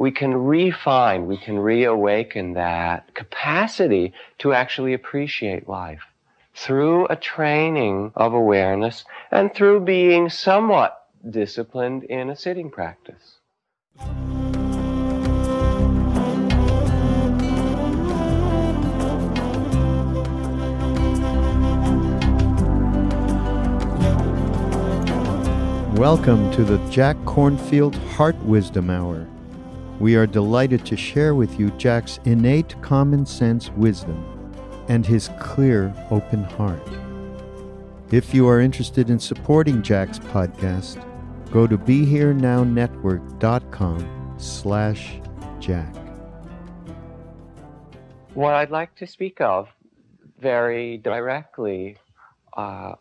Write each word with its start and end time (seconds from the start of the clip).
We 0.00 0.12
can 0.12 0.32
refine, 0.32 1.26
we 1.26 1.36
can 1.36 1.58
reawaken 1.58 2.52
that 2.52 3.12
capacity 3.14 4.12
to 4.38 4.52
actually 4.52 4.94
appreciate 4.94 5.68
life 5.68 6.04
through 6.54 7.06
a 7.06 7.16
training 7.16 8.12
of 8.14 8.32
awareness 8.32 9.04
and 9.32 9.52
through 9.52 9.80
being 9.80 10.30
somewhat 10.30 11.04
disciplined 11.28 12.04
in 12.04 12.30
a 12.30 12.36
sitting 12.36 12.70
practice. 12.70 13.40
Welcome 25.98 26.52
to 26.52 26.62
the 26.62 26.78
Jack 26.88 27.16
Kornfield 27.24 27.96
Heart 28.12 28.36
Wisdom 28.44 28.90
Hour. 28.90 29.27
We 30.00 30.14
are 30.14 30.26
delighted 30.26 30.86
to 30.86 30.96
share 30.96 31.34
with 31.34 31.58
you 31.58 31.70
Jack's 31.72 32.20
innate 32.24 32.80
common 32.82 33.26
sense 33.26 33.70
wisdom 33.70 34.24
and 34.88 35.04
his 35.04 35.28
clear, 35.40 35.92
open 36.10 36.44
heart. 36.44 36.88
If 38.12 38.32
you 38.32 38.46
are 38.48 38.60
interested 38.60 39.10
in 39.10 39.18
supporting 39.18 39.82
Jack's 39.82 40.20
podcast, 40.20 41.04
go 41.50 41.66
to 41.66 41.76
BeHereNowNetwork.com 41.76 44.34
slash 44.38 45.20
Jack. 45.58 45.92
What 48.34 48.54
I'd 48.54 48.70
like 48.70 48.94
to 48.96 49.06
speak 49.06 49.40
of 49.40 49.68
very 50.40 50.98
directly 50.98 51.96
uh, 52.56 52.94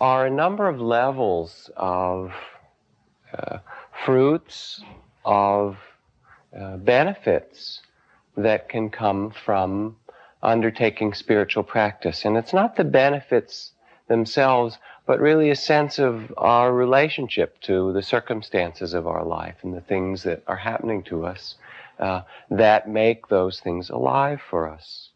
are 0.00 0.26
a 0.26 0.30
number 0.30 0.68
of 0.68 0.80
levels 0.80 1.70
of 1.76 2.32
uh, 3.32 3.58
fruits, 4.04 4.82
of 5.26 5.76
uh, 6.58 6.76
benefits 6.76 7.82
that 8.36 8.68
can 8.68 8.88
come 8.88 9.32
from 9.44 9.96
undertaking 10.42 11.12
spiritual 11.12 11.64
practice. 11.64 12.24
And 12.24 12.36
it's 12.36 12.52
not 12.52 12.76
the 12.76 12.84
benefits 12.84 13.72
themselves, 14.08 14.78
but 15.04 15.18
really 15.18 15.50
a 15.50 15.56
sense 15.56 15.98
of 15.98 16.32
our 16.36 16.72
relationship 16.72 17.60
to 17.62 17.92
the 17.92 18.02
circumstances 18.02 18.94
of 18.94 19.06
our 19.06 19.24
life 19.24 19.56
and 19.62 19.74
the 19.74 19.80
things 19.80 20.22
that 20.22 20.42
are 20.46 20.56
happening 20.56 21.02
to 21.04 21.26
us 21.26 21.56
uh, 21.98 22.22
that 22.50 22.88
make 22.88 23.26
those 23.26 23.58
things 23.58 23.90
alive 23.90 24.40
for 24.48 24.68
us. 24.68 25.10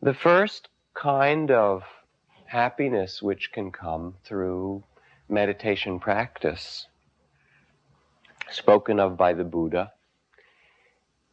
The 0.00 0.14
first 0.14 0.68
kind 0.94 1.50
of 1.50 1.82
happiness 2.46 3.20
which 3.20 3.52
can 3.52 3.70
come 3.70 4.14
through 4.24 4.84
meditation 5.28 5.98
practice, 5.98 6.86
spoken 8.50 9.00
of 9.00 9.16
by 9.16 9.32
the 9.32 9.44
Buddha, 9.44 9.92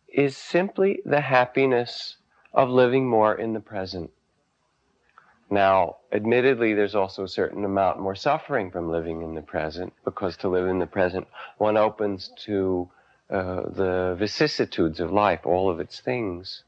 is 0.08 0.36
simply 0.36 1.02
the 1.06 1.22
happiness 1.22 2.18
of 2.54 2.70
living 2.70 3.08
more 3.08 3.34
in 3.34 3.54
the 3.54 3.60
present. 3.60 4.12
Now, 5.50 5.98
admittedly, 6.12 6.74
there's 6.74 6.96
also 6.96 7.24
a 7.24 7.28
certain 7.30 7.66
amount 7.66 8.00
more 8.00 8.16
suffering 8.16 8.72
from 8.72 8.90
living 8.90 9.22
in 9.22 9.36
the 9.36 9.42
present, 9.42 9.94
because 10.06 10.38
to 10.38 10.50
live 10.50 10.68
in 10.68 10.80
the 10.80 10.88
present, 10.88 11.28
one 11.58 11.78
opens 11.78 12.32
to 12.46 12.90
uh, 13.30 13.62
the 13.70 14.16
vicissitudes 14.18 15.00
of 15.00 15.12
life, 15.12 15.46
all 15.46 15.70
of 15.70 15.80
its 15.80 16.00
things. 16.00 16.64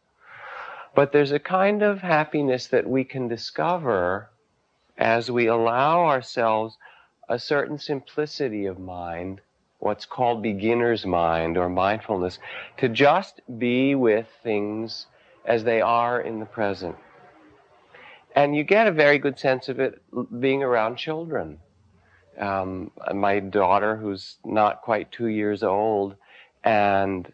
But 0.95 1.11
there's 1.11 1.31
a 1.31 1.39
kind 1.39 1.81
of 1.81 1.99
happiness 2.01 2.67
that 2.67 2.87
we 2.87 3.03
can 3.03 3.27
discover 3.27 4.29
as 4.97 5.31
we 5.31 5.47
allow 5.47 6.05
ourselves 6.05 6.77
a 7.33 7.39
certain 7.39 7.79
simplicity 7.79 8.67
of 8.67 8.77
mind, 8.77 9.41
what's 9.79 10.05
called 10.05 10.43
beginner's 10.43 11.03
mind 11.03 11.57
or 11.57 11.67
mindfulness, 11.67 12.37
to 12.77 12.87
just 12.87 13.41
be 13.57 13.95
with 13.95 14.27
things 14.43 15.07
as 15.43 15.63
they 15.63 15.81
are 15.81 16.21
in 16.21 16.39
the 16.39 16.45
present. 16.45 16.95
And 18.35 18.55
you 18.55 18.63
get 18.63 18.85
a 18.85 18.91
very 18.91 19.17
good 19.17 19.39
sense 19.39 19.67
of 19.67 19.79
it 19.79 19.99
being 20.39 20.61
around 20.61 20.97
children. 20.97 21.57
Um, 22.39 22.91
my 23.11 23.39
daughter, 23.39 23.95
who's 23.97 24.37
not 24.45 24.83
quite 24.83 25.11
two 25.11 25.27
years 25.27 25.63
old, 25.63 26.15
and 26.63 27.31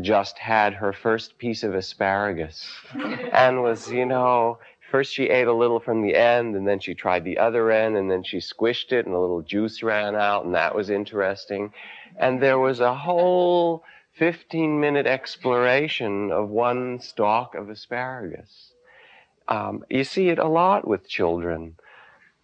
just 0.00 0.38
had 0.38 0.74
her 0.74 0.92
first 0.92 1.38
piece 1.38 1.62
of 1.62 1.72
asparagus 1.72 2.68
and 3.32 3.62
was, 3.62 3.90
you 3.90 4.06
know, 4.06 4.58
first 4.96 5.12
she 5.12 5.24
ate 5.24 5.46
a 5.46 5.52
little 5.52 5.78
from 5.78 6.00
the 6.00 6.14
end 6.14 6.56
and 6.56 6.66
then 6.66 6.80
she 6.80 6.94
tried 6.94 7.22
the 7.22 7.36
other 7.36 7.70
end 7.70 7.98
and 7.98 8.10
then 8.10 8.22
she 8.22 8.38
squished 8.38 8.92
it 8.92 9.04
and 9.04 9.14
a 9.14 9.20
little 9.20 9.42
juice 9.42 9.82
ran 9.82 10.16
out 10.16 10.46
and 10.46 10.54
that 10.54 10.74
was 10.74 10.88
interesting. 10.88 11.70
And 12.18 12.42
there 12.42 12.58
was 12.58 12.80
a 12.80 12.94
whole 12.94 13.84
15 14.14 14.80
minute 14.80 15.06
exploration 15.06 16.32
of 16.32 16.48
one 16.48 16.98
stalk 17.02 17.54
of 17.54 17.68
asparagus. 17.68 18.72
Um, 19.48 19.84
you 19.90 20.02
see 20.02 20.30
it 20.30 20.38
a 20.38 20.48
lot 20.48 20.88
with 20.88 21.06
children. 21.06 21.76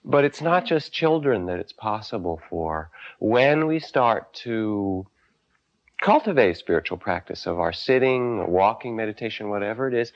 But 0.04 0.24
it's 0.24 0.42
not 0.42 0.66
just 0.66 0.92
children 0.92 1.46
that 1.46 1.58
it's 1.58 1.72
possible 1.72 2.38
for. 2.50 2.90
When 3.18 3.66
we 3.66 3.78
start 3.78 4.34
to 4.44 5.06
cultivate 6.02 6.58
spiritual 6.58 6.98
practice 6.98 7.46
of 7.46 7.58
our 7.58 7.72
sitting, 7.72 8.50
walking, 8.50 8.94
meditation, 8.94 9.48
whatever 9.48 9.88
it 9.88 9.94
is, 9.94 10.12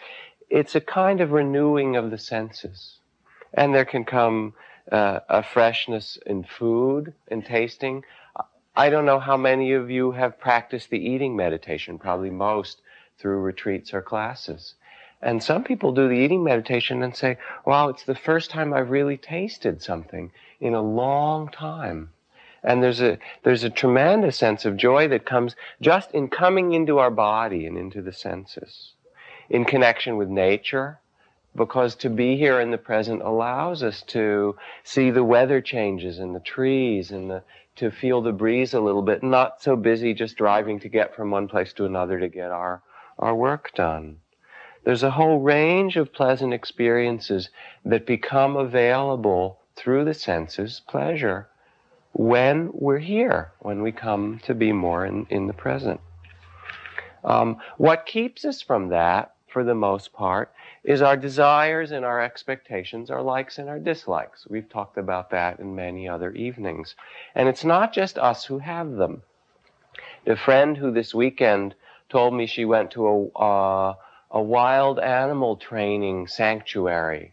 it's 0.48 0.74
a 0.74 0.80
kind 0.80 1.20
of 1.20 1.32
renewing 1.32 1.96
of 1.96 2.10
the 2.10 2.18
senses. 2.18 2.98
And 3.54 3.74
there 3.74 3.84
can 3.84 4.04
come 4.04 4.54
uh, 4.90 5.20
a 5.28 5.42
freshness 5.42 6.18
in 6.26 6.44
food 6.44 7.14
and 7.28 7.44
tasting. 7.44 8.04
I 8.76 8.90
don't 8.90 9.06
know 9.06 9.18
how 9.18 9.36
many 9.36 9.72
of 9.72 9.90
you 9.90 10.12
have 10.12 10.38
practiced 10.38 10.90
the 10.90 10.98
eating 10.98 11.34
meditation, 11.34 11.98
probably 11.98 12.30
most 12.30 12.80
through 13.18 13.40
retreats 13.40 13.92
or 13.94 14.02
classes. 14.02 14.74
And 15.22 15.42
some 15.42 15.64
people 15.64 15.92
do 15.92 16.08
the 16.08 16.14
eating 16.14 16.44
meditation 16.44 17.02
and 17.02 17.16
say, 17.16 17.38
wow, 17.64 17.88
it's 17.88 18.04
the 18.04 18.14
first 18.14 18.50
time 18.50 18.72
I've 18.72 18.90
really 18.90 19.16
tasted 19.16 19.82
something 19.82 20.30
in 20.60 20.74
a 20.74 20.82
long 20.82 21.48
time. 21.48 22.10
And 22.62 22.82
there's 22.82 23.00
a, 23.00 23.18
there's 23.42 23.64
a 23.64 23.70
tremendous 23.70 24.36
sense 24.36 24.64
of 24.64 24.76
joy 24.76 25.09
that 25.09 25.24
comes 25.24 25.56
just 25.80 26.10
in 26.12 26.28
coming 26.28 26.72
into 26.72 26.98
our 26.98 27.10
body 27.10 27.66
and 27.66 27.78
into 27.78 28.03
the 28.03 28.12
senses 28.12 28.92
in 29.48 29.65
connection 29.65 30.16
with 30.16 30.28
nature 30.28 30.98
because 31.57 31.95
to 31.95 32.10
be 32.10 32.37
here 32.37 32.60
in 32.60 32.71
the 32.71 32.78
present 32.78 33.22
allows 33.22 33.83
us 33.83 34.03
to 34.03 34.57
see 34.84 35.10
the 35.10 35.25
weather 35.25 35.60
changes 35.60 36.19
in 36.19 36.33
the 36.33 36.41
trees 36.41 37.10
and 37.10 37.31
the, 37.31 37.43
to 37.77 37.91
feel 37.91 38.21
the 38.21 38.33
breeze 38.33 38.75
a 38.75 38.81
little 38.81 39.03
bit, 39.03 39.22
not 39.22 39.63
so 39.63 39.75
busy 39.75 40.15
just 40.15 40.37
driving 40.37 40.78
to 40.81 40.89
get 40.89 41.15
from 41.15 41.31
one 41.31 41.48
place 41.48 41.72
to 41.72 41.84
another 41.84 42.21
to 42.21 42.28
get 42.28 42.51
our, 42.51 42.83
our 43.19 43.34
work 43.34 43.72
done. 43.75 44.19
There's 44.84 45.03
a 45.03 45.10
whole 45.10 45.41
range 45.41 45.97
of 45.97 46.13
pleasant 46.13 46.54
experiences 46.54 47.48
that 47.84 48.07
become 48.07 48.57
available 48.57 49.59
through 49.75 50.04
the 50.04 50.15
senses, 50.15 50.81
pleasure, 50.87 51.48
when 52.13 52.71
we're 52.72 52.98
here, 52.98 53.53
when 53.59 53.83
we 53.83 53.93
come 53.93 54.41
to 54.45 54.54
be 54.54 54.72
more 54.72 55.04
in, 55.04 55.27
in 55.28 55.48
the 55.48 55.53
present. 55.53 56.01
Um, 57.25 57.57
what 57.77 58.07
keeps 58.07 58.45
us 58.45 58.63
from 58.63 58.89
that 58.91 59.34
for 59.56 59.64
the 59.64 59.74
most 59.74 60.12
part, 60.12 60.53
is 60.84 61.00
our 61.00 61.16
desires 61.16 61.91
and 61.91 62.04
our 62.04 62.20
expectations, 62.20 63.10
our 63.10 63.22
likes 63.22 63.56
and 63.56 63.70
our 63.70 63.78
dislikes. 63.78 64.47
We've 64.50 64.68
talked 64.68 64.98
about 64.98 65.30
that 65.30 65.58
in 65.60 65.74
many 65.74 66.06
other 66.06 66.30
evenings. 66.32 66.94
And 67.34 67.48
it's 67.48 67.64
not 67.64 67.94
just 67.94 68.18
us 68.18 68.44
who 68.44 68.58
have 68.58 68.97
them. 68.97 69.22
A 70.26 70.36
friend 70.36 70.76
who 70.76 70.92
this 70.92 71.14
weekend 71.14 71.74
told 72.10 72.34
me 72.34 72.44
she 72.44 72.66
went 72.66 72.91
to 72.91 73.08
a, 73.08 73.28
uh, 73.28 73.94
a 74.30 74.42
wild 74.42 74.98
animal 74.98 75.56
training 75.56 76.26
sanctuary 76.26 77.32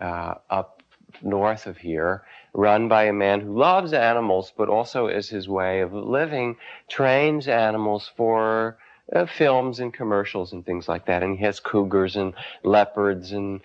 uh, 0.00 0.34
up 0.48 0.80
north 1.22 1.66
of 1.66 1.78
here, 1.78 2.22
run 2.52 2.86
by 2.86 3.06
a 3.06 3.12
man 3.12 3.40
who 3.40 3.58
loves 3.58 3.92
animals, 3.92 4.52
but 4.56 4.68
also 4.68 5.08
as 5.08 5.28
his 5.28 5.48
way 5.48 5.80
of 5.80 5.92
living, 5.92 6.54
trains 6.86 7.48
animals 7.48 8.12
for 8.16 8.78
uh, 9.12 9.26
films 9.26 9.80
and 9.80 9.92
commercials 9.92 10.52
and 10.52 10.64
things 10.64 10.88
like 10.88 11.06
that. 11.06 11.22
And 11.22 11.36
he 11.36 11.44
has 11.44 11.60
cougars 11.60 12.16
and 12.16 12.34
leopards 12.62 13.32
and, 13.32 13.60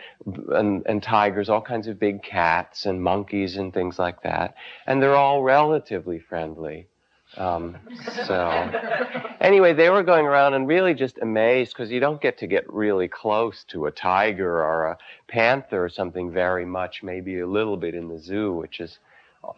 and, 0.50 0.84
and 0.86 1.02
tigers, 1.02 1.50
all 1.50 1.62
kinds 1.62 1.88
of 1.88 2.00
big 2.00 2.24
cats 2.24 2.86
and 2.86 3.02
monkeys 3.02 3.58
and 3.58 3.74
things 3.74 3.98
like 3.98 4.24
that. 4.24 4.56
And 4.86 5.02
they're 5.02 5.16
all 5.16 5.42
relatively 5.42 6.20
friendly. 6.20 6.88
Um, 7.38 7.78
so 8.26 8.50
anyway, 9.40 9.74
they 9.74 9.90
were 9.90 10.02
going 10.02 10.26
around 10.26 10.56
and 10.56 10.68
really 10.68 10.96
just 10.96 11.20
amazed 11.20 11.74
because 11.74 11.92
you 11.92 12.00
don't 12.00 12.20
get 12.20 12.40
to 12.40 12.48
get 12.48 12.72
really 12.74 13.08
close 13.08 13.64
to 13.66 13.86
a 13.86 13.92
tiger 13.92 14.64
or 14.64 14.88
a 14.88 14.98
panther 15.28 15.86
or 15.86 15.90
something 15.90 16.32
very 16.32 16.66
much, 16.66 17.04
maybe 17.04 17.40
a 17.40 17.48
little 17.48 17.78
bit 17.78 17.94
in 17.94 18.08
the 18.10 18.18
zoo, 18.18 18.52
which 18.54 18.80
is 18.80 18.98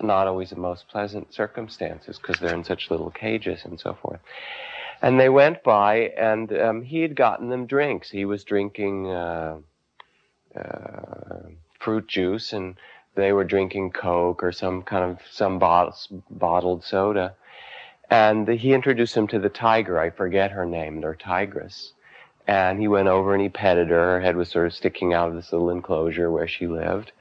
not 0.01 0.27
always 0.27 0.49
the 0.49 0.57
most 0.57 0.87
pleasant 0.89 1.33
circumstances 1.33 2.19
because 2.19 2.39
they're 2.39 2.53
in 2.53 2.63
such 2.63 2.91
little 2.91 3.09
cages 3.09 3.61
and 3.63 3.79
so 3.79 3.97
forth. 4.01 4.19
And 5.01 5.19
they 5.19 5.29
went 5.29 5.63
by, 5.63 6.13
and 6.15 6.53
um, 6.53 6.83
he 6.83 7.01
had 7.01 7.15
gotten 7.15 7.49
them 7.49 7.65
drinks. 7.65 8.11
He 8.11 8.23
was 8.23 8.43
drinking 8.43 9.07
uh, 9.09 9.57
uh, 10.55 11.39
fruit 11.79 12.07
juice, 12.07 12.53
and 12.53 12.75
they 13.15 13.33
were 13.33 13.43
drinking 13.43 13.91
Coke 13.91 14.43
or 14.43 14.51
some 14.51 14.83
kind 14.83 15.03
of 15.03 15.19
some 15.31 15.57
bottles, 15.57 16.07
bottled 16.29 16.83
soda. 16.83 17.33
And 18.11 18.47
he 18.47 18.73
introduced 18.73 19.17
him 19.17 19.27
to 19.29 19.39
the 19.39 19.49
tiger. 19.49 19.99
I 19.99 20.11
forget 20.11 20.51
her 20.51 20.65
name, 20.65 21.01
their 21.01 21.15
tigress. 21.15 21.93
And 22.45 22.79
he 22.79 22.87
went 22.87 23.07
over 23.07 23.33
and 23.33 23.41
he 23.41 23.49
petted 23.49 23.89
her. 23.89 24.15
Her 24.15 24.21
head 24.21 24.35
was 24.35 24.49
sort 24.49 24.67
of 24.67 24.73
sticking 24.73 25.13
out 25.13 25.29
of 25.29 25.35
this 25.35 25.51
little 25.51 25.69
enclosure 25.69 26.29
where 26.29 26.47
she 26.47 26.67
lived. 26.67 27.11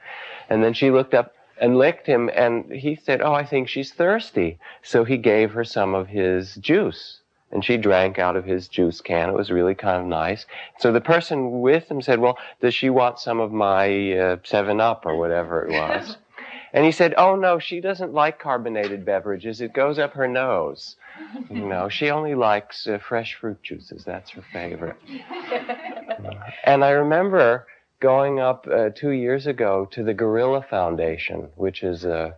And 0.49 0.63
then 0.63 0.73
she 0.73 0.91
looked 0.91 1.13
up 1.13 1.33
and 1.57 1.77
licked 1.77 2.07
him, 2.07 2.29
and 2.33 2.71
he 2.71 2.95
said, 2.95 3.21
Oh, 3.21 3.33
I 3.33 3.45
think 3.45 3.69
she's 3.69 3.93
thirsty. 3.93 4.59
So 4.83 5.03
he 5.03 5.17
gave 5.17 5.51
her 5.51 5.63
some 5.63 5.95
of 5.95 6.07
his 6.07 6.55
juice 6.55 7.20
and 7.51 7.63
she 7.63 7.77
drank 7.77 8.19
out 8.19 8.35
of 8.35 8.45
his 8.45 8.67
juice 8.67 9.01
can. 9.01 9.29
It 9.29 9.35
was 9.35 9.51
really 9.51 9.75
kind 9.75 10.01
of 10.01 10.07
nice. 10.07 10.45
So 10.79 10.91
the 10.91 11.01
person 11.01 11.61
with 11.61 11.89
him 11.89 12.01
said, 12.01 12.19
"Well, 12.19 12.37
does 12.61 12.73
she 12.73 12.89
want 12.89 13.19
some 13.19 13.39
of 13.39 13.51
my 13.51 14.13
uh, 14.13 14.37
Seven 14.43 14.79
Up 14.79 15.05
or 15.05 15.17
whatever 15.17 15.65
it 15.65 15.71
was?" 15.71 16.17
and 16.73 16.85
he 16.85 16.91
said, 16.91 17.13
"Oh 17.17 17.35
no, 17.35 17.59
she 17.59 17.81
doesn't 17.81 18.13
like 18.13 18.39
carbonated 18.39 19.05
beverages. 19.05 19.61
It 19.61 19.73
goes 19.73 19.99
up 19.99 20.13
her 20.13 20.27
nose. 20.27 20.95
You 21.49 21.65
know, 21.65 21.87
she 21.87 22.09
only 22.09 22.35
likes 22.35 22.87
uh, 22.87 22.97
fresh 22.97 23.35
fruit 23.35 23.61
juices. 23.61 24.03
That's 24.03 24.31
her 24.31 24.43
favorite." 24.53 24.97
and 26.63 26.83
I 26.83 26.91
remember 26.91 27.67
going 27.99 28.39
up 28.39 28.67
uh, 28.67 28.89
two 28.89 29.11
years 29.11 29.45
ago 29.45 29.87
to 29.91 30.03
the 30.03 30.13
Gorilla 30.13 30.65
Foundation, 30.67 31.49
which 31.55 31.83
is 31.83 32.03
a 32.03 32.35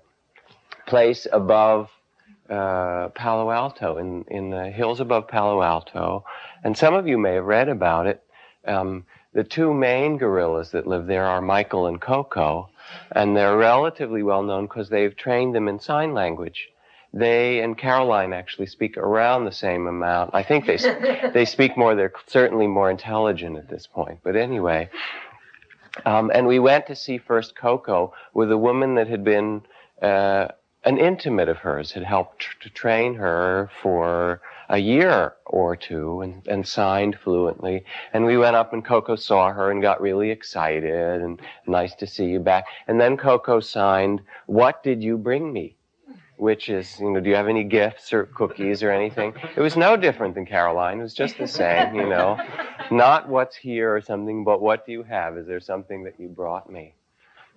place 0.86 1.26
above 1.32 1.90
uh, 2.54 3.10
Palo 3.10 3.50
Alto, 3.52 3.98
in, 3.98 4.26
in 4.30 4.50
the 4.50 4.70
hills 4.70 5.00
above 5.00 5.28
Palo 5.28 5.62
Alto. 5.62 6.24
And 6.64 6.78
some 6.78 6.94
of 6.94 7.08
you 7.08 7.18
may 7.18 7.34
have 7.34 7.46
read 7.46 7.70
about 7.70 8.08
it. 8.08 8.24
Um, 8.66 9.06
the 9.34 9.44
two 9.44 9.74
main 9.74 10.18
gorillas 10.18 10.72
that 10.72 10.86
live 10.88 11.08
there 11.08 11.26
are 11.26 11.42
Michael 11.42 11.88
and 11.88 12.00
Coco, 12.00 12.70
and 13.12 13.36
they're 13.36 13.58
relatively 13.58 14.22
well 14.22 14.44
known 14.44 14.66
because 14.66 14.90
they've 14.90 15.16
trained 15.16 15.56
them 15.56 15.68
in 15.68 15.80
sign 15.80 16.14
language. 16.14 16.70
They 17.12 17.60
and 17.62 17.78
Caroline 17.78 18.34
actually 18.34 18.68
speak 18.68 18.98
around 18.98 19.46
the 19.46 19.52
same 19.52 19.88
amount. 19.88 20.32
I 20.34 20.44
think 20.44 20.66
they 20.66 20.78
they 21.34 21.46
speak 21.46 21.78
more. 21.78 21.96
They're 21.96 22.14
certainly 22.28 22.68
more 22.68 22.90
intelligent 22.90 23.58
at 23.58 23.70
this 23.70 23.88
point. 23.88 24.20
But 24.24 24.36
anyway, 24.36 24.90
um, 26.06 26.32
and 26.34 26.48
we 26.48 26.60
went 26.60 26.88
to 26.88 26.96
see 26.96 27.18
first 27.18 27.56
Coco 27.56 28.14
with 28.34 28.52
a 28.52 28.58
woman 28.58 28.96
that 28.96 29.08
had 29.08 29.24
been 29.24 29.64
uh, 30.02 30.48
an 30.86 30.98
intimate 30.98 31.48
of 31.50 31.58
hers 31.58 31.92
had 31.92 32.04
helped 32.04 32.40
tr- 32.40 32.58
to 32.62 32.70
train 32.70 33.16
her 33.16 33.70
for 33.82 34.42
a 34.70 34.78
year 34.78 35.34
or 35.46 35.76
two 35.76 36.22
and, 36.22 36.46
and 36.48 36.68
signed 36.68 37.18
fluently. 37.24 37.86
And 38.12 38.26
we 38.26 38.38
went 38.38 38.56
up 38.56 38.74
and 38.74 38.84
Coco 38.84 39.16
saw 39.16 39.52
her 39.52 39.72
and 39.72 39.82
got 39.82 40.02
really 40.02 40.30
excited 40.30 41.22
and 41.22 41.42
nice 41.68 41.96
to 41.96 42.08
see 42.08 42.26
you 42.26 42.40
back. 42.40 42.66
And 42.88 43.00
then 43.00 43.18
Coco 43.18 43.60
signed, 43.60 44.22
What 44.46 44.84
did 44.84 45.04
you 45.04 45.18
bring 45.18 45.54
me? 45.54 45.76
Which 46.38 46.68
is, 46.68 47.00
you 47.00 47.12
know, 47.12 47.20
do 47.22 47.30
you 47.30 47.36
have 47.36 47.48
any 47.48 47.64
gifts 47.64 48.12
or 48.12 48.26
cookies 48.26 48.84
or 48.84 48.92
anything? 48.92 49.34
It 49.56 49.62
was 49.62 49.78
no 49.78 49.96
different 49.96 50.36
than 50.36 50.46
Caroline. 50.46 51.00
It 51.00 51.04
was 51.04 51.14
just 51.14 51.38
the 51.38 51.48
same, 51.48 51.96
you 51.96 52.08
know. 52.08 52.38
Not 52.92 53.30
what's 53.30 53.56
here 53.56 53.96
or 53.96 54.02
something, 54.02 54.44
but 54.44 54.62
what 54.62 54.86
do 54.86 54.92
you 54.92 55.04
have? 55.04 55.38
Is 55.38 55.48
there 55.48 55.62
something 55.62 56.04
that 56.04 56.20
you 56.20 56.28
brought 56.28 56.70
me? 56.70 56.96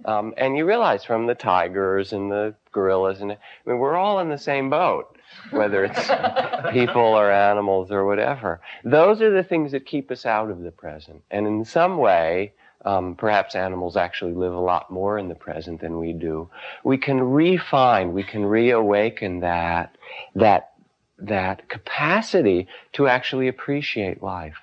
Um, 0.04 0.34
and 0.36 0.56
you 0.56 0.64
realize 0.66 1.04
from 1.04 1.26
the 1.26 1.34
tigers 1.34 2.12
and 2.12 2.30
the 2.30 2.54
gorillas, 2.72 3.20
and 3.20 3.32
I 3.32 3.38
mean, 3.64 3.78
we're 3.78 3.96
all 3.96 4.20
in 4.20 4.28
the 4.28 4.38
same 4.38 4.70
boat, 4.70 5.16
whether 5.50 5.84
it's 5.84 5.98
people 6.72 7.02
or 7.02 7.30
animals 7.30 7.90
or 7.90 8.04
whatever. 8.04 8.60
Those 8.84 9.22
are 9.22 9.30
the 9.30 9.42
things 9.42 9.72
that 9.72 9.86
keep 9.86 10.10
us 10.10 10.26
out 10.26 10.50
of 10.50 10.60
the 10.60 10.70
present. 10.70 11.22
And 11.30 11.46
in 11.46 11.64
some 11.64 11.98
way, 11.98 12.52
um, 12.84 13.16
perhaps 13.16 13.54
animals 13.54 13.96
actually 13.96 14.34
live 14.34 14.52
a 14.52 14.60
lot 14.60 14.90
more 14.90 15.18
in 15.18 15.28
the 15.28 15.34
present 15.34 15.80
than 15.80 15.98
we 15.98 16.12
do. 16.12 16.48
We 16.84 16.98
can 16.98 17.20
refine, 17.20 18.12
we 18.12 18.22
can 18.22 18.44
reawaken 18.44 19.40
that, 19.40 19.96
that, 20.36 20.72
that 21.18 21.68
capacity 21.68 22.68
to 22.92 23.08
actually 23.08 23.48
appreciate 23.48 24.22
life 24.22 24.56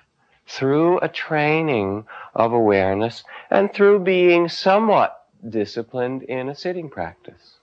through 0.46 0.98
a 1.00 1.08
training 1.08 2.06
of 2.34 2.52
awareness 2.52 3.24
and 3.50 3.72
through 3.72 3.98
being 3.98 4.48
somewhat 4.48 5.23
disciplined 5.48 6.22
in 6.22 6.48
a 6.48 6.54
sitting 6.54 6.88
practice. 6.88 7.58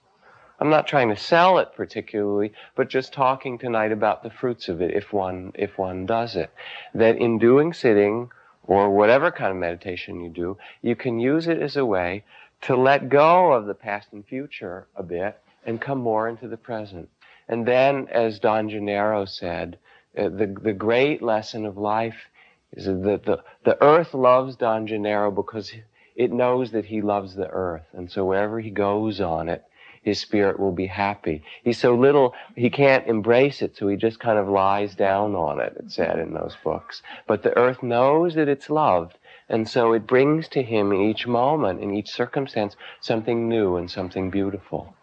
I'm 0.60 0.70
not 0.70 0.86
trying 0.86 1.08
to 1.08 1.16
sell 1.16 1.58
it 1.58 1.74
particularly, 1.74 2.52
but 2.76 2.88
just 2.88 3.12
talking 3.12 3.58
tonight 3.58 3.90
about 3.90 4.22
the 4.22 4.30
fruits 4.30 4.68
of 4.68 4.80
it 4.80 4.94
if 4.94 5.12
one, 5.12 5.52
if 5.54 5.76
one 5.76 6.06
does 6.06 6.36
it. 6.36 6.52
That 6.94 7.16
in 7.16 7.38
doing 7.38 7.72
sitting 7.72 8.30
or 8.62 8.90
whatever 8.90 9.32
kind 9.32 9.50
of 9.50 9.56
meditation 9.56 10.20
you 10.20 10.30
do, 10.30 10.58
you 10.80 10.94
can 10.94 11.18
use 11.18 11.48
it 11.48 11.60
as 11.60 11.76
a 11.76 11.84
way 11.84 12.24
to 12.62 12.76
let 12.76 13.08
go 13.08 13.52
of 13.52 13.66
the 13.66 13.74
past 13.74 14.12
and 14.12 14.24
future 14.24 14.86
a 14.94 15.02
bit 15.02 15.40
and 15.66 15.80
come 15.80 15.98
more 15.98 16.28
into 16.28 16.46
the 16.46 16.56
present. 16.56 17.08
And 17.48 17.66
then, 17.66 18.06
as 18.08 18.38
Don 18.38 18.70
Genaro 18.70 19.28
said, 19.28 19.78
uh, 20.16 20.28
the, 20.28 20.54
the 20.62 20.72
great 20.72 21.22
lesson 21.22 21.66
of 21.66 21.76
life 21.76 22.28
is 22.72 22.84
that 22.86 23.24
the, 23.24 23.42
the 23.64 23.82
earth 23.82 24.14
loves 24.14 24.56
Don 24.56 24.86
Genaro 24.86 25.34
because 25.34 25.72
it 26.16 26.32
knows 26.32 26.70
that 26.72 26.86
he 26.86 27.00
loves 27.00 27.34
the 27.34 27.48
earth. 27.48 27.86
And 27.92 28.10
so 28.10 28.24
wherever 28.24 28.60
he 28.60 28.70
goes 28.70 29.20
on 29.20 29.48
it, 29.48 29.64
his 30.02 30.18
spirit 30.18 30.58
will 30.58 30.72
be 30.72 30.88
happy. 30.88 31.42
He's 31.62 31.78
so 31.78 31.94
little, 31.94 32.34
he 32.56 32.70
can't 32.70 33.06
embrace 33.06 33.62
it, 33.62 33.76
so 33.76 33.86
he 33.88 33.96
just 33.96 34.18
kind 34.18 34.38
of 34.38 34.48
lies 34.48 34.94
down 34.94 35.34
on 35.36 35.60
it, 35.60 35.74
it 35.78 35.92
said 35.92 36.18
in 36.18 36.34
those 36.34 36.56
books. 36.64 37.02
But 37.26 37.42
the 37.42 37.56
earth 37.56 37.82
knows 37.82 38.34
that 38.34 38.48
it's 38.48 38.68
loved, 38.68 39.16
and 39.48 39.68
so 39.68 39.92
it 39.92 40.06
brings 40.06 40.48
to 40.48 40.62
him 40.62 40.92
each 40.92 41.26
moment, 41.26 41.80
in 41.80 41.94
each 41.94 42.10
circumstance, 42.10 42.74
something 43.00 43.48
new 43.48 43.76
and 43.76 43.88
something 43.90 44.28
beautiful 44.28 44.94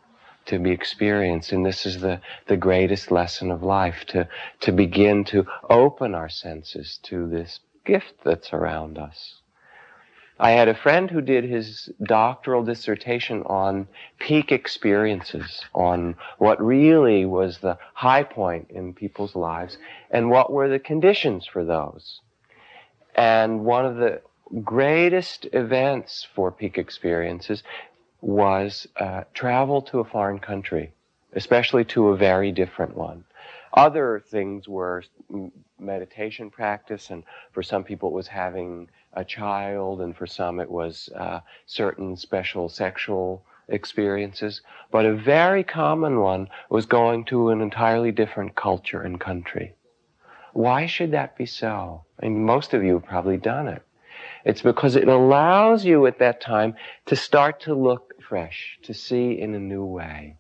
to 0.48 0.60
be 0.60 0.72
experienced. 0.72 1.54
And 1.54 1.66
this 1.66 1.86
is 1.86 2.01
the, 2.01 2.20
the 2.48 2.58
greatest 2.58 3.10
lesson 3.10 3.51
of 3.51 3.63
life, 3.63 4.04
to, 4.08 4.28
to 4.62 4.72
begin 4.74 5.24
to 5.25 5.46
open 5.70 6.13
our 6.13 6.30
senses 6.30 7.00
to 7.04 7.30
this 7.30 7.62
gift 7.86 8.16
that's 8.25 8.51
around 8.51 8.98
us. 8.98 9.38
I 10.41 10.51
had 10.51 10.69
a 10.69 10.74
friend 10.74 11.12
who 11.12 11.19
did 11.19 11.43
his 11.43 11.89
doctoral 12.01 12.63
dissertation 12.63 13.43
on 13.43 13.89
peak 14.19 14.53
experiences, 14.53 15.62
on 15.74 16.15
what 16.38 16.63
really 16.63 17.25
was 17.25 17.58
the 17.58 17.77
high 17.93 18.24
point 18.24 18.67
in 18.69 18.93
people's 18.93 19.36
lives 19.36 19.77
and 20.10 20.29
what 20.29 20.51
were 20.51 20.69
the 20.69 20.79
conditions 20.79 21.46
for 21.46 21.65
those. 21.65 22.22
And 23.15 23.65
one 23.65 23.86
of 23.86 23.98
the 23.98 24.22
greatest 24.63 25.46
events 25.51 26.25
for 26.34 26.51
peak 26.51 26.77
experiences 26.77 27.62
was 28.22 28.88
uh, 28.96 29.24
travel 29.34 29.81
to 29.81 30.00
a 30.00 30.05
foreign 30.05 30.39
country, 30.39 30.93
especially 31.34 31.84
to 31.86 32.10
a 32.10 32.17
very 32.17 32.53
different 32.53 32.96
one. 32.96 33.25
Other 33.73 34.19
things 34.19 34.67
were 34.67 35.03
meditation 35.79 36.49
practice, 36.49 37.09
and 37.09 37.23
for 37.51 37.63
some 37.63 37.83
people 37.83 38.09
it 38.09 38.15
was 38.15 38.27
having 38.27 38.89
a 39.13 39.23
child, 39.23 40.01
and 40.01 40.15
for 40.15 40.27
some 40.27 40.59
it 40.59 40.69
was 40.69 41.09
uh, 41.15 41.39
certain 41.65 42.15
special 42.15 42.69
sexual 42.69 43.43
experiences. 43.67 44.61
But 44.91 45.05
a 45.05 45.13
very 45.15 45.63
common 45.63 46.19
one 46.19 46.49
was 46.69 46.85
going 46.85 47.25
to 47.25 47.49
an 47.49 47.61
entirely 47.61 48.11
different 48.11 48.55
culture 48.55 49.01
and 49.01 49.19
country. 49.19 49.75
Why 50.53 50.88
should 50.88 51.11
that 51.11 51.38
be 51.38 51.45
so? 51.45 52.05
I 52.21 52.25
mean, 52.25 52.43
most 52.43 52.73
of 52.73 52.83
you 52.83 52.93
have 52.93 53.05
probably 53.05 53.38
done 53.38 53.67
it. 53.67 53.83
It's 54.45 54.61
because 54.61 54.95
it 54.95 55.07
allows 55.07 55.85
you 55.85 56.05
at 56.07 56.19
that 56.19 56.41
time 56.41 56.75
to 57.05 57.15
start 57.15 57.59
to 57.61 57.75
look 57.75 58.21
fresh, 58.21 58.79
to 58.83 58.93
see 58.93 59.39
in 59.39 59.53
a 59.53 59.59
new 59.59 59.85
way. 59.85 60.38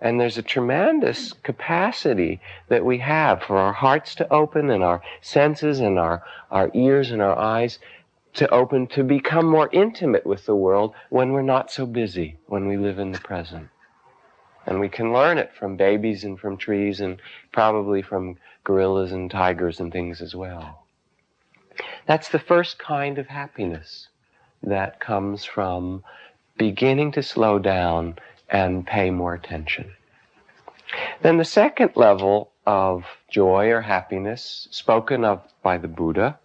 And 0.00 0.20
there's 0.20 0.38
a 0.38 0.42
tremendous 0.42 1.32
capacity 1.42 2.40
that 2.68 2.84
we 2.84 2.98
have 2.98 3.42
for 3.42 3.58
our 3.58 3.72
hearts 3.72 4.14
to 4.16 4.32
open 4.32 4.70
and 4.70 4.84
our 4.84 5.02
senses 5.20 5.80
and 5.80 5.98
our, 5.98 6.22
our 6.50 6.70
ears 6.72 7.10
and 7.10 7.20
our 7.20 7.36
eyes 7.36 7.80
to 8.34 8.48
open 8.50 8.86
to 8.86 9.02
become 9.02 9.46
more 9.46 9.68
intimate 9.72 10.24
with 10.24 10.46
the 10.46 10.54
world 10.54 10.94
when 11.10 11.32
we're 11.32 11.42
not 11.42 11.72
so 11.72 11.84
busy, 11.84 12.36
when 12.46 12.68
we 12.68 12.76
live 12.76 13.00
in 13.00 13.10
the 13.10 13.18
present. 13.18 13.68
And 14.66 14.78
we 14.78 14.88
can 14.88 15.12
learn 15.12 15.38
it 15.38 15.52
from 15.58 15.76
babies 15.76 16.22
and 16.22 16.38
from 16.38 16.56
trees 16.56 17.00
and 17.00 17.20
probably 17.52 18.02
from 18.02 18.36
gorillas 18.62 19.12
and 19.12 19.30
tigers 19.30 19.80
and 19.80 19.90
things 19.90 20.20
as 20.20 20.36
well. 20.36 20.84
That's 22.06 22.28
the 22.28 22.38
first 22.38 22.78
kind 22.78 23.18
of 23.18 23.26
happiness 23.26 24.08
that 24.62 25.00
comes 25.00 25.44
from 25.44 26.04
beginning 26.56 27.12
to 27.12 27.22
slow 27.22 27.58
down 27.58 28.18
and 28.48 28.86
pay 28.86 29.10
more 29.10 29.34
attention. 29.34 29.92
Then 31.22 31.36
the 31.36 31.44
second 31.44 31.92
level 31.96 32.52
of 32.66 33.04
joy 33.30 33.70
or 33.70 33.82
happiness, 33.82 34.68
spoken 34.70 35.24
of 35.24 35.42
by 35.62 35.78
the 35.78 35.88
Buddha, 35.88 36.38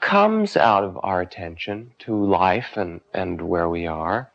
comes 0.00 0.56
out 0.56 0.84
of 0.84 0.98
our 1.02 1.20
attention 1.20 1.92
to 1.98 2.24
life 2.24 2.76
and, 2.76 3.00
and 3.12 3.42
where 3.42 3.68
we 3.68 3.86
are. 3.86 4.30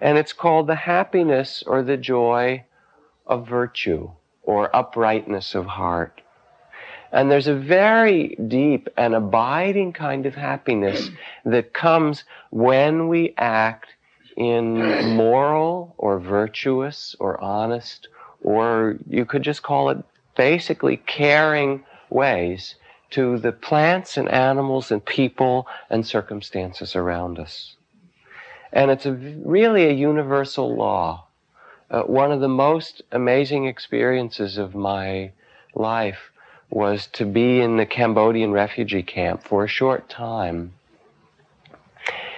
And 0.00 0.18
it's 0.18 0.32
called 0.32 0.68
the 0.68 0.76
happiness 0.76 1.64
or 1.66 1.82
the 1.82 1.96
joy 1.96 2.64
of 3.26 3.48
virtue 3.48 4.10
or 4.42 4.74
uprightness 4.74 5.56
of 5.56 5.66
heart. 5.66 6.20
And 7.12 7.30
there's 7.30 7.46
a 7.46 7.54
very 7.54 8.36
deep 8.48 8.88
and 8.96 9.14
abiding 9.14 9.92
kind 9.92 10.26
of 10.26 10.34
happiness 10.34 11.10
that 11.44 11.72
comes 11.72 12.24
when 12.50 13.08
we 13.08 13.34
act 13.38 13.94
in 14.36 14.78
moral 15.16 15.94
or 15.98 16.18
virtuous 16.18 17.14
or 17.18 17.40
honest, 17.40 18.08
or 18.42 18.98
you 19.08 19.24
could 19.24 19.42
just 19.42 19.62
call 19.62 19.90
it 19.90 19.98
basically 20.36 20.98
caring 20.98 21.84
ways 22.10 22.74
to 23.10 23.38
the 23.38 23.52
plants 23.52 24.16
and 24.16 24.28
animals 24.30 24.90
and 24.90 25.04
people 25.04 25.66
and 25.88 26.06
circumstances 26.06 26.96
around 26.96 27.38
us. 27.38 27.76
And 28.72 28.90
it's 28.90 29.06
a, 29.06 29.12
really 29.12 29.86
a 29.86 29.92
universal 29.92 30.74
law. 30.76 31.26
Uh, 31.90 32.02
one 32.02 32.32
of 32.32 32.40
the 32.40 32.48
most 32.48 33.00
amazing 33.12 33.66
experiences 33.66 34.58
of 34.58 34.74
my 34.74 35.32
life 35.74 36.30
was 36.70 37.06
to 37.08 37.24
be 37.24 37.60
in 37.60 37.76
the 37.76 37.86
Cambodian 37.86 38.52
refugee 38.52 39.02
camp 39.02 39.42
for 39.42 39.64
a 39.64 39.68
short 39.68 40.08
time. 40.08 40.72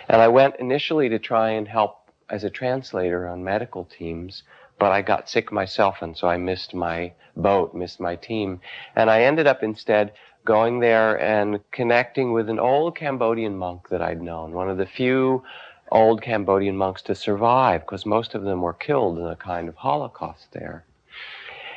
And 0.08 0.22
I 0.22 0.28
went 0.28 0.56
initially 0.56 1.08
to 1.10 1.18
try 1.18 1.50
and 1.50 1.68
help 1.68 1.98
as 2.30 2.44
a 2.44 2.50
translator 2.50 3.26
on 3.28 3.44
medical 3.44 3.84
teams, 3.84 4.42
but 4.78 4.92
I 4.92 5.02
got 5.02 5.28
sick 5.28 5.50
myself, 5.50 6.02
and 6.02 6.16
so 6.16 6.28
I 6.28 6.36
missed 6.36 6.74
my 6.74 7.12
boat, 7.36 7.74
missed 7.74 8.00
my 8.00 8.16
team. 8.16 8.60
And 8.94 9.10
I 9.10 9.22
ended 9.22 9.46
up 9.46 9.62
instead 9.62 10.12
going 10.44 10.80
there 10.80 11.20
and 11.20 11.60
connecting 11.72 12.32
with 12.32 12.48
an 12.48 12.58
old 12.58 12.96
Cambodian 12.96 13.56
monk 13.56 13.88
that 13.88 14.00
I'd 14.00 14.22
known, 14.22 14.52
one 14.52 14.70
of 14.70 14.78
the 14.78 14.86
few 14.86 15.42
old 15.90 16.22
Cambodian 16.22 16.76
monks 16.76 17.02
to 17.02 17.14
survive, 17.14 17.80
because 17.82 18.06
most 18.06 18.34
of 18.34 18.42
them 18.42 18.60
were 18.60 18.72
killed 18.72 19.18
in 19.18 19.26
a 19.26 19.36
kind 19.36 19.68
of 19.68 19.76
Holocaust 19.76 20.52
there. 20.52 20.84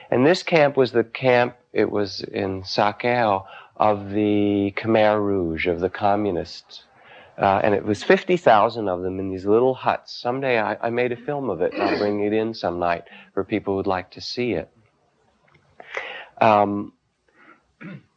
And 0.10 0.26
this 0.26 0.44
camp 0.44 0.76
was 0.76 0.92
the 0.92 1.04
camp, 1.04 1.56
it 1.74 1.90
was 1.90 2.22
in 2.22 2.64
Sa 2.64 2.94
Kaeo, 2.94 3.46
of 3.78 4.12
the 4.12 4.74
Khmer 4.78 5.20
Rouge, 5.20 5.68
of 5.68 5.80
the 5.80 5.90
communists. 5.90 6.84
Uh, 7.38 7.60
and 7.64 7.74
it 7.74 7.84
was 7.84 8.04
50,000 8.04 8.88
of 8.88 9.02
them 9.02 9.20
in 9.20 9.30
these 9.30 9.46
little 9.46 9.74
huts. 9.74 10.14
Someday 10.14 10.60
I, 10.60 10.78
I 10.80 10.90
made 10.90 11.12
a 11.12 11.16
film 11.16 11.50
of 11.50 11.62
it, 11.62 11.74
and 11.74 11.82
I'll 11.82 11.98
bring 11.98 12.20
it 12.20 12.34
in 12.34 12.54
some 12.54 12.78
night 12.78 13.06
for 13.34 13.44
people 13.44 13.76
who'd 13.76 13.88
like 13.88 14.12
to 14.12 14.22
see 14.22 14.52
it. 14.52 14.70
Um, 16.40 16.94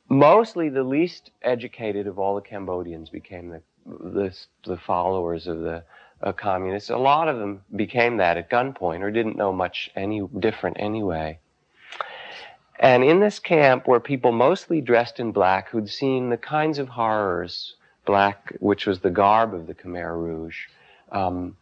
mostly 0.08 0.68
the 0.68 0.82
least 0.82 1.30
educated 1.42 2.06
of 2.06 2.18
all 2.18 2.34
the 2.34 2.40
Cambodians 2.40 3.08
became 3.08 3.48
the, 3.48 3.62
the, 3.86 4.36
the 4.66 4.76
followers 4.76 5.46
of 5.46 5.60
the 5.60 5.84
uh, 6.22 6.32
communists. 6.32 6.90
A 6.90 6.96
lot 6.96 7.28
of 7.28 7.38
them 7.38 7.62
became 7.74 8.18
that 8.18 8.36
at 8.36 8.50
gunpoint 8.50 9.00
or 9.00 9.10
didn't 9.10 9.36
know 9.36 9.52
much 9.52 9.90
any 9.94 10.26
different 10.38 10.76
anyway. 10.80 11.38
And 12.78 13.04
in 13.04 13.20
this 13.20 13.38
camp 13.38 13.86
were 13.86 14.00
people 14.00 14.32
mostly 14.32 14.80
dressed 14.80 15.20
in 15.20 15.32
black 15.32 15.68
who'd 15.70 15.88
seen 15.88 16.30
the 16.30 16.36
kinds 16.36 16.78
of 16.78 16.88
horrors, 16.88 17.76
black, 18.04 18.52
which 18.58 18.86
was 18.86 19.00
the 19.00 19.10
garb 19.10 19.54
of 19.54 19.66
the 19.66 19.74
Khmer 19.74 20.16
Rouge, 20.16 20.66
um, 21.12 21.56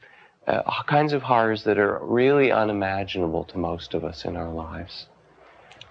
uh, 0.46 0.82
kinds 0.84 1.12
of 1.12 1.22
horrors 1.22 1.64
that 1.64 1.78
are 1.78 1.98
really 2.02 2.50
unimaginable 2.50 3.44
to 3.44 3.58
most 3.58 3.94
of 3.94 4.04
us 4.04 4.24
in 4.24 4.36
our 4.36 4.50
lives. 4.50 5.06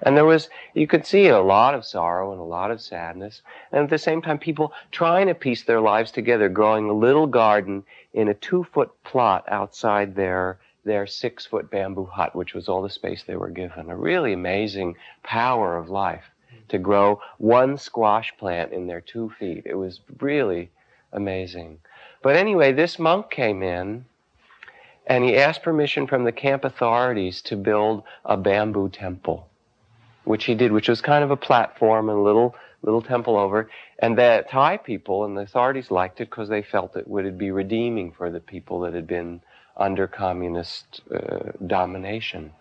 And 0.04 0.18
there 0.18 0.26
was, 0.26 0.50
you 0.74 0.88
could 0.88 1.06
see 1.06 1.28
a 1.28 1.40
lot 1.40 1.76
of 1.76 1.86
sorrow 1.86 2.32
and 2.32 2.42
a 2.42 2.44
lot 2.44 2.72
of 2.72 2.82
sadness. 2.82 3.44
And 3.72 3.84
at 3.84 3.90
the 3.90 4.00
same 4.00 4.22
time, 4.22 4.40
people 4.40 4.74
trying 4.92 5.28
to 5.28 5.36
piece 5.36 5.64
their 5.64 5.80
lives 5.80 6.12
together, 6.12 6.50
growing 6.50 6.90
a 6.90 6.94
little 6.94 7.28
garden 7.28 7.84
in 8.14 8.28
a 8.28 8.34
two 8.34 8.64
foot 8.64 8.92
plot 9.04 9.46
outside 9.48 10.16
their 10.16 10.58
their 10.84 11.06
six 11.06 11.46
foot 11.46 11.70
bamboo 11.70 12.06
hut, 12.06 12.36
which 12.36 12.54
was 12.54 12.68
all 12.68 12.82
the 12.82 12.90
space 12.90 13.24
they 13.24 13.36
were 13.36 13.50
given. 13.50 13.90
A 13.90 13.96
really 13.96 14.34
amazing 14.34 14.96
power 15.24 15.78
of 15.78 15.90
life 15.90 16.26
to 16.70 16.78
grow 16.78 17.22
one 17.38 17.78
squash 17.78 18.34
plant 18.38 18.72
in 18.72 18.88
their 18.88 19.02
two 19.02 19.30
feet. 19.38 19.64
It 19.66 19.76
was 19.76 20.00
really 20.20 20.72
amazing. 21.12 21.80
But 22.24 22.36
anyway, 22.36 22.72
this 22.72 22.98
monk 22.98 23.30
came 23.30 23.62
in 23.62 24.06
and 25.06 25.24
he 25.24 25.38
asked 25.38 25.64
permission 25.64 26.08
from 26.08 26.24
the 26.24 26.32
camp 26.32 26.64
authorities 26.64 27.42
to 27.44 27.56
build 27.56 28.04
a 28.24 28.38
bamboo 28.38 28.90
temple, 28.90 29.50
which 30.24 30.46
he 30.46 30.56
did, 30.56 30.72
which 30.72 30.88
was 30.88 31.02
kind 31.02 31.24
of 31.24 31.32
a 31.32 31.38
platform 31.38 32.10
and 32.10 32.18
a 32.18 32.22
little 32.22 32.56
little 32.84 33.02
temple 33.02 33.38
over. 33.38 33.70
And 34.00 34.18
the 34.18 34.44
Thai 34.50 34.78
people 34.78 35.26
and 35.26 35.38
the 35.38 35.42
authorities 35.42 35.92
liked 35.92 36.20
it 36.22 36.30
because 36.30 36.50
they 36.50 36.64
felt 36.64 36.96
it 36.96 37.08
would 37.08 37.38
be 37.38 37.52
redeeming 37.52 38.12
for 38.12 38.32
the 38.32 38.40
people 38.40 38.82
that 38.82 38.94
had 38.94 39.06
been 39.06 39.42
under 39.78 40.08
communist 40.08 41.02
uh, 41.14 41.52
domination. 41.66 42.52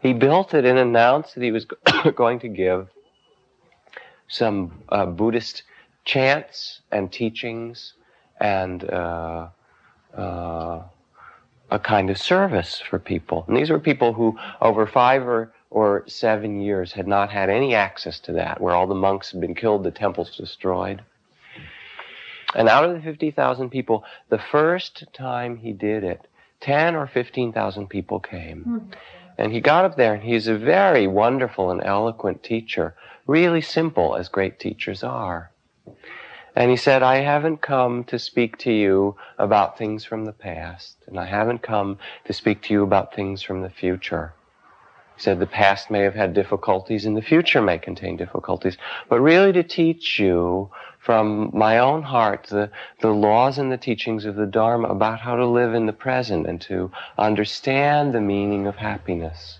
He 0.00 0.12
built 0.12 0.54
it 0.54 0.64
and 0.64 0.78
announced 0.78 1.34
that 1.34 1.42
he 1.42 1.50
was 1.50 1.66
going 2.14 2.40
to 2.40 2.48
give 2.48 2.88
some 4.28 4.82
uh, 4.88 5.06
Buddhist 5.06 5.62
chants 6.04 6.80
and 6.92 7.10
teachings 7.10 7.94
and 8.40 8.84
uh, 8.88 9.48
uh, 10.16 10.82
a 11.70 11.78
kind 11.78 12.10
of 12.10 12.18
service 12.18 12.80
for 12.80 12.98
people. 12.98 13.44
And 13.48 13.56
these 13.56 13.70
were 13.70 13.78
people 13.78 14.12
who, 14.12 14.38
over 14.60 14.86
five 14.86 15.26
or, 15.26 15.52
or 15.70 16.04
seven 16.06 16.60
years, 16.60 16.92
had 16.92 17.06
not 17.06 17.30
had 17.30 17.50
any 17.50 17.74
access 17.74 18.20
to 18.20 18.32
that, 18.32 18.60
where 18.60 18.74
all 18.74 18.86
the 18.86 18.94
monks 18.94 19.32
had 19.32 19.40
been 19.40 19.54
killed, 19.54 19.84
the 19.84 19.90
temples 19.90 20.36
destroyed. 20.36 21.02
And 22.54 22.68
out 22.68 22.84
of 22.84 22.94
the 22.94 23.00
50,000 23.00 23.70
people, 23.70 24.04
the 24.28 24.38
first 24.38 25.04
time 25.12 25.56
he 25.56 25.72
did 25.72 26.04
it, 26.04 26.26
10 26.60 26.96
or 26.96 27.06
15,000 27.06 27.88
people 27.88 28.20
came. 28.20 28.60
Mm-hmm. 28.60 28.90
And 29.38 29.52
he 29.52 29.60
got 29.60 29.84
up 29.84 29.96
there 29.96 30.14
and 30.14 30.22
he's 30.22 30.48
a 30.48 30.58
very 30.58 31.06
wonderful 31.06 31.70
and 31.70 31.82
eloquent 31.84 32.42
teacher, 32.42 32.94
really 33.26 33.60
simple 33.60 34.16
as 34.16 34.28
great 34.28 34.58
teachers 34.58 35.04
are. 35.04 35.52
And 36.56 36.72
he 36.72 36.76
said, 36.76 37.04
I 37.04 37.18
haven't 37.18 37.62
come 37.62 38.02
to 38.04 38.18
speak 38.18 38.58
to 38.58 38.72
you 38.72 39.16
about 39.38 39.78
things 39.78 40.04
from 40.04 40.24
the 40.24 40.32
past, 40.32 40.96
and 41.06 41.16
I 41.20 41.26
haven't 41.26 41.62
come 41.62 41.98
to 42.24 42.32
speak 42.32 42.62
to 42.62 42.72
you 42.72 42.82
about 42.82 43.14
things 43.14 43.42
from 43.42 43.62
the 43.62 43.70
future. 43.70 44.32
He 45.18 45.22
said 45.24 45.40
the 45.40 45.46
past 45.46 45.90
may 45.90 46.02
have 46.02 46.14
had 46.14 46.32
difficulties 46.32 47.04
and 47.04 47.16
the 47.16 47.22
future 47.22 47.60
may 47.60 47.76
contain 47.76 48.16
difficulties, 48.16 48.78
but 49.08 49.20
really 49.20 49.52
to 49.52 49.64
teach 49.64 50.20
you 50.20 50.70
from 51.00 51.50
my 51.52 51.78
own 51.78 52.04
heart 52.04 52.44
the, 52.44 52.70
the 53.00 53.10
laws 53.10 53.58
and 53.58 53.72
the 53.72 53.78
teachings 53.78 54.24
of 54.24 54.36
the 54.36 54.46
Dharma 54.46 54.86
about 54.86 55.18
how 55.18 55.34
to 55.34 55.44
live 55.44 55.74
in 55.74 55.86
the 55.86 55.92
present 55.92 56.46
and 56.46 56.60
to 56.60 56.92
understand 57.18 58.14
the 58.14 58.20
meaning 58.20 58.68
of 58.68 58.76
happiness. 58.76 59.58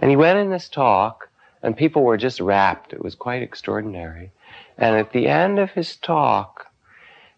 And 0.00 0.10
he 0.10 0.16
went 0.16 0.38
in 0.38 0.50
this 0.50 0.68
talk, 0.68 1.28
and 1.60 1.76
people 1.76 2.04
were 2.04 2.16
just 2.16 2.38
rapt. 2.38 2.92
It 2.92 3.02
was 3.02 3.16
quite 3.16 3.42
extraordinary. 3.42 4.30
And 4.78 4.94
at 4.94 5.10
the 5.10 5.26
end 5.26 5.58
of 5.58 5.72
his 5.72 5.96
talk, 5.96 6.70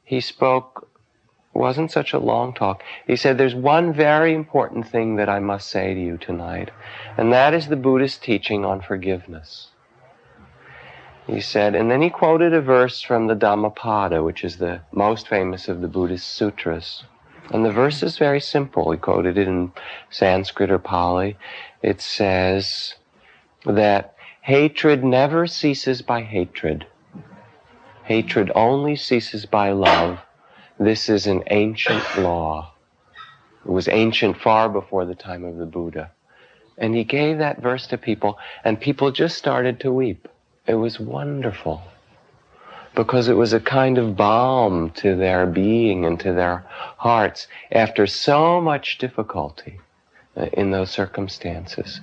he 0.05 0.21
spoke, 0.21 0.91
wasn't 1.55 1.91
such 1.91 2.13
a 2.13 2.19
long 2.19 2.53
talk. 2.55 2.83
He 3.07 3.17
said, 3.17 3.37
There's 3.37 3.55
one 3.55 3.93
very 3.93 4.35
important 4.35 4.89
thing 4.89 5.17
that 5.17 5.29
I 5.29 5.39
must 5.39 5.69
say 5.69 5.95
to 5.95 6.01
you 6.01 6.17
tonight, 6.17 6.71
and 7.17 7.33
that 7.33 7.55
is 7.55 7.69
the 7.69 7.77
Buddhist 7.77 8.23
teaching 8.23 8.65
on 8.65 8.81
forgiveness 8.81 9.69
he 11.27 11.41
said, 11.41 11.75
and 11.75 11.91
then 11.91 12.03
he 12.03 12.11
quoted 12.11 12.53
a 12.53 12.61
verse 12.61 13.01
from 13.01 13.27
the 13.27 13.35
Dhammapada, 13.35 14.23
which 14.23 14.43
is 14.43 14.57
the 14.57 14.81
most 14.93 15.29
famous 15.29 15.69
of 15.69 15.81
the 15.81 15.89
Buddhist 15.89 16.27
sutras. 16.27 17.05
And 17.51 17.65
the 17.65 17.73
verse 17.73 18.03
is 18.03 18.19
very 18.19 18.41
simple. 18.41 18.91
He 18.91 18.99
quoted 18.99 19.39
it 19.39 19.47
in 19.47 19.73
Sanskrit 20.11 20.71
or 20.71 20.79
Pali. 20.79 21.37
It 21.81 22.01
says 22.01 22.95
that 23.65 24.15
hatred 24.43 25.05
never 25.05 25.47
ceases 25.47 26.03
by 26.03 26.23
hatred. 26.23 26.87
Hatred 28.05 28.51
only 28.55 28.97
ceases 28.97 29.47
by 29.47 29.71
love. 29.71 30.21
This 30.79 31.09
is 31.09 31.27
an 31.27 31.45
ancient 31.51 32.19
law. 32.19 32.73
It 33.65 33.71
was 33.71 33.89
ancient 33.89 34.39
far 34.39 34.69
before 34.69 35.05
the 35.05 35.15
time 35.15 35.45
of 35.45 35.57
the 35.57 35.67
Buddha. 35.67 36.11
And 36.79 36.95
he 36.95 37.05
gave 37.05 37.39
that 37.39 37.61
verse 37.61 37.87
to 37.89 37.99
people, 37.99 38.39
and 38.65 38.81
people 38.81 39.13
just 39.13 39.37
started 39.37 39.81
to 39.81 39.93
weep. 39.93 40.27
It 40.67 40.75
was 40.75 40.99
wonderful. 40.99 41.83
Because 42.95 43.29
it 43.29 43.37
was 43.37 43.53
a 43.53 43.61
kind 43.61 43.99
of 43.99 44.17
balm 44.17 44.91
to 44.91 45.15
their 45.15 45.47
being 45.47 46.05
and 46.05 46.19
to 46.21 46.33
their 46.33 46.65
hearts 46.69 47.47
after 47.71 48.07
so 48.07 48.61
much 48.61 48.99
difficulty 48.99 49.81
uh, 50.37 50.47
in 50.53 50.71
those 50.71 50.91
circumstances. 50.91 52.01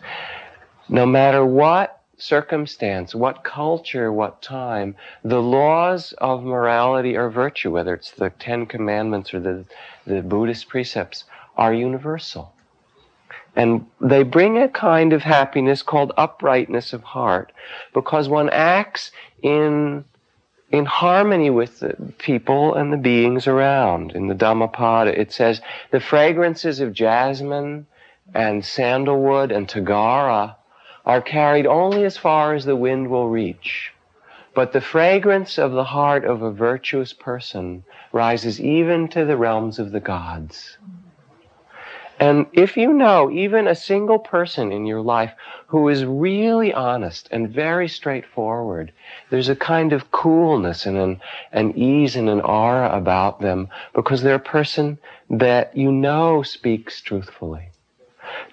No 0.87 1.05
matter 1.05 1.45
what 1.45 1.98
circumstance, 2.19 3.15
what 3.15 3.43
culture, 3.43 4.11
what 4.11 4.41
time, 4.41 4.95
the 5.23 5.41
laws 5.41 6.13
of 6.19 6.43
morality 6.43 7.15
or 7.15 7.29
virtue, 7.29 7.71
whether 7.71 7.93
it's 7.93 8.11
the 8.11 8.29
Ten 8.29 8.65
Commandments 8.65 9.33
or 9.33 9.39
the, 9.39 9.65
the 10.05 10.21
Buddhist 10.21 10.67
precepts, 10.67 11.23
are 11.57 11.73
universal. 11.73 12.53
And 13.55 13.87
they 13.99 14.23
bring 14.23 14.57
a 14.57 14.69
kind 14.69 15.11
of 15.11 15.23
happiness 15.23 15.81
called 15.81 16.11
uprightness 16.17 16.93
of 16.93 17.03
heart 17.03 17.51
because 17.93 18.29
one 18.29 18.49
acts 18.49 19.11
in, 19.41 20.05
in 20.69 20.85
harmony 20.85 21.49
with 21.49 21.79
the 21.79 22.13
people 22.19 22.75
and 22.75 22.93
the 22.93 22.97
beings 22.97 23.47
around. 23.47 24.11
In 24.11 24.27
the 24.27 24.35
Dhammapada, 24.35 25.19
it 25.19 25.31
says, 25.31 25.61
the 25.91 25.99
fragrances 25.99 26.79
of 26.79 26.93
jasmine 26.93 27.87
and 28.33 28.63
sandalwood 28.63 29.51
and 29.51 29.67
tagara 29.67 30.55
are 31.09 31.21
carried 31.21 31.65
only 31.65 32.05
as 32.05 32.17
far 32.17 32.53
as 32.53 32.65
the 32.65 32.75
wind 32.75 33.09
will 33.09 33.29
reach. 33.29 33.91
But 34.53 34.73
the 34.73 34.79
fragrance 34.79 35.57
of 35.57 35.71
the 35.71 35.85
heart 35.85 36.23
of 36.23 36.43
a 36.43 36.51
virtuous 36.51 37.13
person 37.13 37.83
rises 38.11 38.61
even 38.61 39.07
to 39.07 39.25
the 39.25 39.35
realms 39.35 39.79
of 39.79 39.91
the 39.91 39.99
gods. 39.99 40.77
And 42.19 42.45
if 42.53 42.77
you 42.77 42.93
know 42.93 43.31
even 43.31 43.67
a 43.67 43.73
single 43.73 44.19
person 44.19 44.71
in 44.71 44.85
your 44.85 45.01
life 45.01 45.33
who 45.65 45.89
is 45.89 46.05
really 46.05 46.71
honest 46.75 47.27
and 47.31 47.49
very 47.49 47.87
straightforward, 47.87 48.91
there's 49.31 49.49
a 49.49 49.55
kind 49.55 49.93
of 49.93 50.11
coolness 50.11 50.85
and 50.85 50.97
an, 50.97 51.21
an 51.51 51.75
ease 51.75 52.15
and 52.15 52.29
an 52.29 52.41
aura 52.41 52.95
about 52.95 53.41
them 53.41 53.69
because 53.95 54.21
they're 54.21 54.35
a 54.35 54.53
person 54.57 54.99
that 55.27 55.75
you 55.75 55.91
know 55.91 56.43
speaks 56.43 57.01
truthfully. 57.01 57.68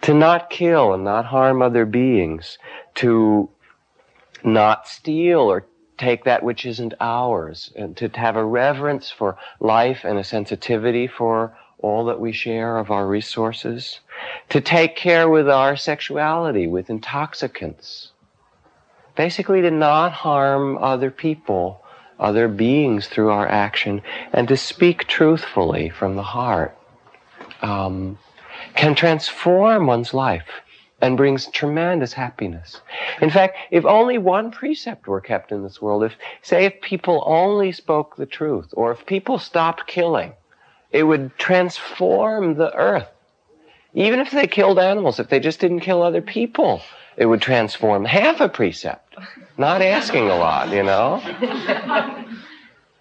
To 0.02 0.14
not 0.14 0.50
kill 0.50 0.92
and 0.92 1.04
not 1.04 1.26
harm 1.26 1.62
other 1.62 1.84
beings, 1.84 2.58
to 2.96 3.48
not 4.44 4.86
steal 4.86 5.40
or 5.40 5.66
take 5.98 6.24
that 6.24 6.42
which 6.42 6.66
isn't 6.66 6.94
ours, 7.00 7.72
and 7.74 7.96
to 7.96 8.08
have 8.14 8.36
a 8.36 8.44
reverence 8.44 9.10
for 9.10 9.36
life 9.60 10.04
and 10.04 10.18
a 10.18 10.24
sensitivity 10.24 11.06
for 11.06 11.56
all 11.78 12.04
that 12.06 12.20
we 12.20 12.32
share 12.32 12.78
of 12.78 12.90
our 12.90 13.06
resources, 13.06 14.00
to 14.48 14.60
take 14.60 14.96
care 14.96 15.28
with 15.28 15.48
our 15.48 15.76
sexuality, 15.76 16.66
with 16.66 16.90
intoxicants. 16.90 18.12
Basically, 19.14 19.62
to 19.62 19.70
not 19.70 20.12
harm 20.12 20.78
other 20.78 21.10
people, 21.10 21.82
other 22.18 22.48
beings 22.48 23.08
through 23.08 23.30
our 23.30 23.48
action, 23.48 24.02
and 24.32 24.48
to 24.48 24.56
speak 24.56 25.06
truthfully 25.06 25.88
from 25.88 26.16
the 26.16 26.22
heart 26.22 26.76
um, 27.62 28.18
can 28.76 28.94
transform 28.94 29.86
one's 29.86 30.14
life 30.14 30.46
and 31.00 31.16
brings 31.16 31.46
tremendous 31.48 32.12
happiness. 32.12 32.80
In 33.20 33.30
fact, 33.30 33.56
if 33.70 33.84
only 33.84 34.18
one 34.18 34.50
precept 34.50 35.06
were 35.06 35.20
kept 35.20 35.52
in 35.52 35.62
this 35.62 35.80
world, 35.80 36.04
if, 36.04 36.14
say, 36.42 36.64
if 36.64 36.80
people 36.80 37.22
only 37.26 37.72
spoke 37.72 38.16
the 38.16 38.26
truth, 38.26 38.68
or 38.72 38.92
if 38.92 39.04
people 39.04 39.38
stopped 39.38 39.86
killing, 39.86 40.32
it 40.90 41.02
would 41.02 41.36
transform 41.38 42.54
the 42.54 42.74
earth. 42.74 43.08
Even 43.92 44.20
if 44.20 44.30
they 44.30 44.46
killed 44.46 44.78
animals, 44.78 45.18
if 45.20 45.28
they 45.28 45.40
just 45.40 45.60
didn't 45.60 45.80
kill 45.80 46.02
other 46.02 46.22
people, 46.22 46.80
it 47.16 47.26
would 47.26 47.42
transform 47.42 48.04
half 48.04 48.40
a 48.40 48.48
precept. 48.48 49.16
Not 49.58 49.82
asking 49.82 50.28
a 50.28 50.36
lot, 50.36 50.70
you 50.70 50.82
know? 50.82 51.22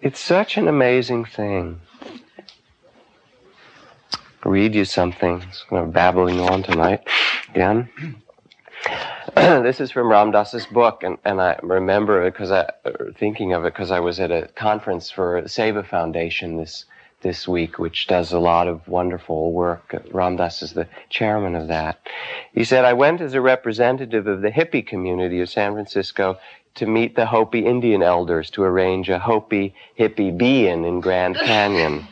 It's 0.02 0.20
such 0.20 0.56
an 0.58 0.68
amazing 0.68 1.24
thing. 1.24 1.80
Read 4.46 4.74
you 4.74 4.84
something. 4.84 5.44
I'm 5.70 5.90
babbling 5.90 6.40
on 6.40 6.62
tonight 6.62 7.06
again. 7.50 7.88
this 9.34 9.80
is 9.80 9.90
from 9.90 10.08
Ram 10.08 10.30
Dass's 10.30 10.66
book, 10.66 11.02
and, 11.02 11.18
and 11.24 11.40
I 11.40 11.58
remember 11.62 12.22
it 12.26 12.32
because 12.32 12.50
I 12.50 12.70
uh, 12.84 12.92
thinking 13.18 13.52
of 13.52 13.64
it 13.64 13.74
because 13.74 13.90
I 13.90 14.00
was 14.00 14.20
at 14.20 14.30
a 14.30 14.48
conference 14.54 15.10
for 15.10 15.42
Seva 15.42 15.86
Foundation 15.86 16.56
this 16.56 16.84
this 17.26 17.48
week, 17.48 17.76
which 17.76 18.06
does 18.06 18.32
a 18.32 18.38
lot 18.38 18.68
of 18.68 18.86
wonderful 18.86 19.52
work. 19.52 20.00
Ram 20.12 20.36
Dass 20.36 20.62
is 20.62 20.74
the 20.74 20.86
chairman 21.10 21.56
of 21.56 21.66
that. 21.66 21.98
He 22.52 22.62
said, 22.62 22.84
I 22.84 22.92
went 22.92 23.20
as 23.20 23.34
a 23.34 23.40
representative 23.40 24.28
of 24.28 24.42
the 24.42 24.52
hippie 24.52 24.86
community 24.86 25.40
of 25.40 25.48
San 25.48 25.72
Francisco 25.72 26.38
to 26.76 26.86
meet 26.86 27.16
the 27.16 27.26
Hopi 27.26 27.66
Indian 27.66 28.00
elders 28.02 28.48
to 28.50 28.62
arrange 28.62 29.08
a 29.08 29.18
Hopi 29.18 29.74
hippie 29.98 30.36
be-in 30.36 30.84
in 30.84 31.00
Grand 31.00 31.34
Canyon. 31.34 32.06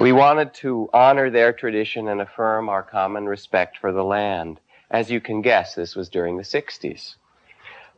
we 0.00 0.10
wanted 0.10 0.52
to 0.54 0.90
honor 0.92 1.30
their 1.30 1.52
tradition 1.52 2.08
and 2.08 2.20
affirm 2.20 2.68
our 2.68 2.82
common 2.82 3.26
respect 3.26 3.78
for 3.78 3.92
the 3.92 4.02
land. 4.02 4.58
As 4.90 5.12
you 5.12 5.20
can 5.20 5.42
guess, 5.42 5.76
this 5.76 5.94
was 5.94 6.08
during 6.08 6.38
the 6.38 6.42
60s. 6.42 7.14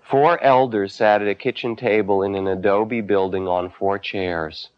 Four 0.03 0.43
elders 0.43 0.95
sat 0.95 1.23
at 1.23 1.29
a 1.29 1.35
kitchen 1.35 1.77
table 1.77 2.23
in 2.23 2.35
an 2.35 2.47
adobe 2.47 3.01
building 3.01 3.49
on 3.49 3.71
four 3.71 3.99
chairs. 3.99 4.69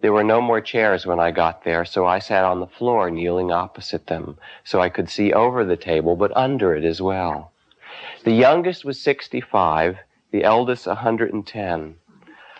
There 0.00 0.12
were 0.12 0.24
no 0.24 0.40
more 0.40 0.60
chairs 0.60 1.06
when 1.06 1.18
I 1.18 1.30
got 1.30 1.64
there, 1.64 1.84
so 1.84 2.06
I 2.06 2.18
sat 2.18 2.44
on 2.44 2.60
the 2.60 2.66
floor 2.66 3.10
kneeling 3.10 3.50
opposite 3.50 4.06
them, 4.06 4.38
so 4.62 4.80
I 4.80 4.88
could 4.88 5.08
see 5.08 5.32
over 5.32 5.64
the 5.64 5.76
table, 5.76 6.16
but 6.16 6.36
under 6.36 6.74
it 6.74 6.84
as 6.84 7.00
well. 7.00 7.52
The 8.24 8.32
youngest 8.32 8.84
was 8.84 9.00
65, 9.00 9.98
the 10.30 10.44
eldest 10.44 10.86
110. 10.86 11.96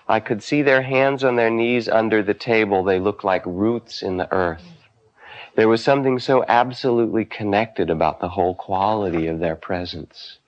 I 0.08 0.20
could 0.20 0.42
see 0.42 0.62
their 0.62 0.82
hands 0.82 1.24
on 1.24 1.36
their 1.36 1.50
knees 1.50 1.88
under 1.88 2.22
the 2.22 2.34
table. 2.34 2.84
They 2.84 3.00
looked 3.00 3.24
like 3.24 3.44
roots 3.44 4.02
in 4.02 4.16
the 4.16 4.32
earth. 4.32 4.64
There 5.56 5.68
was 5.68 5.82
something 5.82 6.18
so 6.18 6.44
absolutely 6.48 7.24
connected 7.24 7.90
about 7.90 8.20
the 8.20 8.28
whole 8.30 8.54
quality 8.54 9.26
of 9.26 9.40
their 9.40 9.56
presence. 9.56 10.38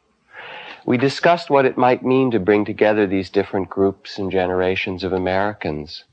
We 0.86 0.96
discussed 0.96 1.50
what 1.50 1.66
it 1.66 1.76
might 1.76 2.04
mean 2.04 2.30
to 2.30 2.40
bring 2.40 2.64
together 2.64 3.06
these 3.06 3.30
different 3.30 3.68
groups 3.68 4.18
and 4.18 4.30
generations 4.30 5.04
of 5.04 5.12
Americans. 5.12 6.04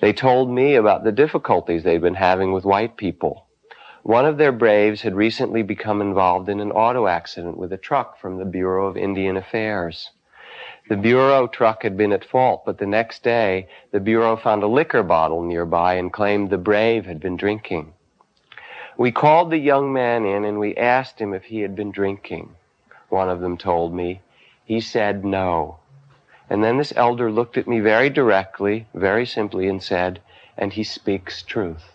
They 0.00 0.12
told 0.12 0.50
me 0.50 0.74
about 0.74 1.04
the 1.04 1.12
difficulties 1.12 1.82
they'd 1.82 2.02
been 2.02 2.14
having 2.14 2.52
with 2.52 2.64
white 2.64 2.96
people. 2.96 3.46
One 4.02 4.26
of 4.26 4.36
their 4.36 4.52
braves 4.52 5.02
had 5.02 5.14
recently 5.14 5.62
become 5.62 6.00
involved 6.00 6.48
in 6.48 6.60
an 6.60 6.70
auto 6.70 7.06
accident 7.06 7.56
with 7.56 7.72
a 7.72 7.78
truck 7.78 8.18
from 8.18 8.36
the 8.38 8.44
Bureau 8.44 8.86
of 8.86 8.96
Indian 8.96 9.36
Affairs. 9.36 10.10
The 10.88 10.96
Bureau 10.96 11.48
truck 11.48 11.82
had 11.82 11.96
been 11.96 12.12
at 12.12 12.24
fault, 12.24 12.64
but 12.64 12.78
the 12.78 12.86
next 12.86 13.24
day, 13.24 13.68
the 13.90 13.98
Bureau 13.98 14.36
found 14.36 14.62
a 14.62 14.68
liquor 14.68 15.02
bottle 15.02 15.42
nearby 15.42 15.94
and 15.94 16.12
claimed 16.12 16.50
the 16.50 16.58
brave 16.58 17.06
had 17.06 17.18
been 17.18 17.36
drinking. 17.36 17.94
We 18.96 19.10
called 19.10 19.50
the 19.50 19.58
young 19.58 19.92
man 19.92 20.24
in 20.24 20.44
and 20.44 20.60
we 20.60 20.76
asked 20.76 21.20
him 21.20 21.34
if 21.34 21.44
he 21.44 21.60
had 21.60 21.74
been 21.74 21.90
drinking. 21.90 22.54
One 23.08 23.28
of 23.28 23.40
them 23.40 23.58
told 23.58 23.94
me. 23.94 24.20
He 24.64 24.80
said 24.80 25.24
no. 25.24 25.78
And 26.48 26.62
then 26.62 26.78
this 26.78 26.92
elder 26.96 27.30
looked 27.30 27.56
at 27.56 27.66
me 27.66 27.80
very 27.80 28.08
directly, 28.08 28.86
very 28.94 29.26
simply, 29.26 29.68
and 29.68 29.82
said, 29.82 30.20
and 30.56 30.72
he 30.72 30.84
speaks 30.84 31.42
truth. 31.42 31.92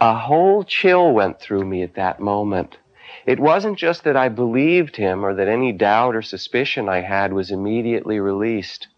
A 0.00 0.14
whole 0.14 0.64
chill 0.64 1.12
went 1.12 1.40
through 1.40 1.64
me 1.64 1.82
at 1.82 1.94
that 1.94 2.18
moment. 2.20 2.78
It 3.26 3.38
wasn't 3.38 3.78
just 3.78 4.04
that 4.04 4.16
I 4.16 4.28
believed 4.28 4.96
him 4.96 5.24
or 5.24 5.34
that 5.34 5.48
any 5.48 5.72
doubt 5.72 6.16
or 6.16 6.22
suspicion 6.22 6.88
I 6.88 7.00
had 7.00 7.32
was 7.32 7.50
immediately 7.50 8.20
released. 8.20 8.88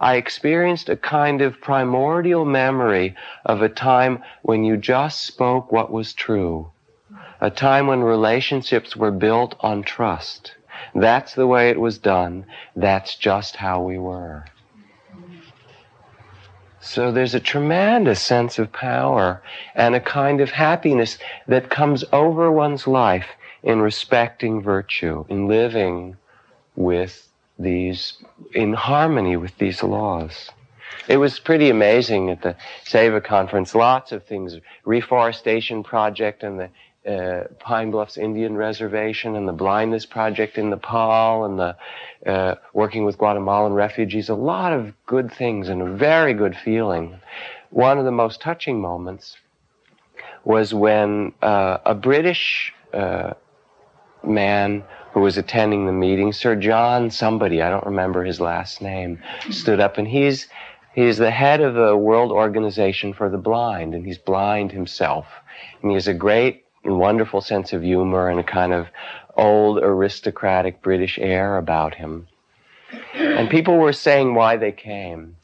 I 0.00 0.16
experienced 0.16 0.88
a 0.88 0.96
kind 0.96 1.42
of 1.42 1.60
primordial 1.60 2.44
memory 2.44 3.14
of 3.44 3.62
a 3.62 3.68
time 3.68 4.24
when 4.40 4.64
you 4.64 4.76
just 4.76 5.20
spoke 5.20 5.70
what 5.70 5.92
was 5.92 6.12
true. 6.12 6.72
A 7.40 7.50
time 7.50 7.86
when 7.86 8.00
relationships 8.00 8.96
were 8.96 9.12
built 9.12 9.54
on 9.60 9.82
trust. 9.82 10.54
That's 10.94 11.34
the 11.34 11.46
way 11.46 11.70
it 11.70 11.80
was 11.80 11.98
done. 11.98 12.46
That's 12.76 13.16
just 13.16 13.56
how 13.56 13.82
we 13.82 13.98
were. 13.98 14.44
So 16.80 17.12
there's 17.12 17.34
a 17.34 17.40
tremendous 17.40 18.20
sense 18.20 18.58
of 18.58 18.72
power 18.72 19.40
and 19.74 19.94
a 19.94 20.00
kind 20.00 20.40
of 20.40 20.50
happiness 20.50 21.16
that 21.46 21.70
comes 21.70 22.04
over 22.12 22.50
one's 22.50 22.86
life 22.86 23.28
in 23.62 23.80
respecting 23.80 24.60
virtue, 24.60 25.24
in 25.28 25.46
living 25.46 26.16
with 26.74 27.28
these, 27.58 28.18
in 28.52 28.72
harmony 28.72 29.36
with 29.36 29.56
these 29.58 29.82
laws. 29.82 30.50
It 31.08 31.18
was 31.18 31.38
pretty 31.38 31.70
amazing 31.70 32.30
at 32.30 32.42
the 32.42 32.56
Seva 32.84 33.22
conference. 33.22 33.74
Lots 33.74 34.10
of 34.10 34.24
things, 34.24 34.56
reforestation 34.84 35.84
project 35.84 36.42
and 36.42 36.58
the 36.58 36.68
uh, 37.08 37.44
Pine 37.58 37.90
Bluffs 37.90 38.16
Indian 38.16 38.56
Reservation 38.56 39.34
and 39.36 39.48
the 39.48 39.52
Blindness 39.52 40.06
Project 40.06 40.56
in 40.58 40.70
Nepal 40.70 41.44
and 41.44 41.58
the 41.58 41.76
uh, 42.26 42.54
working 42.72 43.04
with 43.04 43.18
Guatemalan 43.18 43.72
refugees. 43.72 44.28
A 44.28 44.34
lot 44.34 44.72
of 44.72 44.92
good 45.06 45.32
things 45.32 45.68
and 45.68 45.82
a 45.82 45.92
very 45.92 46.34
good 46.34 46.56
feeling. 46.56 47.18
one 47.70 47.98
of 47.98 48.04
the 48.04 48.12
most 48.12 48.40
touching 48.40 48.80
moments 48.80 49.36
was 50.44 50.74
when 50.74 51.32
uh, 51.42 51.78
a 51.84 51.94
British 51.94 52.72
uh, 52.92 53.32
man 54.22 54.84
who 55.12 55.20
was 55.20 55.36
attending 55.38 55.86
the 55.86 55.92
meeting, 55.92 56.32
Sir 56.32 56.56
John 56.56 57.10
somebody, 57.10 57.62
I 57.62 57.70
don't 57.70 57.86
remember 57.86 58.24
his 58.24 58.40
last 58.40 58.80
name, 58.80 59.22
stood 59.50 59.80
up 59.80 59.98
and 59.98 60.08
he's 60.08 60.48
he's 60.94 61.18
the 61.18 61.30
head 61.30 61.60
of 61.60 61.74
the 61.74 61.96
World 61.96 62.32
Organization 62.32 63.12
for 63.12 63.28
the 63.28 63.38
Blind, 63.38 63.94
and 63.94 64.04
he's 64.06 64.18
blind 64.18 64.72
himself. 64.72 65.26
And 65.80 65.90
he 65.90 65.94
has 65.94 66.08
a 66.08 66.14
great 66.14 66.61
wonderful 66.84 67.40
sense 67.40 67.72
of 67.72 67.82
humor 67.82 68.28
and 68.28 68.40
a 68.40 68.44
kind 68.44 68.72
of 68.72 68.88
old 69.36 69.78
aristocratic 69.78 70.82
British 70.82 71.18
air 71.18 71.56
about 71.56 71.94
him. 71.94 72.28
And 73.14 73.48
people 73.48 73.78
were 73.78 73.92
saying 73.92 74.34
why 74.34 74.56
they 74.56 74.72
came. 74.72 75.36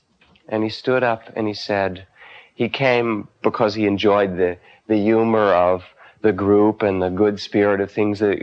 And 0.48 0.62
he 0.62 0.70
stood 0.70 1.02
up 1.02 1.22
and 1.36 1.46
he 1.46 1.54
said 1.54 2.06
he 2.54 2.68
came 2.68 3.28
because 3.42 3.74
he 3.74 3.86
enjoyed 3.86 4.36
the, 4.36 4.58
the 4.88 4.96
humor 4.96 5.54
of 5.54 5.84
the 6.20 6.32
group 6.32 6.82
and 6.82 7.00
the 7.00 7.10
good 7.10 7.38
spirit 7.40 7.80
of 7.80 7.90
things 7.90 8.18
that 8.18 8.38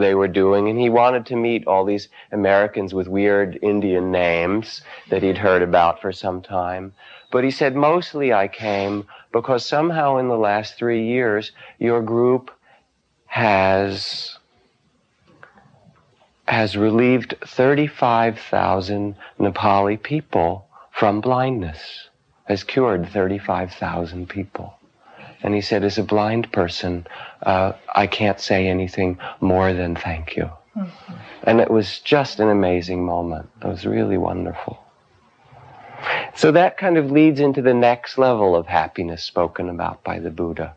they 0.00 0.14
were 0.14 0.28
doing. 0.28 0.68
And 0.68 0.78
he 0.78 0.88
wanted 0.88 1.26
to 1.26 1.36
meet 1.36 1.66
all 1.66 1.84
these 1.84 2.08
Americans 2.32 2.94
with 2.94 3.08
weird 3.08 3.58
Indian 3.62 4.10
names 4.10 4.82
that 5.10 5.22
he'd 5.22 5.38
heard 5.38 5.62
about 5.62 6.00
for 6.00 6.12
some 6.12 6.40
time. 6.40 6.94
But 7.30 7.44
he 7.44 7.50
said, 7.50 7.76
mostly 7.76 8.32
I 8.32 8.48
came 8.48 9.06
because 9.32 9.64
somehow 9.64 10.16
in 10.16 10.28
the 10.28 10.38
last 10.38 10.76
three 10.76 11.06
years, 11.06 11.52
your 11.78 12.02
group 12.02 12.50
has 13.26 14.36
has 16.48 16.76
relieved 16.76 17.36
35,000 17.46 19.14
Nepali 19.38 20.02
people 20.02 20.66
from 20.90 21.20
blindness, 21.20 22.08
has 22.46 22.64
cured 22.64 23.08
35,000 23.08 24.28
people. 24.28 24.79
And 25.42 25.54
he 25.54 25.60
said, 25.60 25.84
as 25.84 25.98
a 25.98 26.02
blind 26.02 26.52
person, 26.52 27.06
uh, 27.42 27.72
I 27.94 28.06
can't 28.06 28.40
say 28.40 28.68
anything 28.68 29.18
more 29.40 29.72
than 29.72 29.96
thank 29.96 30.36
you. 30.36 30.50
Mm-hmm. 30.76 31.12
And 31.44 31.60
it 31.60 31.70
was 31.70 31.98
just 32.00 32.40
an 32.40 32.48
amazing 32.48 33.04
moment. 33.04 33.48
It 33.62 33.66
was 33.66 33.86
really 33.86 34.18
wonderful. 34.18 34.84
So 36.34 36.52
that 36.52 36.78
kind 36.78 36.96
of 36.96 37.10
leads 37.10 37.40
into 37.40 37.62
the 37.62 37.74
next 37.74 38.18
level 38.18 38.54
of 38.56 38.66
happiness 38.66 39.22
spoken 39.22 39.68
about 39.68 40.04
by 40.04 40.18
the 40.18 40.30
Buddha. 40.30 40.74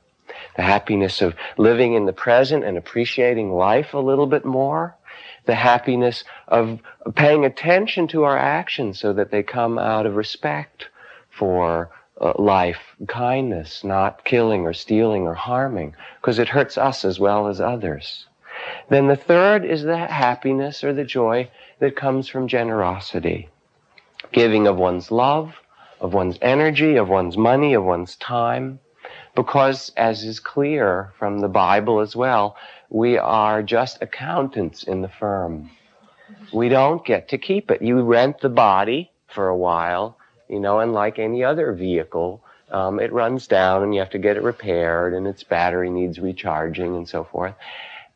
The 0.55 0.63
happiness 0.63 1.21
of 1.21 1.35
living 1.57 1.93
in 1.93 2.05
the 2.05 2.13
present 2.13 2.63
and 2.63 2.77
appreciating 2.77 3.51
life 3.51 3.93
a 3.93 3.99
little 3.99 4.27
bit 4.27 4.45
more. 4.45 4.95
The 5.45 5.55
happiness 5.55 6.23
of 6.47 6.79
paying 7.15 7.45
attention 7.45 8.07
to 8.09 8.23
our 8.23 8.37
actions 8.37 8.99
so 8.99 9.13
that 9.13 9.31
they 9.31 9.43
come 9.43 9.77
out 9.77 10.05
of 10.05 10.15
respect 10.15 10.87
for 11.29 11.89
uh, 12.23 12.33
life, 12.39 12.95
kindness, 13.07 13.83
not 13.83 14.23
killing 14.23 14.61
or 14.61 14.73
stealing 14.73 15.23
or 15.23 15.33
harming, 15.33 15.93
because 16.21 16.39
it 16.39 16.47
hurts 16.47 16.77
us 16.77 17.03
as 17.03 17.19
well 17.19 17.47
as 17.47 17.59
others. 17.59 18.25
Then 18.89 19.07
the 19.07 19.17
third 19.17 19.65
is 19.65 19.83
the 19.83 19.97
happiness 19.97 20.83
or 20.83 20.93
the 20.93 21.03
joy 21.03 21.51
that 21.79 21.97
comes 21.97 22.29
from 22.29 22.47
generosity. 22.47 23.49
Giving 24.31 24.67
of 24.67 24.77
one's 24.77 25.11
love, 25.11 25.55
of 25.99 26.13
one's 26.13 26.37
energy, 26.41 26.95
of 26.95 27.09
one's 27.09 27.35
money, 27.35 27.73
of 27.73 27.83
one's 27.83 28.15
time. 28.15 28.79
Because, 29.35 29.91
as 29.97 30.23
is 30.23 30.39
clear 30.39 31.11
from 31.19 31.39
the 31.39 31.49
Bible 31.49 31.99
as 31.99 32.15
well, 32.15 32.55
we 32.89 33.17
are 33.17 33.61
just 33.63 34.01
accountants 34.01 34.83
in 34.83 35.01
the 35.01 35.09
firm. 35.09 35.69
We 36.53 36.69
don't 36.69 37.03
get 37.03 37.29
to 37.29 37.37
keep 37.37 37.69
it. 37.69 37.81
You 37.81 38.01
rent 38.01 38.39
the 38.39 38.49
body 38.49 39.11
for 39.27 39.49
a 39.49 39.57
while, 39.57 40.17
you 40.49 40.59
know, 40.59 40.79
and 40.79 40.93
like 40.93 41.19
any 41.19 41.43
other 41.43 41.73
vehicle, 41.73 42.43
um, 42.71 42.99
it 42.99 43.13
runs 43.13 43.47
down 43.47 43.83
and 43.83 43.93
you 43.93 43.99
have 43.99 44.09
to 44.11 44.19
get 44.19 44.37
it 44.37 44.43
repaired 44.43 45.13
and 45.13 45.27
its 45.27 45.43
battery 45.43 45.89
needs 45.89 46.19
recharging 46.19 46.95
and 46.95 47.07
so 47.07 47.23
forth. 47.23 47.53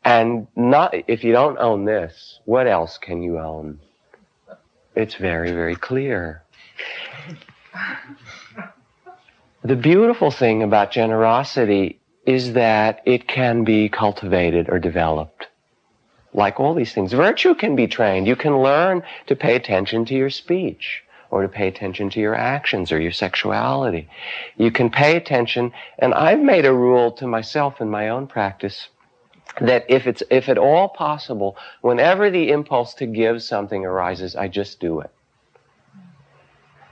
And 0.04 0.46
not, 0.56 0.94
if 1.06 1.24
you 1.24 1.32
don't 1.32 1.58
own 1.58 1.84
this, 1.84 2.40
what 2.44 2.66
else 2.66 2.98
can 2.98 3.22
you 3.22 3.38
own? 3.38 3.80
It's 4.94 5.14
very, 5.14 5.52
very 5.52 5.76
clear. 5.76 6.42
The 9.62 9.76
beautiful 9.76 10.30
thing 10.30 10.62
about 10.62 10.90
generosity 10.90 12.00
is 12.24 12.54
that 12.54 13.02
it 13.04 13.28
can 13.28 13.64
be 13.64 13.88
cultivated 13.88 14.68
or 14.68 14.78
developed. 14.78 15.46
Like 16.32 16.60
all 16.60 16.74
these 16.74 16.92
things. 16.92 17.12
Virtue 17.12 17.54
can 17.54 17.74
be 17.74 17.86
trained. 17.86 18.26
You 18.26 18.36
can 18.36 18.58
learn 18.62 19.02
to 19.26 19.36
pay 19.36 19.56
attention 19.56 20.04
to 20.06 20.14
your 20.14 20.30
speech 20.30 21.04
or 21.30 21.42
to 21.42 21.48
pay 21.48 21.68
attention 21.68 22.10
to 22.10 22.20
your 22.20 22.34
actions 22.34 22.90
or 22.90 23.00
your 23.00 23.12
sexuality. 23.12 24.08
You 24.56 24.70
can 24.70 24.90
pay 24.90 25.16
attention, 25.16 25.72
and 25.98 26.14
I've 26.14 26.40
made 26.40 26.64
a 26.64 26.72
rule 26.72 27.12
to 27.12 27.26
myself 27.26 27.80
in 27.80 27.90
my 27.90 28.08
own 28.08 28.26
practice 28.26 28.88
that 29.60 29.84
if 29.88 30.06
it's, 30.06 30.22
if 30.30 30.48
at 30.48 30.58
all 30.58 30.88
possible, 30.88 31.56
whenever 31.80 32.30
the 32.30 32.50
impulse 32.50 32.94
to 32.94 33.06
give 33.06 33.42
something 33.42 33.84
arises, 33.84 34.36
I 34.36 34.48
just 34.48 34.80
do 34.80 35.00
it. 35.00 35.10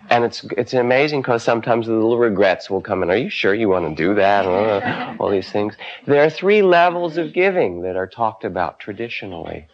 And 0.09 0.25
it's, 0.25 0.45
it's 0.57 0.75
amazing 0.75 1.23
because 1.23 1.43
sometimes 1.43 1.87
the 1.87 1.93
little 1.93 2.19
regrets 2.19 2.71
will 2.71 2.81
come 2.81 3.03
in. 3.03 3.11
Are 3.11 3.17
you 3.17 3.29
sure 3.29 3.55
you 3.55 3.69
want 3.69 3.89
to 3.89 4.03
do 4.03 4.15
that? 4.15 4.47
Uh, 4.47 5.17
all 5.21 5.31
these 5.31 5.51
things. 5.51 5.75
There 6.07 6.23
are 6.23 6.31
three 6.31 6.63
levels 6.63 7.17
of 7.17 7.33
giving 7.33 7.83
that 7.83 7.97
are 7.97 8.07
talked 8.07 8.45
about 8.45 8.79
traditionally. 8.79 9.67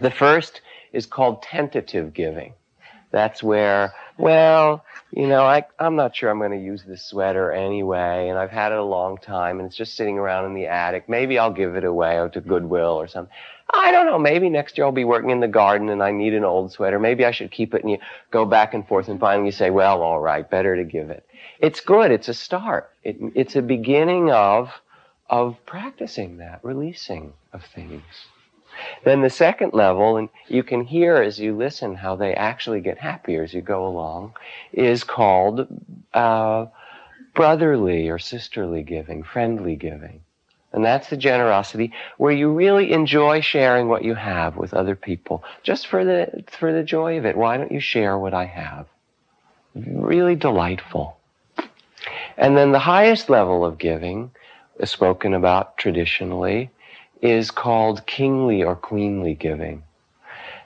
The 0.00 0.10
first 0.10 0.60
is 0.92 1.06
called 1.06 1.42
tentative 1.42 2.12
giving. 2.12 2.52
That's 3.16 3.42
where, 3.42 3.94
well, 4.18 4.84
you 5.10 5.26
know, 5.26 5.42
I, 5.42 5.64
I'm 5.78 5.96
not 5.96 6.14
sure 6.14 6.28
I'm 6.28 6.36
going 6.36 6.50
to 6.50 6.62
use 6.62 6.84
this 6.86 7.02
sweater 7.02 7.50
anyway, 7.50 8.28
and 8.28 8.38
I've 8.38 8.50
had 8.50 8.72
it 8.72 8.78
a 8.78 8.84
long 8.84 9.16
time, 9.16 9.58
and 9.58 9.66
it's 9.66 9.76
just 9.76 9.94
sitting 9.94 10.18
around 10.18 10.44
in 10.44 10.52
the 10.52 10.66
attic. 10.66 11.08
Maybe 11.08 11.38
I'll 11.38 11.50
give 11.50 11.76
it 11.76 11.84
away 11.84 12.18
or 12.18 12.28
to 12.28 12.42
Goodwill 12.42 13.00
or 13.00 13.08
something. 13.08 13.32
I 13.72 13.90
don't 13.90 14.04
know. 14.04 14.18
Maybe 14.18 14.50
next 14.50 14.76
year 14.76 14.84
I'll 14.84 14.92
be 14.92 15.06
working 15.06 15.30
in 15.30 15.40
the 15.40 15.48
garden 15.48 15.88
and 15.88 16.02
I 16.02 16.10
need 16.10 16.34
an 16.34 16.44
old 16.44 16.72
sweater. 16.72 16.98
Maybe 16.98 17.24
I 17.24 17.30
should 17.30 17.50
keep 17.50 17.72
it 17.72 17.80
and 17.80 17.90
you 17.90 17.98
go 18.30 18.44
back 18.44 18.74
and 18.74 18.86
forth 18.86 19.08
and 19.08 19.18
finally 19.18 19.46
you 19.46 19.52
say, 19.52 19.70
well, 19.70 20.02
all 20.02 20.20
right, 20.20 20.48
better 20.48 20.76
to 20.76 20.84
give 20.84 21.08
it. 21.08 21.26
It's 21.58 21.80
good. 21.80 22.10
It's 22.10 22.28
a 22.28 22.34
start. 22.34 22.90
It, 23.02 23.16
it's 23.34 23.56
a 23.56 23.62
beginning 23.62 24.30
of, 24.30 24.68
of 25.30 25.56
practicing 25.64 26.36
that, 26.36 26.60
releasing 26.62 27.32
of 27.54 27.64
things. 27.74 28.04
Then 29.04 29.22
the 29.22 29.30
second 29.30 29.72
level, 29.72 30.16
and 30.16 30.28
you 30.48 30.62
can 30.62 30.84
hear 30.84 31.16
as 31.16 31.38
you 31.38 31.56
listen 31.56 31.94
how 31.94 32.16
they 32.16 32.34
actually 32.34 32.80
get 32.80 32.98
happier 32.98 33.42
as 33.42 33.54
you 33.54 33.60
go 33.60 33.86
along, 33.86 34.34
is 34.72 35.04
called 35.04 35.66
uh, 36.14 36.66
brotherly 37.34 38.08
or 38.08 38.18
sisterly 38.18 38.82
giving, 38.82 39.22
friendly 39.22 39.76
giving. 39.76 40.20
And 40.72 40.84
that's 40.84 41.08
the 41.08 41.16
generosity 41.16 41.92
where 42.18 42.32
you 42.32 42.52
really 42.52 42.92
enjoy 42.92 43.40
sharing 43.40 43.88
what 43.88 44.04
you 44.04 44.14
have 44.14 44.56
with 44.56 44.74
other 44.74 44.94
people, 44.94 45.42
just 45.62 45.86
for 45.86 46.04
the, 46.04 46.44
for 46.48 46.72
the 46.72 46.82
joy 46.82 47.18
of 47.18 47.24
it. 47.24 47.36
Why 47.36 47.56
don't 47.56 47.72
you 47.72 47.80
share 47.80 48.18
what 48.18 48.34
I 48.34 48.44
have? 48.44 48.86
Really 49.74 50.34
delightful. 50.34 51.16
And 52.36 52.56
then 52.56 52.72
the 52.72 52.78
highest 52.78 53.30
level 53.30 53.64
of 53.64 53.78
giving, 53.78 54.32
is 54.78 54.90
spoken 54.90 55.32
about 55.32 55.78
traditionally, 55.78 56.70
is 57.22 57.50
called 57.50 58.06
kingly 58.06 58.62
or 58.62 58.76
queenly 58.76 59.34
giving. 59.34 59.82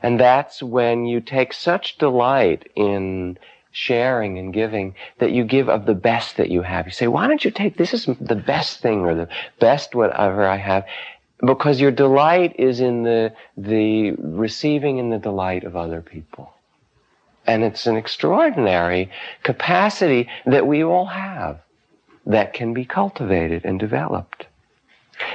And 0.03 0.19
that's 0.19 0.63
when 0.63 1.07
you 1.07 1.21
take 1.21 1.53
such 1.53 1.99
delight 1.99 2.71
in 2.75 3.39
sharing 3.73 4.39
and 4.39 4.53
giving 4.53 4.95
that 5.19 5.31
you 5.31 5.45
give 5.45 5.69
of 5.69 5.87
the 5.87 5.95
best 5.95 6.37
that 6.37 6.51
you 6.51 6.63
have. 6.63 6.87
You 6.87 6.93
say, 6.93 7.07
why 7.07 7.29
don't 7.29 7.45
you 7.45 7.51
take, 7.51 7.77
this 7.77 7.95
is 7.95 8.07
the 8.21 8.35
best 8.35 8.81
thing 8.81 9.01
or 9.01 9.15
the 9.15 9.29
best 9.61 9.95
whatever 9.95 10.45
I 10.47 10.57
have. 10.57 10.87
Because 11.45 11.81
your 11.81 11.93
delight 11.93 12.57
is 12.59 12.81
in 12.81 13.03
the, 13.03 13.33
the 13.57 14.13
receiving 14.13 14.99
and 14.99 15.13
the 15.13 15.19
delight 15.19 15.65
of 15.65 15.77
other 15.77 16.03
people. 16.03 16.53
And 17.47 17.65
it's 17.65 17.87
an 17.87 17.97
extraordinary 17.97 19.11
capacity 19.43 20.29
that 20.47 20.67
we 20.67 20.85
all 20.85 21.07
have 21.07 21.61
that 22.27 22.53
can 22.53 22.75
be 22.75 22.85
cultivated 22.85 23.65
and 23.65 23.81
developed. 23.81 24.47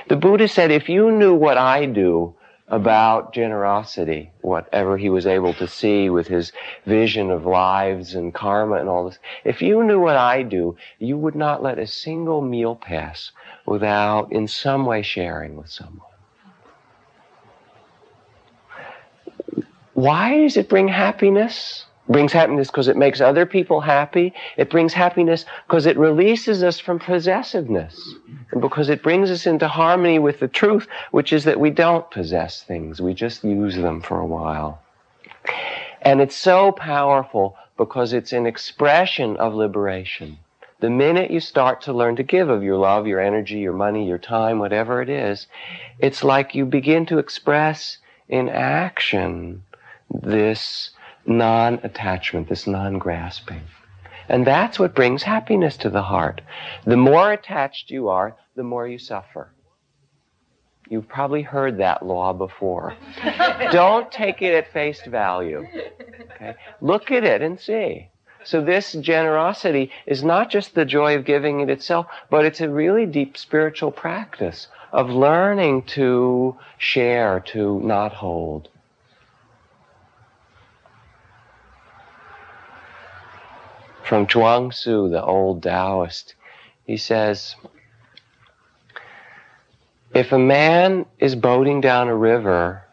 The 0.08 0.16
Buddha 0.16 0.48
said, 0.48 0.72
if 0.72 0.90
you 0.90 1.12
knew 1.12 1.34
what 1.34 1.58
I 1.58 1.86
do 1.86 2.36
about 2.68 3.34
generosity, 3.34 4.32
whatever 4.42 4.98
he 4.98 5.10
was 5.10 5.28
able 5.28 5.54
to 5.54 5.68
see 5.68 6.10
with 6.10 6.28
his 6.28 6.52
vision 6.86 7.30
of 7.30 7.46
lives 7.46 8.16
and 8.16 8.34
karma 8.34 8.76
and 8.76 8.90
all 8.90 9.06
this, 9.06 9.20
if 9.44 9.62
you 9.62 9.84
knew 9.84 10.00
what 10.00 10.16
I 10.16 10.42
do, 10.42 10.76
you 10.98 11.18
would 11.18 11.36
not 11.36 11.62
let 11.62 11.78
a 11.78 11.88
single 11.88 12.42
meal 12.42 12.76
pass 12.76 13.32
without 13.66 14.32
in 14.32 14.48
some 14.48 14.86
way 14.86 15.02
sharing 15.02 15.56
with 15.56 15.70
someone. 15.70 16.02
Why 19.94 20.42
does 20.42 20.58
it 20.58 20.68
bring 20.68 20.88
happiness? 20.88 21.86
Brings 22.08 22.32
happiness 22.32 22.68
because 22.68 22.88
it 22.88 22.98
makes 22.98 23.22
other 23.22 23.46
people 23.46 23.82
happy. 23.82 24.34
It 24.58 24.70
brings 24.70 24.94
happiness 24.94 25.46
because 25.68 25.86
it 25.86 25.98
releases 25.98 26.64
us 26.64 26.80
from 26.80 27.00
possessiveness. 27.00 28.16
And 28.52 28.62
because 28.62 28.90
it 28.90 29.04
brings 29.04 29.32
us 29.32 29.46
into 29.48 29.68
harmony 29.68 30.20
with 30.20 30.40
the 30.40 30.48
truth, 30.48 30.88
which 31.12 31.34
is 31.34 31.46
that 31.46 31.60
we 31.60 31.72
don't 31.72 32.10
possess 32.12 32.62
things. 32.64 33.02
We 33.02 33.14
just 33.14 33.44
use 33.44 33.76
them 33.76 34.02
for 34.02 34.20
a 34.20 34.26
while. 34.26 34.82
And 36.02 36.22
it's 36.22 36.36
so 36.36 36.72
powerful 36.72 37.58
because 37.78 38.14
it's 38.14 38.32
an 38.34 38.46
expression 38.46 39.38
of 39.38 39.54
liberation. 39.54 40.38
The 40.80 40.90
minute 40.90 41.32
you 41.32 41.40
start 41.40 41.82
to 41.84 41.94
learn 41.94 42.18
to 42.18 42.24
give 42.24 42.50
of 42.50 42.62
your 42.62 42.78
love, 42.78 43.08
your 43.08 43.20
energy, 43.20 43.60
your 43.60 43.74
money, 43.74 44.08
your 44.08 44.18
time, 44.18 44.60
whatever 44.60 45.02
it 45.02 45.10
is, 45.10 45.48
it's 46.00 46.24
like 46.24 46.54
you 46.54 46.66
begin 46.66 47.06
to 47.08 47.18
express 47.18 47.98
in 48.28 48.50
action 48.50 49.64
this 50.12 50.92
non-attachment, 51.26 52.50
this 52.50 52.68
non-grasping. 52.68 53.62
And 54.28 54.46
that's 54.46 54.80
what 54.80 54.96
brings 54.96 55.24
happiness 55.24 55.78
to 55.78 55.90
the 55.90 56.02
heart. 56.02 56.42
The 56.86 56.98
more 56.98 57.32
attached 57.32 57.92
you 57.92 58.10
are, 58.10 58.36
the 58.56 58.64
more 58.64 58.88
you 58.88 58.98
suffer. 58.98 59.50
You've 60.90 61.08
probably 61.08 61.42
heard 61.42 61.78
that 61.80 62.06
law 62.06 62.34
before. 62.34 62.96
Don't 63.72 64.12
take 64.12 64.42
it 64.42 64.54
at 64.54 64.72
face 64.72 65.02
value. 65.06 65.66
Okay? 66.36 66.56
Look 66.82 67.12
at 67.12 67.24
it 67.24 67.42
and 67.42 67.60
see. 67.60 68.10
So 68.44 68.62
this 68.64 68.94
generosity 68.94 69.92
is 70.06 70.24
not 70.24 70.52
just 70.52 70.76
the 70.76 70.86
joy 70.86 71.16
of 71.16 71.26
giving 71.26 71.62
it 71.62 71.70
itself, 71.70 72.06
but 72.30 72.46
it's 72.46 72.62
a 72.62 72.70
really 72.70 73.08
deep 73.08 73.38
spiritual 73.38 73.92
practice 73.92 74.68
of 74.92 75.10
learning 75.10 75.84
to 75.84 76.56
share, 76.78 77.40
to 77.48 77.80
not 77.80 78.14
hold. 78.14 78.70
From 84.06 84.28
Chuang 84.28 84.70
Tzu, 84.70 85.10
the 85.10 85.24
old 85.24 85.64
Taoist, 85.64 86.36
he 86.86 86.96
says, 86.96 87.56
if 90.14 90.32
a 90.32 90.38
man 90.38 91.08
is 91.18 91.36
boating 91.36 91.82
down 91.82 92.08
a 92.08 92.16
river 92.16 92.84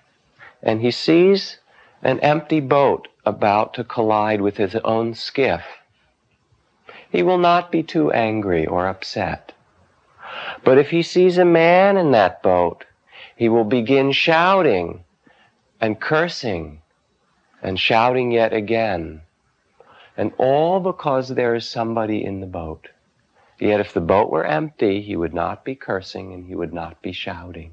and 0.62 0.80
he 0.80 0.90
sees 0.90 1.58
an 2.02 2.18
empty 2.20 2.60
boat 2.60 3.08
about 3.26 3.74
to 3.74 3.84
collide 3.84 4.40
with 4.40 4.56
his 4.56 4.74
own 4.76 5.14
skiff, 5.14 5.62
he 7.10 7.22
will 7.22 7.38
not 7.38 7.70
be 7.70 7.82
too 7.82 8.10
angry 8.10 8.66
or 8.66 8.88
upset. 8.88 9.52
But 10.64 10.78
if 10.78 10.90
he 10.90 11.02
sees 11.02 11.36
a 11.36 11.44
man 11.44 11.98
in 11.98 12.12
that 12.12 12.42
boat, 12.42 12.86
he 13.36 13.50
will 13.50 13.64
begin 13.64 14.12
shouting 14.12 15.04
and 15.78 16.00
cursing 16.00 16.80
and 17.62 17.78
shouting 17.78 18.30
yet 18.32 18.54
again. 18.54 19.20
And 20.16 20.32
all 20.38 20.80
because 20.80 21.28
there 21.28 21.54
is 21.54 21.68
somebody 21.68 22.24
in 22.24 22.40
the 22.40 22.46
boat. 22.46 22.88
Yet 23.58 23.80
if 23.80 23.92
the 23.92 24.00
boat 24.00 24.30
were 24.30 24.44
empty, 24.44 25.00
he 25.00 25.16
would 25.16 25.32
not 25.32 25.64
be 25.64 25.74
cursing 25.74 26.32
and 26.32 26.46
he 26.46 26.54
would 26.54 26.72
not 26.72 27.00
be 27.00 27.12
shouting. 27.12 27.72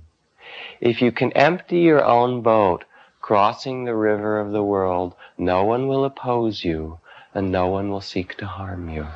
If 0.79 1.01
you 1.01 1.11
can 1.11 1.31
empty 1.33 1.79
your 1.79 2.03
own 2.03 2.41
boat, 2.41 2.85
crossing 3.21 3.83
the 3.83 3.95
river 3.95 4.39
of 4.39 4.51
the 4.51 4.63
world, 4.63 5.15
no 5.37 5.63
one 5.63 5.87
will 5.87 6.05
oppose 6.05 6.63
you 6.63 6.99
and 7.33 7.51
no 7.51 7.67
one 7.67 7.89
will 7.89 8.01
seek 8.01 8.35
to 8.37 8.45
harm 8.45 8.89
you. 8.89 9.07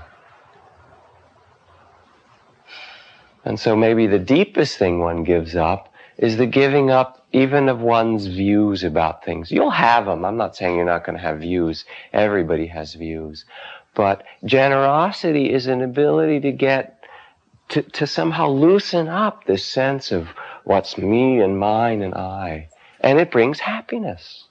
And 3.46 3.60
so 3.60 3.76
maybe 3.76 4.08
the 4.08 4.20
deepest 4.20 4.78
thing 4.78 5.00
one 5.00 5.24
gives 5.24 5.56
up 5.56 5.94
is 6.18 6.38
the 6.38 6.46
giving 6.46 6.90
up 6.90 7.23
even 7.34 7.67
of 7.67 7.82
one's 7.82 8.28
views 8.28 8.84
about 8.84 9.26
things. 9.26 9.52
You'll 9.52 9.72
have 9.72 10.06
them. 10.06 10.24
I'm 10.24 10.38
not 10.38 10.56
saying 10.56 10.76
you're 10.76 10.86
not 10.86 11.04
going 11.04 11.17
to 11.17 11.24
have 11.24 11.39
views. 11.39 11.84
Everybody 12.13 12.67
has 12.67 12.93
views. 12.93 13.46
But 13.96 14.24
generosity 14.46 15.52
is 15.52 15.67
an 15.67 15.82
ability 15.82 16.39
to 16.41 16.52
get, 16.52 17.04
to, 17.69 17.82
to 17.82 18.08
somehow 18.08 18.50
loosen 18.50 19.08
up 19.08 19.46
this 19.46 19.65
sense 19.65 20.12
of 20.12 20.30
what's 20.63 20.98
me 20.98 21.41
and 21.41 21.60
mine 21.60 22.04
and 22.04 22.13
I. 22.13 22.69
And 23.00 23.19
it 23.19 23.32
brings 23.32 23.60
happiness. 23.60 24.46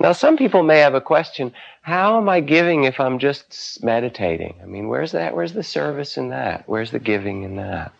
Now, 0.00 0.12
some 0.12 0.36
people 0.36 0.62
may 0.62 0.78
have 0.78 0.94
a 0.94 1.00
question 1.00 1.52
how 1.82 2.18
am 2.18 2.28
I 2.28 2.40
giving 2.40 2.82
if 2.82 2.98
I'm 2.98 3.18
just 3.20 3.84
meditating? 3.84 4.56
I 4.60 4.66
mean, 4.66 4.88
where's 4.88 5.12
that? 5.12 5.36
Where's 5.36 5.52
the 5.52 5.62
service 5.62 6.16
in 6.16 6.30
that? 6.30 6.64
Where's 6.66 6.90
the 6.90 6.98
giving 6.98 7.44
in 7.44 7.56
that? 7.56 7.92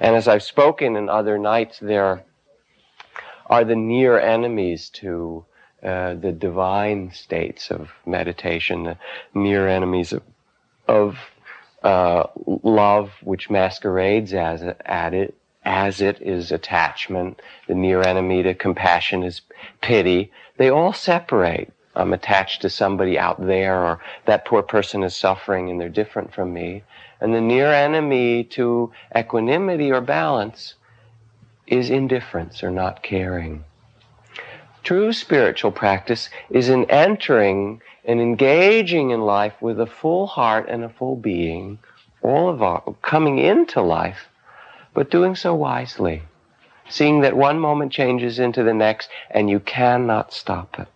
And 0.00 0.16
as 0.16 0.26
I've 0.26 0.42
spoken 0.42 0.96
in 0.96 1.08
other 1.08 1.38
nights, 1.38 1.78
there 1.78 2.24
are 3.46 3.64
the 3.64 3.76
near 3.76 4.18
enemies 4.18 4.88
to 4.90 5.44
uh, 5.82 6.14
the 6.14 6.32
divine 6.32 7.12
states 7.12 7.70
of 7.70 7.90
meditation, 8.06 8.84
the 8.84 8.98
near 9.34 9.68
enemies 9.68 10.12
of, 10.12 10.22
of 10.88 11.18
uh, 11.82 12.24
love, 12.62 13.12
which 13.22 13.50
masquerades 13.50 14.32
as 14.32 14.62
at 14.84 15.14
it, 15.14 15.34
as 15.64 16.00
it 16.00 16.20
is 16.22 16.50
attachment. 16.50 17.40
The 17.68 17.74
near 17.74 18.02
enemy 18.02 18.42
to 18.42 18.54
compassion 18.54 19.22
is 19.22 19.42
pity. 19.82 20.32
They 20.56 20.70
all 20.70 20.92
separate. 20.92 21.72
I'm 21.96 22.12
attached 22.12 22.62
to 22.62 22.70
somebody 22.70 23.18
out 23.18 23.44
there, 23.44 23.82
or 23.82 24.00
that 24.26 24.44
poor 24.44 24.62
person 24.62 25.02
is 25.02 25.16
suffering 25.16 25.70
and 25.70 25.80
they're 25.80 25.88
different 25.88 26.32
from 26.32 26.52
me. 26.54 26.84
And 27.20 27.34
the 27.34 27.40
near 27.40 27.72
enemy 27.72 28.44
to 28.44 28.92
equanimity 29.16 29.90
or 29.92 30.00
balance 30.00 30.74
is 31.66 31.90
indifference 31.90 32.62
or 32.62 32.70
not 32.70 33.02
caring. 33.02 33.64
True 34.82 35.12
spiritual 35.12 35.70
practice 35.70 36.30
is 36.48 36.68
in 36.68 36.90
entering 36.90 37.82
and 38.04 38.20
engaging 38.20 39.10
in 39.10 39.20
life 39.20 39.54
with 39.60 39.78
a 39.78 39.86
full 39.86 40.26
heart 40.26 40.66
and 40.68 40.82
a 40.82 40.88
full 40.88 41.16
being, 41.16 41.78
all 42.22 42.48
of 42.48 42.62
our 42.62 42.94
coming 43.02 43.38
into 43.38 43.82
life, 43.82 44.28
but 44.94 45.10
doing 45.10 45.36
so 45.36 45.54
wisely, 45.54 46.22
seeing 46.88 47.20
that 47.20 47.36
one 47.36 47.58
moment 47.58 47.92
changes 47.92 48.38
into 48.38 48.62
the 48.62 48.74
next 48.74 49.10
and 49.30 49.50
you 49.50 49.60
cannot 49.60 50.32
stop 50.32 50.78
it. 50.78 50.88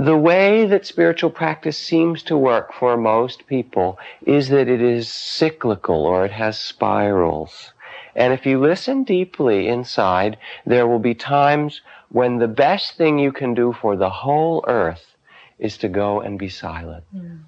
The 0.00 0.16
way 0.16 0.64
that 0.64 0.86
spiritual 0.86 1.28
practice 1.28 1.76
seems 1.76 2.22
to 2.22 2.34
work 2.34 2.72
for 2.72 2.96
most 2.96 3.46
people 3.46 3.98
is 4.24 4.48
that 4.48 4.66
it 4.66 4.80
is 4.80 5.10
cyclical 5.10 6.06
or 6.06 6.24
it 6.24 6.30
has 6.30 6.58
spirals. 6.58 7.74
And 8.16 8.32
if 8.32 8.46
you 8.46 8.58
listen 8.58 9.04
deeply 9.04 9.68
inside, 9.68 10.38
there 10.64 10.86
will 10.86 11.00
be 11.00 11.12
times 11.12 11.82
when 12.08 12.38
the 12.38 12.48
best 12.48 12.96
thing 12.96 13.18
you 13.18 13.30
can 13.30 13.52
do 13.52 13.74
for 13.74 13.94
the 13.94 14.08
whole 14.08 14.64
earth 14.66 15.16
is 15.58 15.76
to 15.76 15.88
go 15.88 16.22
and 16.22 16.38
be 16.38 16.48
silent. 16.48 17.04
Mm. 17.14 17.40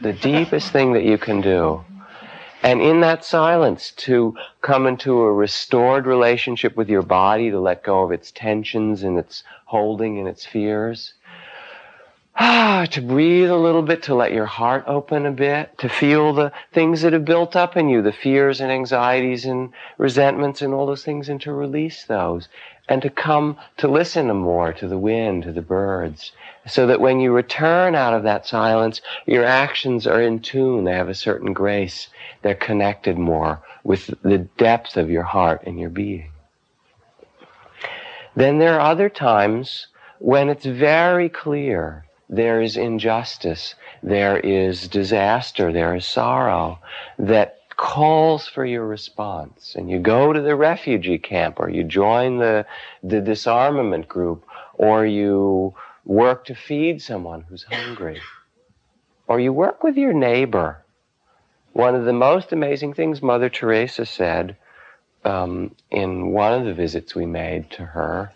The 0.00 0.14
deepest 0.14 0.72
thing 0.72 0.94
that 0.94 1.04
you 1.04 1.18
can 1.18 1.42
do. 1.42 1.84
And 2.62 2.80
in 2.80 3.00
that 3.00 3.22
silence, 3.22 3.90
to 4.08 4.34
come 4.62 4.86
into 4.86 5.20
a 5.20 5.32
restored 5.32 6.06
relationship 6.06 6.74
with 6.74 6.88
your 6.88 7.02
body, 7.02 7.50
to 7.50 7.60
let 7.60 7.82
go 7.82 8.02
of 8.02 8.12
its 8.12 8.32
tensions 8.32 9.02
and 9.02 9.18
its 9.18 9.44
holding 9.66 10.18
and 10.18 10.26
its 10.26 10.46
fears, 10.46 11.12
Ah, 12.42 12.86
to 12.92 13.02
breathe 13.02 13.50
a 13.50 13.56
little 13.56 13.82
bit, 13.82 14.02
to 14.04 14.14
let 14.14 14.32
your 14.32 14.46
heart 14.46 14.84
open 14.86 15.26
a 15.26 15.30
bit, 15.30 15.76
to 15.76 15.90
feel 15.90 16.32
the 16.32 16.50
things 16.72 17.02
that 17.02 17.12
have 17.12 17.26
built 17.26 17.54
up 17.54 17.76
in 17.76 17.90
you, 17.90 18.00
the 18.00 18.12
fears 18.12 18.62
and 18.62 18.72
anxieties 18.72 19.44
and 19.44 19.74
resentments 19.98 20.62
and 20.62 20.72
all 20.72 20.86
those 20.86 21.04
things, 21.04 21.28
and 21.28 21.38
to 21.42 21.52
release 21.52 22.04
those. 22.04 22.48
And 22.88 23.02
to 23.02 23.10
come 23.10 23.58
to 23.76 23.88
listen 23.88 24.34
more 24.34 24.72
to 24.72 24.88
the 24.88 24.96
wind, 24.96 25.42
to 25.42 25.52
the 25.52 25.60
birds, 25.60 26.32
so 26.66 26.86
that 26.86 26.98
when 26.98 27.20
you 27.20 27.30
return 27.30 27.94
out 27.94 28.14
of 28.14 28.22
that 28.22 28.46
silence, 28.46 29.02
your 29.26 29.44
actions 29.44 30.06
are 30.06 30.22
in 30.22 30.40
tune. 30.40 30.84
They 30.84 30.94
have 30.94 31.10
a 31.10 31.14
certain 31.14 31.52
grace. 31.52 32.08
They're 32.40 32.54
connected 32.54 33.18
more 33.18 33.60
with 33.84 34.14
the 34.22 34.38
depth 34.38 34.96
of 34.96 35.10
your 35.10 35.24
heart 35.24 35.64
and 35.66 35.78
your 35.78 35.90
being. 35.90 36.32
Then 38.34 38.58
there 38.58 38.80
are 38.80 38.90
other 38.92 39.10
times 39.10 39.88
when 40.18 40.48
it's 40.48 40.64
very 40.64 41.28
clear 41.28 42.06
there 42.30 42.62
is 42.62 42.76
injustice, 42.76 43.74
there 44.04 44.38
is 44.38 44.86
disaster, 44.86 45.72
there 45.72 45.96
is 45.96 46.06
sorrow 46.06 46.78
that 47.18 47.58
calls 47.76 48.46
for 48.46 48.64
your 48.64 48.86
response. 48.86 49.74
And 49.76 49.90
you 49.90 49.98
go 49.98 50.32
to 50.32 50.40
the 50.40 50.54
refugee 50.54 51.18
camp 51.18 51.58
or 51.58 51.68
you 51.68 51.82
join 51.82 52.38
the, 52.38 52.66
the 53.02 53.20
disarmament 53.20 54.08
group 54.08 54.44
or 54.74 55.04
you 55.04 55.74
work 56.04 56.44
to 56.44 56.54
feed 56.54 57.02
someone 57.02 57.42
who's 57.42 57.64
hungry 57.64 58.20
or 59.26 59.40
you 59.40 59.52
work 59.52 59.82
with 59.82 59.96
your 59.96 60.12
neighbor. 60.12 60.84
One 61.72 61.96
of 61.96 62.04
the 62.04 62.12
most 62.12 62.52
amazing 62.52 62.94
things 62.94 63.22
Mother 63.22 63.48
Teresa 63.48 64.06
said 64.06 64.56
um, 65.24 65.74
in 65.90 66.30
one 66.30 66.52
of 66.52 66.64
the 66.64 66.74
visits 66.74 67.14
we 67.14 67.26
made 67.26 67.70
to 67.72 67.86
her, 67.86 68.32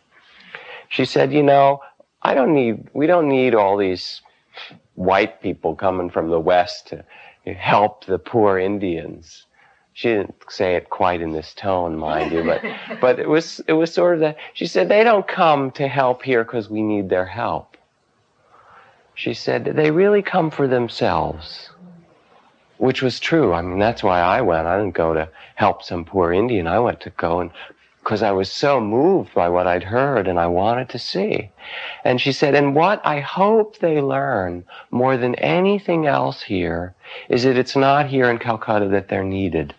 she 0.88 1.04
said, 1.04 1.32
you 1.32 1.42
know, 1.42 1.80
I 2.24 2.34
don't 2.34 2.54
need, 2.54 2.88
we 2.94 3.06
don't 3.06 3.28
need 3.28 3.54
all 3.54 3.76
these 3.76 4.22
white 4.94 5.42
people 5.42 5.76
coming 5.76 6.08
from 6.08 6.30
the 6.30 6.40
West 6.40 6.88
to 6.88 7.04
help 7.52 8.06
the 8.06 8.18
poor 8.18 8.58
Indians. 8.58 9.44
She 9.92 10.08
didn't 10.08 10.34
say 10.48 10.74
it 10.74 10.90
quite 10.90 11.20
in 11.20 11.32
this 11.32 11.52
tone, 11.54 11.96
mind 11.96 12.32
you, 12.32 12.42
but, 12.42 12.62
but 13.00 13.20
it 13.20 13.28
was, 13.28 13.60
it 13.68 13.74
was 13.74 13.92
sort 13.92 14.14
of 14.14 14.20
that. 14.20 14.38
She 14.54 14.66
said, 14.66 14.88
they 14.88 15.04
don't 15.04 15.28
come 15.28 15.70
to 15.72 15.86
help 15.86 16.22
here 16.22 16.42
because 16.42 16.70
we 16.70 16.82
need 16.82 17.10
their 17.10 17.26
help. 17.26 17.76
She 19.14 19.34
said, 19.34 19.64
they 19.64 19.90
really 19.90 20.22
come 20.22 20.50
for 20.50 20.66
themselves. 20.66 21.70
Which 22.78 23.02
was 23.02 23.20
true. 23.20 23.52
I 23.52 23.62
mean, 23.62 23.78
that's 23.78 24.02
why 24.02 24.20
I 24.20 24.40
went. 24.40 24.66
I 24.66 24.76
didn't 24.76 24.94
go 24.96 25.14
to 25.14 25.28
help 25.54 25.84
some 25.84 26.04
poor 26.04 26.32
Indian. 26.32 26.66
I 26.66 26.80
went 26.80 27.00
to 27.02 27.10
go 27.10 27.38
and 27.38 27.52
because 28.04 28.22
I 28.22 28.32
was 28.32 28.52
so 28.52 28.82
moved 28.82 29.32
by 29.32 29.48
what 29.48 29.66
I'd 29.66 29.82
heard 29.82 30.28
and 30.28 30.38
I 30.38 30.46
wanted 30.46 30.90
to 30.90 30.98
see. 30.98 31.50
And 32.04 32.20
she 32.20 32.32
said, 32.32 32.54
and 32.54 32.74
what 32.74 33.00
I 33.04 33.20
hope 33.20 33.78
they 33.78 34.02
learn 34.02 34.64
more 34.90 35.16
than 35.16 35.34
anything 35.36 36.06
else 36.06 36.42
here 36.42 36.94
is 37.30 37.44
that 37.44 37.56
it's 37.56 37.74
not 37.74 38.06
here 38.06 38.28
in 38.30 38.38
Calcutta 38.38 38.88
that 38.88 39.08
they're 39.08 39.24
needed, 39.24 39.74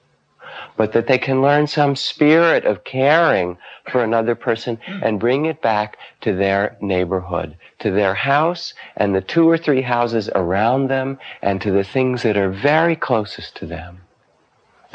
but 0.75 0.91
that 0.93 1.05
they 1.05 1.19
can 1.19 1.43
learn 1.43 1.67
some 1.67 1.95
spirit 1.95 2.65
of 2.65 2.83
caring 2.83 3.59
for 3.91 4.03
another 4.03 4.33
person 4.33 4.79
and 5.03 5.19
bring 5.19 5.45
it 5.45 5.61
back 5.61 5.97
to 6.21 6.35
their 6.35 6.77
neighborhood, 6.81 7.55
to 7.77 7.91
their 7.91 8.15
house 8.15 8.73
and 8.97 9.13
the 9.13 9.21
two 9.21 9.47
or 9.47 9.57
three 9.57 9.83
houses 9.83 10.31
around 10.33 10.87
them 10.87 11.19
and 11.43 11.61
to 11.61 11.71
the 11.71 11.83
things 11.83 12.23
that 12.23 12.37
are 12.37 12.49
very 12.49 12.95
closest 12.95 13.55
to 13.57 13.67
them. 13.67 14.01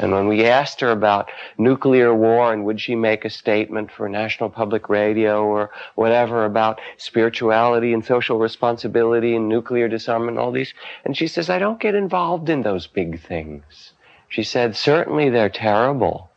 And 0.01 0.11
when 0.11 0.27
we 0.27 0.45
asked 0.45 0.81
her 0.81 0.89
about 0.89 1.29
nuclear 1.57 2.13
war 2.13 2.51
and 2.51 2.65
would 2.65 2.81
she 2.81 2.95
make 2.95 3.23
a 3.23 3.29
statement 3.29 3.91
for 3.91 4.09
National 4.09 4.49
Public 4.49 4.89
Radio 4.89 5.43
or 5.43 5.69
whatever 5.95 6.43
about 6.45 6.81
spirituality 6.97 7.93
and 7.93 8.03
social 8.03 8.39
responsibility 8.39 9.35
and 9.35 9.47
nuclear 9.47 9.87
disarmament 9.87 10.39
all 10.39 10.51
these, 10.51 10.73
and 11.05 11.15
she 11.15 11.27
says, 11.27 11.49
I 11.49 11.59
don't 11.59 11.79
get 11.79 11.93
involved 11.93 12.49
in 12.49 12.63
those 12.63 12.87
big 12.87 13.21
things. 13.21 13.93
She 14.27 14.43
said, 14.43 14.75
certainly 14.75 15.29
they're 15.29 15.49
terrible. 15.49 16.29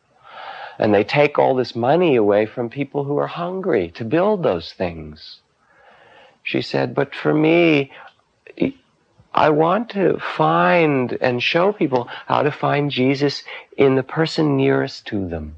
And 0.79 0.93
they 0.93 1.05
take 1.05 1.39
all 1.39 1.55
this 1.55 1.75
money 1.75 2.17
away 2.17 2.47
from 2.47 2.69
people 2.69 3.05
who 3.05 3.17
are 3.19 3.29
hungry 3.29 3.91
to 3.93 4.05
build 4.05 4.43
those 4.43 4.73
things. 4.73 5.41
She 6.43 6.61
said, 6.61 6.95
but 6.95 7.15
for 7.15 7.33
me, 7.33 7.91
I 9.35 9.51
want 9.51 9.91
to 9.91 10.19
find 10.19 11.19
and 11.21 11.43
show 11.43 11.73
people 11.73 12.09
how 12.27 12.43
to 12.43 12.53
find 12.53 12.91
Jesus 12.91 13.43
in 13.77 13.97
the 13.97 14.05
person 14.05 14.57
nearest 14.57 15.07
to 15.09 15.29
them. 15.29 15.57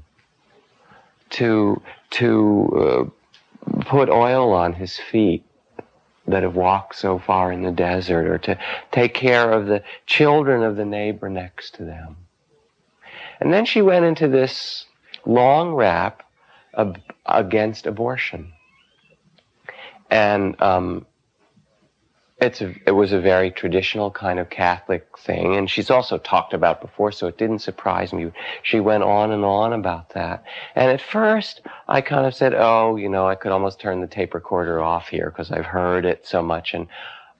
To, 1.31 1.81
to 2.11 3.11
uh, 3.75 3.81
put 3.81 4.09
oil 4.09 4.53
on 4.53 4.73
his 4.73 4.97
feet 4.97 5.43
that 6.27 6.43
have 6.43 6.55
walked 6.55 6.95
so 6.95 7.19
far 7.19 7.51
in 7.51 7.63
the 7.63 7.71
desert, 7.71 8.27
or 8.27 8.37
to 8.39 8.59
take 8.91 9.13
care 9.13 9.51
of 9.51 9.67
the 9.67 9.83
children 10.05 10.63
of 10.63 10.75
the 10.75 10.85
neighbor 10.85 11.29
next 11.29 11.75
to 11.75 11.83
them. 11.83 12.17
And 13.39 13.53
then 13.53 13.65
she 13.65 13.81
went 13.81 14.05
into 14.05 14.27
this 14.27 14.85
long 15.25 15.73
rap 15.73 16.23
ab- 16.77 17.01
against 17.25 17.85
abortion. 17.85 18.53
And 20.09 20.61
um, 20.61 21.05
it's 22.39 22.61
a, 22.61 22.73
it 22.85 22.91
was 22.91 23.13
a 23.13 23.19
very 23.19 23.49
traditional 23.49 24.11
kind 24.11 24.37
of 24.37 24.49
Catholic 24.49 25.07
thing, 25.17 25.55
and 25.55 25.69
she's 25.69 25.89
also 25.89 26.19
talked 26.19 26.53
about 26.53 26.81
before, 26.81 27.11
so 27.11 27.25
it 27.27 27.37
didn't 27.37 27.59
surprise 27.59 28.13
me. 28.13 28.31
She 28.61 28.79
went 28.79 29.03
on 29.03 29.31
and 29.31 29.43
on 29.43 29.73
about 29.73 30.09
that. 30.13 30.43
And 30.75 30.91
at 30.91 31.01
first, 31.01 31.61
I 31.87 32.01
kind 32.01 32.27
of 32.27 32.35
said, 32.35 32.53
"Oh, 32.53 32.95
you 32.95 33.09
know, 33.09 33.27
I 33.27 33.35
could 33.35 33.51
almost 33.51 33.79
turn 33.79 34.01
the 34.01 34.07
tape 34.07 34.35
recorder 34.35 34.81
off 34.81 35.07
here 35.07 35.31
because 35.31 35.51
I've 35.51 35.65
heard 35.65 36.05
it 36.05 36.27
so 36.27 36.43
much." 36.43 36.75
And 36.75 36.87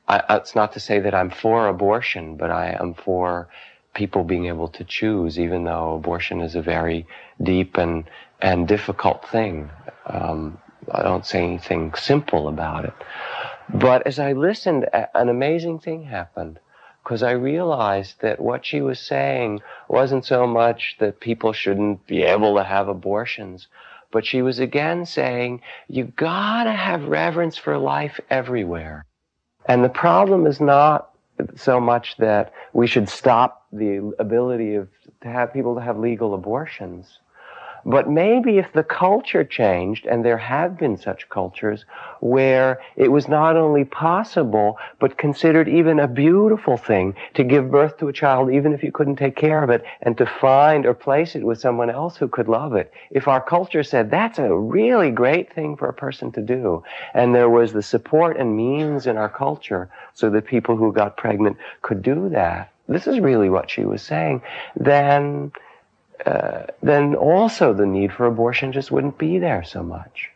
I, 0.08 0.24
it's 0.32 0.56
not 0.56 0.74
to 0.74 0.80
say 0.80 1.00
that 1.00 1.14
I'm 1.14 1.30
for 1.30 1.68
abortion, 1.68 2.36
but 2.36 2.50
I 2.50 2.76
am 2.80 2.96
for 2.96 3.50
people 3.94 4.24
being 4.24 4.48
able 4.48 4.68
to 4.70 4.84
choose, 4.84 5.40
even 5.40 5.64
though 5.64 5.96
abortion 5.96 6.42
is 6.42 6.56
a 6.56 6.62
very 6.62 7.06
deep 7.44 7.78
and 7.78 8.10
and 8.42 8.68
difficult 8.68 9.28
thing. 9.30 9.70
Um, 10.08 10.58
I 10.92 11.04
don't 11.04 11.26
say 11.26 11.44
anything 11.44 11.94
simple 11.96 12.48
about 12.48 12.86
it. 12.86 12.94
But 13.74 14.08
as 14.08 14.20
I 14.20 14.34
listened, 14.34 14.88
an 14.94 15.30
amazing 15.30 15.80
thing 15.80 16.04
happened 16.04 16.60
because 17.04 17.24
I 17.24 17.32
realized 17.32 18.22
that 18.22 18.40
what 18.40 18.66
she 18.66 18.82
was 18.82 19.00
saying 19.00 19.62
wasn't 19.88 20.26
so 20.26 20.46
much 20.46 20.96
that 21.00 21.20
people 21.20 21.54
shouldn't 21.54 22.06
be 22.08 22.24
able 22.24 22.56
to 22.56 22.64
have 22.64 22.88
abortions, 22.88 23.68
but 24.12 24.26
she 24.26 24.42
was 24.42 24.60
again 24.60 25.06
saying, 25.06 25.62
you 25.88 26.06
gotta 26.06 26.74
have 26.74 27.06
reverence 27.06 27.58
for 27.58 27.78
life 27.78 28.20
everywhere. 28.30 29.06
And 29.66 29.84
the 29.84 29.90
problem 29.90 30.48
is 30.48 30.62
not 30.62 31.10
so 31.56 31.80
much 31.80 32.18
that 32.18 32.54
we 32.74 32.88
should 32.88 33.10
stop 33.10 33.68
the 33.72 34.14
ability 34.20 34.76
of 34.76 34.90
to 35.22 35.28
have 35.28 35.54
people 35.54 35.76
to 35.76 35.82
have 35.82 35.98
legal 35.98 36.34
abortions. 36.34 37.20
But 37.90 38.10
maybe 38.10 38.58
if 38.58 38.74
the 38.74 38.84
culture 38.84 39.46
changed, 39.46 40.06
and 40.06 40.26
there 40.26 40.38
have 40.38 40.78
been 40.78 40.98
such 40.98 41.30
cultures, 41.30 41.86
where 42.20 42.82
it 42.98 43.10
was 43.14 43.30
not 43.30 43.56
only 43.56 43.86
possible, 43.86 44.78
but 45.00 45.18
considered 45.18 45.70
even 45.70 45.98
a 45.98 46.08
beautiful 46.08 46.76
thing 46.76 47.16
to 47.36 47.46
give 47.46 47.72
birth 47.72 47.98
to 48.00 48.10
a 48.10 48.14
child, 48.14 48.52
even 48.52 48.74
if 48.74 48.84
you 48.84 48.92
couldn't 48.92 49.16
take 49.16 49.38
care 49.38 49.64
of 49.64 49.70
it, 49.70 49.86
and 50.02 50.18
to 50.18 50.26
find 50.26 50.86
or 50.86 50.94
place 50.94 51.34
it 51.34 51.46
with 51.46 51.62
someone 51.62 51.90
else 51.90 52.18
who 52.18 52.28
could 52.28 52.50
love 52.50 52.76
it. 52.76 52.92
If 53.10 53.30
our 53.30 53.40
culture 53.40 53.84
said 53.84 54.12
that's 54.12 54.38
a 54.38 54.54
really 54.54 55.10
great 55.10 55.54
thing 55.54 55.78
for 55.78 55.88
a 55.88 55.94
person 55.94 56.30
to 56.34 56.42
do, 56.42 56.84
and 57.14 57.34
there 57.34 57.50
was 57.50 57.72
the 57.72 57.82
support 57.82 58.36
and 58.36 58.58
means 58.58 59.08
in 59.08 59.16
our 59.16 59.30
culture 59.30 59.90
so 60.14 60.30
that 60.32 60.46
people 60.46 60.76
who 60.76 60.92
got 60.92 61.16
pregnant 61.16 61.56
could 61.84 62.02
do 62.02 62.28
that, 62.30 62.70
this 62.90 63.08
is 63.08 63.22
really 63.22 63.50
what 63.50 63.72
she 63.72 63.86
was 63.86 64.02
saying, 64.02 64.42
then 64.76 65.54
uh, 66.26 66.64
then 66.82 67.16
also 67.16 67.74
the 67.74 67.86
need 67.86 68.12
for 68.12 68.26
abortion 68.26 68.72
just 68.72 68.92
wouldn't 68.92 69.18
be 69.18 69.40
there 69.40 69.64
so 69.64 69.84
much. 69.84 70.30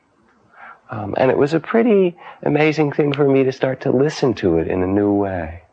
Um, 0.90 1.16
and 1.18 1.32
it 1.32 1.38
was 1.38 1.54
a 1.54 1.60
pretty 1.60 2.18
amazing 2.44 2.92
thing 2.92 3.14
for 3.14 3.28
me 3.28 3.44
to 3.46 3.52
start 3.52 3.82
to 3.82 3.92
listen 3.92 4.34
to 4.36 4.58
it 4.58 4.68
in 4.68 4.84
a 4.84 4.88
new 4.88 5.14
way. 5.14 5.64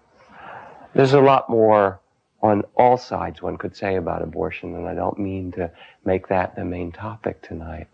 There's 0.94 1.12
a 1.12 1.20
lot 1.20 1.50
more 1.50 2.00
on 2.40 2.62
all 2.76 2.96
sides 2.96 3.42
one 3.42 3.58
could 3.58 3.76
say 3.76 3.96
about 3.96 4.22
abortion, 4.22 4.76
and 4.76 4.86
I 4.86 4.94
don't 4.94 5.18
mean 5.18 5.50
to 5.52 5.70
make 6.04 6.28
that 6.28 6.54
the 6.54 6.64
main 6.64 6.92
topic 6.92 7.42
tonight. 7.42 7.88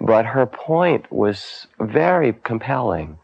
But 0.00 0.24
her 0.24 0.46
point 0.46 1.10
was 1.10 1.66
very 1.80 2.32
compelling. 2.32 3.18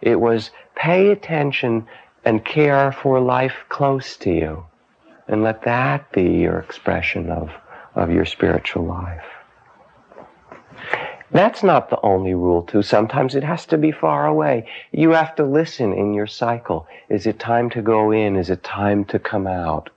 It 0.00 0.20
was 0.20 0.50
pay 0.76 1.10
attention 1.10 1.86
and 2.24 2.44
care 2.44 2.92
for 2.92 3.20
life 3.20 3.64
close 3.68 4.16
to 4.18 4.30
you, 4.30 4.64
and 5.26 5.42
let 5.42 5.62
that 5.62 6.12
be 6.12 6.22
your 6.22 6.60
expression 6.60 7.30
of 7.30 7.50
of 7.94 8.10
your 8.10 8.24
spiritual 8.24 8.84
life. 8.84 9.24
That's 11.30 11.62
not 11.62 11.88
the 11.88 12.00
only 12.02 12.34
rule, 12.34 12.62
too. 12.62 12.82
Sometimes 12.82 13.34
it 13.34 13.42
has 13.42 13.64
to 13.66 13.78
be 13.78 13.90
far 13.90 14.26
away. 14.26 14.68
You 14.92 15.10
have 15.10 15.34
to 15.36 15.44
listen 15.44 15.94
in 15.94 16.12
your 16.12 16.26
cycle. 16.26 16.86
Is 17.08 17.26
it 17.26 17.38
time 17.38 17.70
to 17.70 17.80
go 17.80 18.10
in? 18.10 18.36
Is 18.36 18.50
it 18.50 18.62
time 18.62 19.06
to 19.06 19.18
come 19.18 19.46
out? 19.46 19.88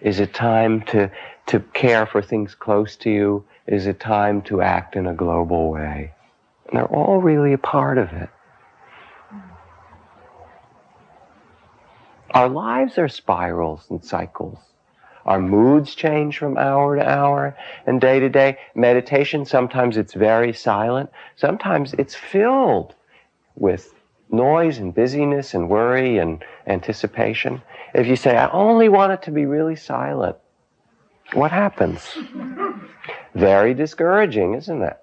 Is 0.00 0.20
it 0.20 0.32
time 0.32 0.82
to, 0.82 1.10
to 1.46 1.60
care 1.60 2.06
for 2.06 2.22
things 2.22 2.54
close 2.54 2.94
to 2.98 3.10
you? 3.10 3.44
Is 3.66 3.88
it 3.88 3.98
time 3.98 4.40
to 4.42 4.62
act 4.62 4.94
in 4.94 5.08
a 5.08 5.14
global 5.14 5.70
way? 5.70 6.12
And 6.68 6.78
they're 6.78 6.86
all 6.86 7.18
really 7.20 7.52
a 7.52 7.58
part 7.58 7.98
of 7.98 8.12
it. 8.12 8.30
Our 12.30 12.48
lives 12.48 12.98
are 12.98 13.08
spirals 13.08 13.86
and 13.90 14.04
cycles. 14.04 14.58
Our 15.28 15.40
moods 15.40 15.94
change 15.94 16.38
from 16.38 16.56
hour 16.56 16.96
to 16.96 17.06
hour 17.06 17.54
and 17.86 18.00
day 18.00 18.18
to 18.18 18.30
day. 18.30 18.56
Meditation, 18.74 19.44
sometimes 19.44 19.98
it's 19.98 20.14
very 20.14 20.54
silent. 20.54 21.10
Sometimes 21.36 21.92
it's 21.98 22.14
filled 22.14 22.94
with 23.54 23.92
noise 24.30 24.78
and 24.78 24.94
busyness 24.94 25.52
and 25.52 25.68
worry 25.68 26.16
and 26.16 26.42
anticipation. 26.66 27.60
If 27.94 28.06
you 28.06 28.16
say, 28.16 28.38
I 28.38 28.48
only 28.52 28.88
want 28.88 29.12
it 29.12 29.20
to 29.24 29.30
be 29.30 29.44
really 29.44 29.76
silent, 29.76 30.38
what 31.34 31.50
happens? 31.50 32.16
Very 33.34 33.74
discouraging, 33.74 34.54
isn't 34.54 34.80
it? 34.80 34.96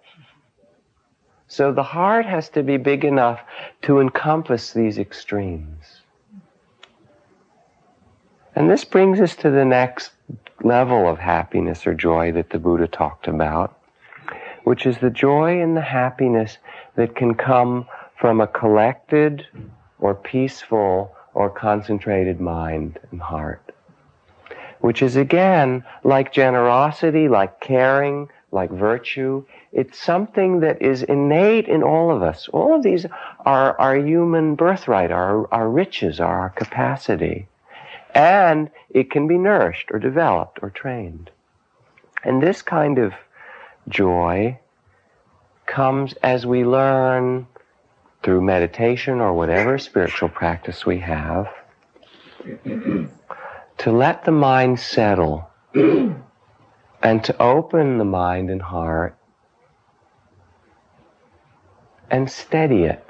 So 1.47 1.71
the 1.71 1.83
heart 1.83 2.25
has 2.25 2.49
to 2.49 2.63
be 2.63 2.77
big 2.77 3.05
enough 3.05 3.41
to 3.83 3.99
encompass 3.99 4.73
these 4.73 4.97
extremes. 4.97 6.01
And 8.57 8.71
this 8.71 8.85
brings 8.85 9.19
us 9.19 9.35
to 9.37 9.51
the 9.51 9.65
next 9.65 10.13
level 10.63 11.09
of 11.09 11.19
happiness 11.19 11.85
or 11.85 11.93
joy 11.93 12.31
that 12.31 12.51
the 12.51 12.57
Buddha 12.57 12.87
talked 12.87 13.27
about, 13.27 13.77
which 14.63 14.85
is 14.85 14.97
the 14.99 15.09
joy 15.09 15.61
and 15.61 15.75
the 15.75 15.81
happiness 15.81 16.57
that 16.95 17.17
can 17.17 17.35
come 17.35 17.85
from 18.17 18.39
a 18.39 18.47
collected 18.47 19.45
or 19.99 20.15
peaceful 20.15 21.13
or 21.33 21.49
concentrated 21.49 22.39
mind 22.39 22.97
and 23.11 23.21
heart. 23.21 23.73
Which 24.79 25.01
is 25.01 25.17
again, 25.17 25.83
like 26.05 26.31
generosity, 26.31 27.27
like 27.27 27.59
caring, 27.59 28.29
like 28.53 28.71
virtue, 28.71 29.43
it's 29.73 29.99
something 29.99 30.61
that 30.61 30.81
is 30.81 31.03
innate 31.03 31.67
in 31.67 31.83
all 31.83 32.09
of 32.09 32.23
us. 32.23 32.47
All 32.53 32.73
of 32.73 32.83
these 32.83 33.05
are 33.45 33.77
our 33.77 33.97
human 33.97 34.55
birthright, 34.55 35.11
our, 35.11 35.53
our 35.53 35.69
riches, 35.69 36.21
our 36.21 36.51
capacity 36.51 37.49
and 38.15 38.71
it 38.89 39.11
can 39.11 39.27
be 39.27 39.37
nourished 39.37 39.91
or 39.91 39.99
developed 39.99 40.59
or 40.61 40.69
trained. 40.69 41.29
And 42.23 42.41
this 42.41 42.61
kind 42.61 42.97
of 42.97 43.13
joy 43.89 44.57
comes 45.67 46.13
as 46.23 46.45
we 46.45 46.63
learn 46.63 47.45
through 48.23 48.41
meditation 48.41 49.19
or 49.19 49.33
whatever 49.33 49.77
spiritual 49.77 50.29
practice 50.29 50.85
we 50.85 50.99
have 50.99 51.47
to 53.77 53.91
let 53.91 54.23
the 54.23 54.31
mind 54.31 54.79
settle 54.79 55.49
and 55.73 57.23
to 57.23 57.41
open 57.41 57.97
the 57.97 58.05
mind 58.05 58.49
and 58.49 58.61
heart 58.61 59.17
and 62.09 62.31
steady 62.31 62.83
it. 62.83 63.03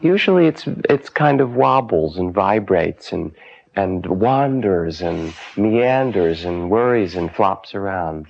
Usually 0.00 0.46
it's, 0.46 0.66
it's 0.90 1.08
kind 1.08 1.40
of 1.40 1.54
wobbles 1.54 2.18
and 2.18 2.34
vibrates 2.34 3.12
and, 3.12 3.32
and 3.76 4.06
wanders 4.06 5.00
and 5.00 5.34
meanders 5.56 6.44
and 6.44 6.70
worries 6.70 7.14
and 7.14 7.34
flops 7.34 7.74
around. 7.74 8.26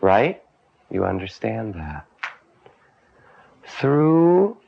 Right? 0.00 0.42
You 0.90 1.04
understand 1.04 1.74
that. 1.74 2.06
Through 3.66 4.58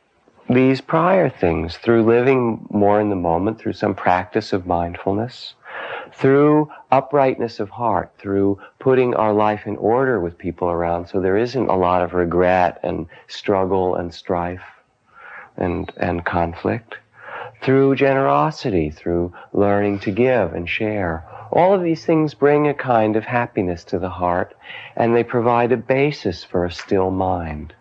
these 0.48 0.80
prior 0.80 1.28
things, 1.28 1.76
through 1.76 2.04
living 2.04 2.66
more 2.70 3.00
in 3.00 3.10
the 3.10 3.16
moment, 3.16 3.58
through 3.58 3.72
some 3.74 3.94
practice 3.94 4.52
of 4.52 4.66
mindfulness, 4.66 5.54
through 6.12 6.70
uprightness 6.90 7.60
of 7.60 7.68
heart, 7.68 8.12
through 8.18 8.58
putting 8.78 9.14
our 9.14 9.32
life 9.32 9.66
in 9.66 9.76
order 9.76 10.20
with 10.20 10.38
people 10.38 10.68
around 10.68 11.08
so 11.08 11.20
there 11.20 11.36
isn't 11.36 11.68
a 11.68 11.76
lot 11.76 12.02
of 12.02 12.14
regret 12.14 12.78
and 12.82 13.06
struggle 13.28 13.96
and 13.96 14.14
strife 14.14 14.62
and, 15.56 15.92
and 15.96 16.24
conflict, 16.24 16.96
through 17.62 17.96
generosity, 17.96 18.90
through 18.90 19.32
learning 19.52 19.98
to 20.00 20.10
give 20.10 20.52
and 20.52 20.68
share. 20.68 21.24
All 21.50 21.74
of 21.74 21.82
these 21.82 22.04
things 22.04 22.34
bring 22.34 22.68
a 22.68 22.74
kind 22.74 23.16
of 23.16 23.24
happiness 23.24 23.84
to 23.84 23.98
the 23.98 24.10
heart 24.10 24.54
and 24.96 25.14
they 25.14 25.24
provide 25.24 25.72
a 25.72 25.76
basis 25.76 26.44
for 26.44 26.64
a 26.64 26.70
still 26.70 27.10
mind. 27.10 27.74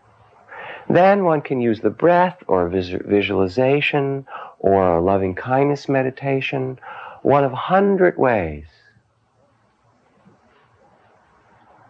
Then 0.89 1.23
one 1.23 1.41
can 1.41 1.61
use 1.61 1.81
the 1.81 1.89
breath 1.89 2.37
or 2.47 2.69
visualization 2.69 4.27
or 4.59 4.97
a 4.97 5.01
loving 5.01 5.35
kindness 5.35 5.89
meditation, 5.89 6.79
one 7.21 7.43
of 7.43 7.53
a 7.53 7.55
hundred 7.55 8.17
ways. 8.17 8.65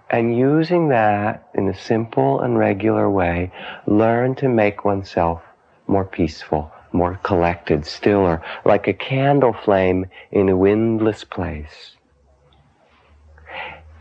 And 0.09 0.37
using 0.37 0.89
that 0.89 1.49
in 1.55 1.67
a 1.67 1.77
simple 1.77 2.39
and 2.39 2.57
regular 2.57 3.09
way, 3.09 3.51
learn 3.85 4.35
to 4.35 4.47
make 4.47 4.85
oneself 4.85 5.41
more 5.87 6.05
peaceful, 6.05 6.71
more 6.95 7.19
collected, 7.23 7.85
stiller, 7.85 8.41
like 8.65 8.87
a 8.87 8.93
candle 8.93 9.53
flame 9.53 10.05
in 10.31 10.49
a 10.49 10.57
windless 10.57 11.23
place. 11.23 11.95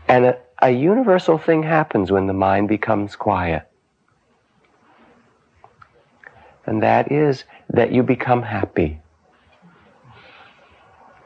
And 0.07 0.25
a, 0.25 0.37
a 0.61 0.71
universal 0.71 1.37
thing 1.37 1.63
happens 1.63 2.11
when 2.11 2.27
the 2.27 2.33
mind 2.33 2.67
becomes 2.67 3.15
quiet 3.15 3.67
and 6.65 6.81
that 6.83 7.11
is 7.11 7.43
that 7.69 7.91
you 7.91 8.03
become 8.03 8.41
happy. 8.41 8.99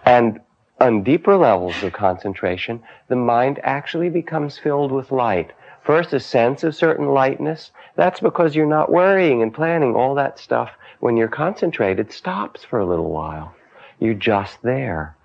And 0.06 0.40
on 0.80 1.04
deeper 1.04 1.36
levels 1.36 1.82
of 1.84 1.94
concentration, 1.94 2.82
the 3.08 3.16
mind 3.16 3.60
actually 3.64 4.10
becomes 4.10 4.58
filled 4.58 4.92
with 4.92 5.12
light. 5.12 5.52
First, 5.84 6.14
a 6.14 6.20
sense 6.20 6.64
of 6.64 6.76
certain 6.76 7.08
lightness. 7.08 7.72
That's 7.96 8.20
because 8.20 8.56
you're 8.56 8.66
not 8.66 8.92
worrying 8.92 9.42
and 9.42 9.54
planning. 9.54 9.96
All 9.96 10.16
that 10.16 10.40
stuff, 10.40 10.72
when 11.00 11.18
you're 11.18 11.28
concentrated, 11.28 12.12
stops 12.12 12.64
for 12.64 12.80
a 12.80 12.86
little 12.86 13.10
while. 13.10 13.56
You're 14.00 14.14
just 14.14 14.62
there. 14.62 15.16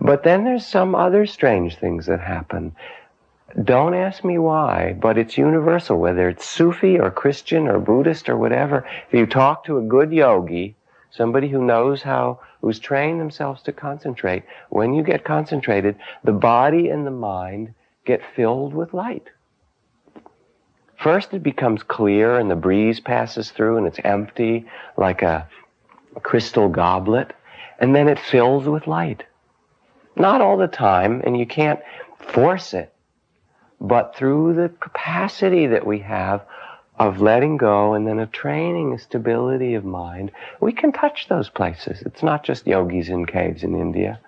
But 0.00 0.22
then 0.22 0.44
there's 0.44 0.66
some 0.66 0.94
other 0.94 1.26
strange 1.26 1.76
things 1.76 2.06
that 2.06 2.20
happen. 2.20 2.74
Don't 3.62 3.94
ask 3.94 4.24
me 4.24 4.38
why, 4.38 4.94
but 5.00 5.16
it's 5.16 5.38
universal, 5.38 5.98
whether 5.98 6.28
it's 6.28 6.44
Sufi 6.44 6.98
or 6.98 7.10
Christian 7.10 7.68
or 7.68 7.78
Buddhist 7.78 8.28
or 8.28 8.36
whatever. 8.36 8.86
If 9.08 9.14
you 9.14 9.26
talk 9.26 9.64
to 9.64 9.78
a 9.78 9.82
good 9.82 10.12
yogi, 10.12 10.76
somebody 11.10 11.48
who 11.48 11.64
knows 11.64 12.02
how, 12.02 12.40
who's 12.60 12.78
trained 12.78 13.20
themselves 13.20 13.62
to 13.62 13.72
concentrate, 13.72 14.42
when 14.68 14.92
you 14.92 15.02
get 15.02 15.24
concentrated, 15.24 15.96
the 16.24 16.32
body 16.32 16.90
and 16.90 17.06
the 17.06 17.10
mind 17.10 17.72
get 18.04 18.20
filled 18.34 18.74
with 18.74 18.92
light. 18.92 19.28
First 20.98 21.34
it 21.34 21.42
becomes 21.42 21.82
clear 21.82 22.38
and 22.38 22.50
the 22.50 22.56
breeze 22.56 23.00
passes 23.00 23.50
through 23.50 23.76
and 23.76 23.86
it's 23.86 24.00
empty 24.04 24.66
like 24.96 25.22
a 25.22 25.48
crystal 26.22 26.68
goblet, 26.68 27.34
and 27.78 27.94
then 27.94 28.08
it 28.08 28.18
fills 28.18 28.66
with 28.66 28.86
light. 28.86 29.22
Not 30.16 30.40
all 30.40 30.56
the 30.56 30.66
time, 30.66 31.20
and 31.24 31.38
you 31.38 31.46
can't 31.46 31.80
force 32.18 32.72
it 32.72 32.92
but 33.80 34.16
through 34.16 34.54
the 34.54 34.68
capacity 34.80 35.66
that 35.66 35.86
we 35.86 35.98
have 35.98 36.44
of 36.98 37.20
letting 37.20 37.56
go 37.58 37.92
and 37.92 38.06
then 38.06 38.18
of 38.18 38.32
training 38.32 38.92
a 38.92 38.98
stability 38.98 39.74
of 39.74 39.84
mind, 39.84 40.32
we 40.60 40.72
can 40.72 40.92
touch 40.92 41.28
those 41.28 41.50
places. 41.50 42.00
It's 42.02 42.22
not 42.22 42.42
just 42.42 42.66
yogis 42.66 43.10
in 43.10 43.26
caves 43.26 43.62
in 43.62 43.74
India. 43.74 44.18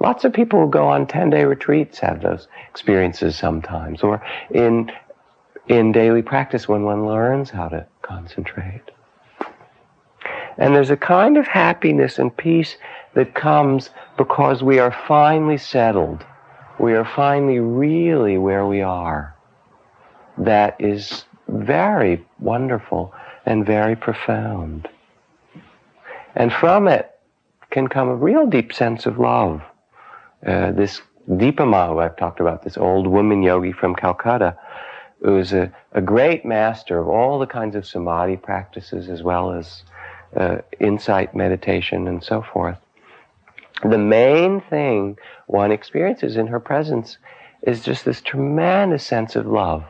Lots 0.00 0.24
of 0.24 0.32
people 0.32 0.60
who 0.60 0.70
go 0.70 0.88
on 0.88 1.06
10 1.06 1.30
day 1.30 1.44
retreats 1.44 1.98
have 2.00 2.20
those 2.20 2.46
experiences 2.68 3.36
sometimes, 3.36 4.02
or 4.02 4.22
in, 4.50 4.92
in 5.70 5.92
daily 5.92 6.22
practice 6.22 6.68
when 6.68 6.82
one 6.82 7.06
learns 7.06 7.50
how 7.50 7.68
to 7.68 7.86
concentrate. 8.02 8.82
And 10.58 10.74
there's 10.74 10.90
a 10.90 10.96
kind 10.96 11.38
of 11.38 11.46
happiness 11.46 12.18
and 12.18 12.36
peace 12.36 12.76
that 13.14 13.34
comes 13.34 13.90
because 14.18 14.62
we 14.62 14.78
are 14.78 14.94
finally 15.06 15.56
settled 15.56 16.24
we 16.80 16.94
are 16.94 17.04
finally 17.04 17.58
really 17.58 18.38
where 18.38 18.66
we 18.66 18.80
are. 18.80 19.36
That 20.38 20.76
is 20.80 21.26
very 21.46 22.24
wonderful 22.38 23.12
and 23.44 23.66
very 23.66 23.94
profound. 23.94 24.88
And 26.34 26.50
from 26.50 26.88
it 26.88 27.10
can 27.70 27.86
come 27.88 28.08
a 28.08 28.16
real 28.16 28.46
deep 28.46 28.72
sense 28.72 29.04
of 29.04 29.18
love. 29.18 29.60
Uh, 30.46 30.72
this 30.72 31.02
Dipa 31.28 31.68
Ma, 31.68 31.88
who 31.88 31.98
I've 31.98 32.16
talked 32.16 32.40
about, 32.40 32.62
this 32.62 32.78
old 32.78 33.06
woman 33.06 33.42
yogi 33.42 33.72
from 33.72 33.94
Calcutta, 33.94 34.56
who's 35.22 35.52
a, 35.52 35.72
a 35.92 36.00
great 36.00 36.44
master 36.44 36.98
of 36.98 37.08
all 37.08 37.38
the 37.38 37.46
kinds 37.46 37.76
of 37.76 37.86
samadhi 37.86 38.36
practices 38.36 39.08
as 39.08 39.22
well 39.22 39.52
as 39.52 39.82
uh, 40.36 40.58
insight 40.78 41.34
meditation 41.34 42.06
and 42.08 42.22
so 42.22 42.42
forth 42.42 42.78
the 43.82 43.98
main 43.98 44.60
thing 44.60 45.18
one 45.46 45.72
experiences 45.72 46.36
in 46.36 46.46
her 46.48 46.60
presence 46.60 47.18
is 47.62 47.82
just 47.82 48.04
this 48.04 48.20
tremendous 48.20 49.04
sense 49.04 49.36
of 49.36 49.46
love. 49.46 49.84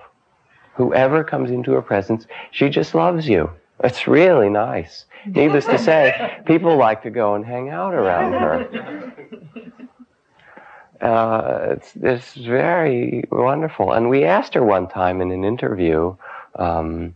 Whoever 0.74 1.24
comes 1.24 1.50
into 1.50 1.72
her 1.72 1.82
presence, 1.82 2.26
she 2.50 2.68
just 2.68 2.94
loves 2.94 3.28
you. 3.28 3.50
It's 3.82 4.06
really 4.06 4.48
nice. 4.48 5.06
Needless 5.26 5.66
to 5.66 5.78
say, 5.78 6.38
people 6.46 6.76
like 6.76 7.02
to 7.02 7.10
go 7.10 7.34
and 7.34 7.44
hang 7.44 7.68
out 7.68 7.94
around 7.94 8.32
her. 8.32 9.12
Uh, 11.00 11.76
it's, 11.76 11.92
it's 11.96 12.34
very 12.34 13.24
wonderful. 13.30 13.92
And 13.92 14.10
we 14.10 14.24
asked 14.24 14.54
her 14.54 14.62
one 14.62 14.88
time 14.88 15.20
in 15.20 15.30
an 15.30 15.44
interview, 15.44 16.14
um, 16.56 17.14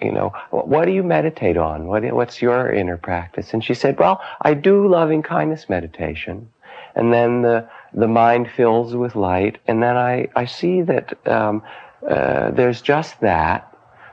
you 0.00 0.10
know, 0.10 0.32
what 0.50 0.86
do 0.86 0.92
you 0.92 1.02
meditate 1.02 1.56
on? 1.56 1.86
What, 1.86 2.02
what's 2.12 2.42
your 2.42 2.72
inner 2.72 2.96
practice? 2.96 3.52
And 3.52 3.64
she 3.64 3.74
said, 3.74 3.98
well, 3.98 4.20
I 4.40 4.54
do 4.54 4.88
loving 4.88 5.22
kindness 5.22 5.68
meditation. 5.68 6.48
And 6.94 7.12
then 7.12 7.42
the, 7.42 7.68
the 7.94 8.08
mind 8.08 8.50
fills 8.50 8.94
with 8.94 9.14
light. 9.14 9.58
And 9.66 9.82
then 9.82 9.96
I, 9.96 10.28
I 10.34 10.46
see 10.46 10.82
that 10.82 11.26
um, 11.26 11.62
uh, 12.08 12.50
there's 12.50 12.82
just 12.82 13.20
that. 13.20 13.68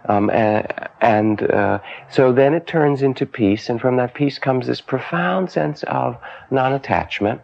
Um, 0.06 0.30
and, 0.30 0.68
and 1.02 1.52
uh, 1.52 1.80
so 2.12 2.32
then 2.32 2.54
it 2.54 2.68
turns 2.68 3.02
into 3.02 3.26
peace. 3.26 3.70
And 3.70 3.82
from 3.82 3.98
that 3.98 4.14
peace 4.14 4.38
comes 4.38 4.68
this 4.68 4.82
profound 4.82 5.52
sense 5.52 5.84
of 5.84 6.18
non 6.52 6.74
attachment. 6.74 7.42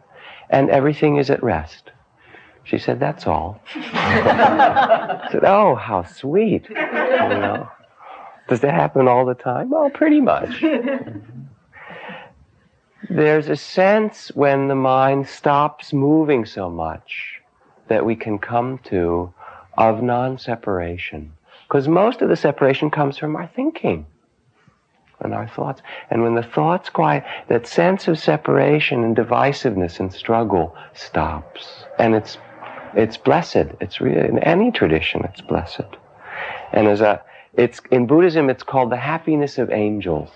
And 0.50 0.70
everything 0.70 1.18
is 1.18 1.30
at 1.30 1.43
rest. 1.43 1.91
She 2.64 2.78
said, 2.80 3.00
that's 3.00 3.28
all. 3.28 3.62
I 3.76 5.28
said, 5.32 5.43
oh, 5.43 5.76
how 5.76 6.04
sweet. 6.04 6.68
You 6.70 6.76
know? 6.76 7.70
Does 8.48 8.62
that 8.62 8.74
happen 8.74 9.08
all 9.08 9.26
the 9.26 9.36
time? 9.36 9.70
Well, 9.70 9.89
pretty 9.89 10.22
much. 10.22 10.64
There's 13.10 13.50
a 13.50 13.56
sense 13.56 14.32
when 14.34 14.68
the 14.68 14.76
mind 14.76 15.28
stops 15.28 15.93
moving 15.93 16.46
so 16.46 16.70
much 16.70 17.41
that 17.88 18.06
we 18.06 18.16
can 18.16 18.39
come 18.39 18.80
to 18.86 19.32
of 19.78 20.02
non 20.02 20.39
separation. 20.39 21.34
Because 21.68 21.88
most 21.88 22.22
of 22.22 22.30
the 22.30 22.36
separation 22.36 22.89
comes 22.89 23.18
from 23.18 23.36
our 23.36 23.48
thinking 23.56 24.06
and 25.26 25.34
our 25.34 25.47
thoughts. 25.47 25.82
And 26.09 26.23
when 26.23 26.36
the 26.36 26.43
thoughts 26.43 26.89
quiet, 26.89 27.23
that 27.49 27.67
sense 27.67 28.07
of 28.07 28.17
separation 28.17 29.03
and 29.03 29.15
divisiveness 29.15 29.99
and 29.99 30.13
struggle 30.13 30.76
stops. 30.93 31.86
And 31.99 32.15
it's, 32.15 32.38
it's 32.95 33.17
blessed. 33.17 33.67
It's 33.82 33.99
really, 33.99 34.28
in 34.28 34.39
any 34.39 34.71
tradition, 34.71 35.21
it's 35.26 35.41
blessed. 35.41 35.82
And 36.71 36.88
as 36.88 37.01
a, 37.01 37.21
it's, 37.53 37.82
in 37.91 38.07
Buddhism, 38.07 38.49
it's 38.49 38.63
called 38.63 38.91
the 38.91 38.97
happiness 38.97 39.57
of 39.57 39.69
angels. 39.71 40.30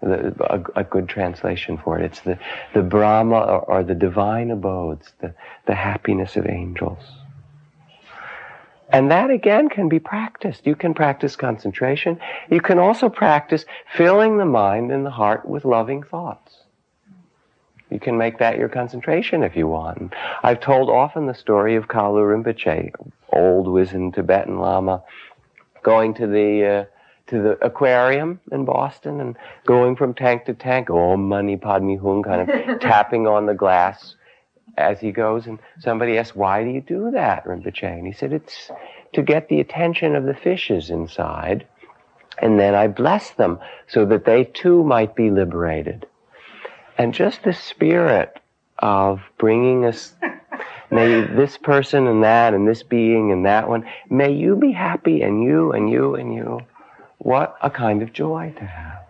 The, 0.00 0.34
a, 0.40 0.80
a, 0.80 0.84
good 0.84 1.08
translation 1.08 1.78
for 1.78 1.96
it. 1.96 2.04
It's 2.04 2.20
the, 2.20 2.36
the 2.74 2.82
Brahma 2.82 3.36
or, 3.36 3.60
or 3.60 3.84
the 3.84 3.94
divine 3.94 4.50
abodes, 4.50 5.12
the, 5.20 5.32
the 5.66 5.76
happiness 5.76 6.36
of 6.36 6.48
angels. 6.48 6.98
And 8.92 9.10
that 9.10 9.30
again 9.30 9.68
can 9.68 9.88
be 9.88 9.98
practiced. 9.98 10.66
You 10.66 10.76
can 10.76 10.92
practice 10.92 11.34
concentration. 11.34 12.20
You 12.50 12.60
can 12.60 12.78
also 12.78 13.08
practice 13.08 13.64
filling 13.96 14.36
the 14.36 14.44
mind 14.44 14.92
and 14.92 15.06
the 15.06 15.10
heart 15.10 15.46
with 15.46 15.64
loving 15.64 16.02
thoughts. 16.02 16.58
You 17.90 17.98
can 17.98 18.16
make 18.16 18.38
that 18.38 18.58
your 18.58 18.68
concentration 18.68 19.42
if 19.42 19.56
you 19.56 19.66
want. 19.66 20.14
I've 20.42 20.60
told 20.60 20.88
often 20.88 21.26
the 21.26 21.34
story 21.34 21.76
of 21.76 21.88
Kalu 21.88 22.22
Rinpoche, 22.22 22.92
old 23.30 23.68
wizened 23.68 24.14
Tibetan 24.14 24.58
Lama, 24.58 25.02
going 25.82 26.14
to 26.14 26.26
the 26.26 26.64
uh, 26.64 26.84
to 27.26 27.40
the 27.40 27.64
aquarium 27.64 28.40
in 28.50 28.64
Boston 28.64 29.20
and 29.20 29.36
going 29.64 29.96
from 29.96 30.12
tank 30.12 30.44
to 30.46 30.54
tank, 30.54 30.90
oh, 30.90 31.16
mani, 31.16 31.56
padme 31.56 31.96
hum, 31.96 32.22
kind 32.22 32.50
of 32.50 32.80
tapping 32.80 33.26
on 33.26 33.46
the 33.46 33.54
glass 33.54 34.16
as 34.76 35.00
he 35.00 35.12
goes. 35.12 35.46
And 35.46 35.58
somebody 35.80 36.18
asked, 36.18 36.36
why 36.36 36.64
do 36.64 36.70
you 36.70 36.80
do 36.80 37.10
that, 37.12 37.44
Rinpoche? 37.46 37.98
And 37.98 38.06
he 38.06 38.12
said, 38.12 38.32
it's 38.32 38.70
to 39.12 39.22
get 39.22 39.48
the 39.48 39.60
attention 39.60 40.16
of 40.16 40.24
the 40.24 40.34
fishes 40.34 40.90
inside. 40.90 41.66
And 42.38 42.58
then 42.58 42.74
I 42.74 42.88
bless 42.88 43.30
them 43.30 43.58
so 43.86 44.06
that 44.06 44.24
they 44.24 44.44
too 44.44 44.82
might 44.82 45.14
be 45.14 45.30
liberated. 45.30 46.06
And 46.98 47.14
just 47.14 47.42
the 47.42 47.52
spirit 47.52 48.38
of 48.78 49.20
bringing 49.38 49.84
us, 49.84 50.14
may 50.90 51.22
this 51.22 51.56
person 51.56 52.06
and 52.06 52.22
that 52.24 52.54
and 52.54 52.66
this 52.66 52.82
being 52.82 53.30
and 53.32 53.46
that 53.46 53.68
one, 53.68 53.84
may 54.10 54.32
you 54.32 54.56
be 54.56 54.72
happy 54.72 55.22
and 55.22 55.42
you 55.42 55.72
and 55.72 55.90
you 55.90 56.14
and 56.14 56.34
you. 56.34 56.60
What 57.18 57.56
a 57.62 57.70
kind 57.70 58.02
of 58.02 58.12
joy 58.12 58.52
to 58.58 58.64
have. 58.64 59.01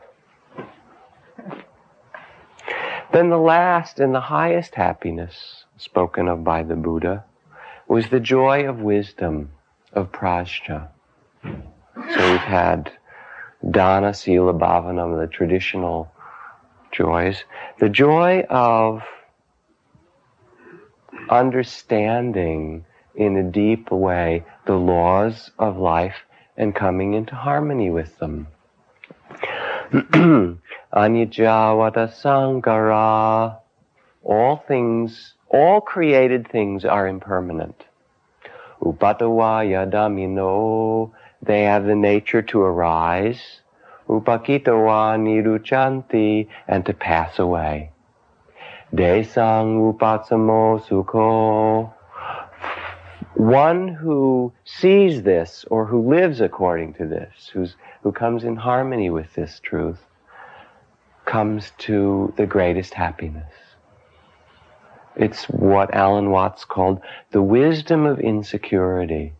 Then 3.13 3.29
the 3.29 3.39
last 3.39 4.01
and 4.01 4.15
the 4.15 4.21
highest 4.21 4.75
happiness 4.75 5.65
spoken 5.77 6.29
of 6.29 6.45
by 6.45 6.63
the 6.63 6.77
Buddha 6.77 7.25
was 7.87 8.09
the 8.09 8.21
joy 8.21 8.67
of 8.67 8.81
wisdom, 8.81 9.51
of 9.93 10.11
prajna. 10.13 10.89
So 11.45 11.51
we've 12.31 12.41
had 12.41 12.91
dana, 13.71 14.15
sila, 14.15 14.55
bhavanam, 14.55 15.21
the 15.21 15.27
traditional 15.27 16.11
joys. 16.91 17.45
The 17.81 17.91
joy 17.91 18.47
of 18.49 19.03
understanding 21.29 22.87
in 23.15 23.37
a 23.37 23.43
deep 23.43 23.91
way 23.91 24.45
the 24.65 24.77
laws 24.77 25.51
of 25.59 25.77
life 25.77 26.17
and 26.57 26.75
coming 26.75 27.13
into 27.13 27.35
harmony 27.35 27.91
with 27.91 28.19
them. 28.19 28.47
Anijawata 30.93 32.13
Sangara. 32.13 33.59
All 34.23 34.57
things, 34.69 35.35
all 35.49 35.81
created 35.81 36.49
things 36.49 36.85
are 36.85 37.09
impermanent. 37.09 37.85
Upatawaya 38.81 39.91
Damino. 39.91 41.13
They 41.43 41.63
have 41.63 41.85
the 41.85 41.95
nature 41.95 42.43
to 42.43 42.61
arise. 42.61 43.61
Upakitawa 44.09 45.19
Niruchanti. 45.19 46.49
And 46.69 46.85
to 46.87 46.93
pass 46.93 47.39
away. 47.39 47.91
Desang 48.95 49.95
Upatsamo 49.95 50.81
Sukho 50.85 51.93
one 53.35 53.89
who 53.89 54.53
sees 54.65 55.23
this 55.23 55.65
or 55.71 55.87
who 55.87 56.09
lives 56.09 56.41
according 56.41 56.95
to 56.95 57.07
this, 57.07 57.51
who's, 57.53 57.75
who 58.03 58.13
comes 58.13 58.45
in 58.45 58.55
harmony 58.55 59.11
with 59.11 59.33
this 59.35 59.59
truth, 59.61 59.99
comes 61.33 61.73
to 61.79 62.31
the 62.37 62.45
greatest 62.45 62.93
happiness. 62.93 63.55
It's 65.17 65.45
what 65.47 65.95
Alan 65.95 66.31
Watts 66.31 66.67
called 66.67 67.01
the 67.31 67.41
wisdom 67.41 68.05
of 68.05 68.21
insecurity. 68.21 69.33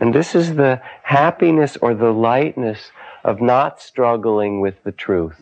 And 0.00 0.12
this 0.12 0.34
is 0.34 0.56
the 0.56 0.82
happiness 1.04 1.76
or 1.80 1.94
the 1.94 2.10
lightness 2.10 2.90
of 3.22 3.40
not 3.40 3.80
struggling 3.80 4.60
with 4.60 4.82
the 4.82 4.90
truth. 4.90 5.40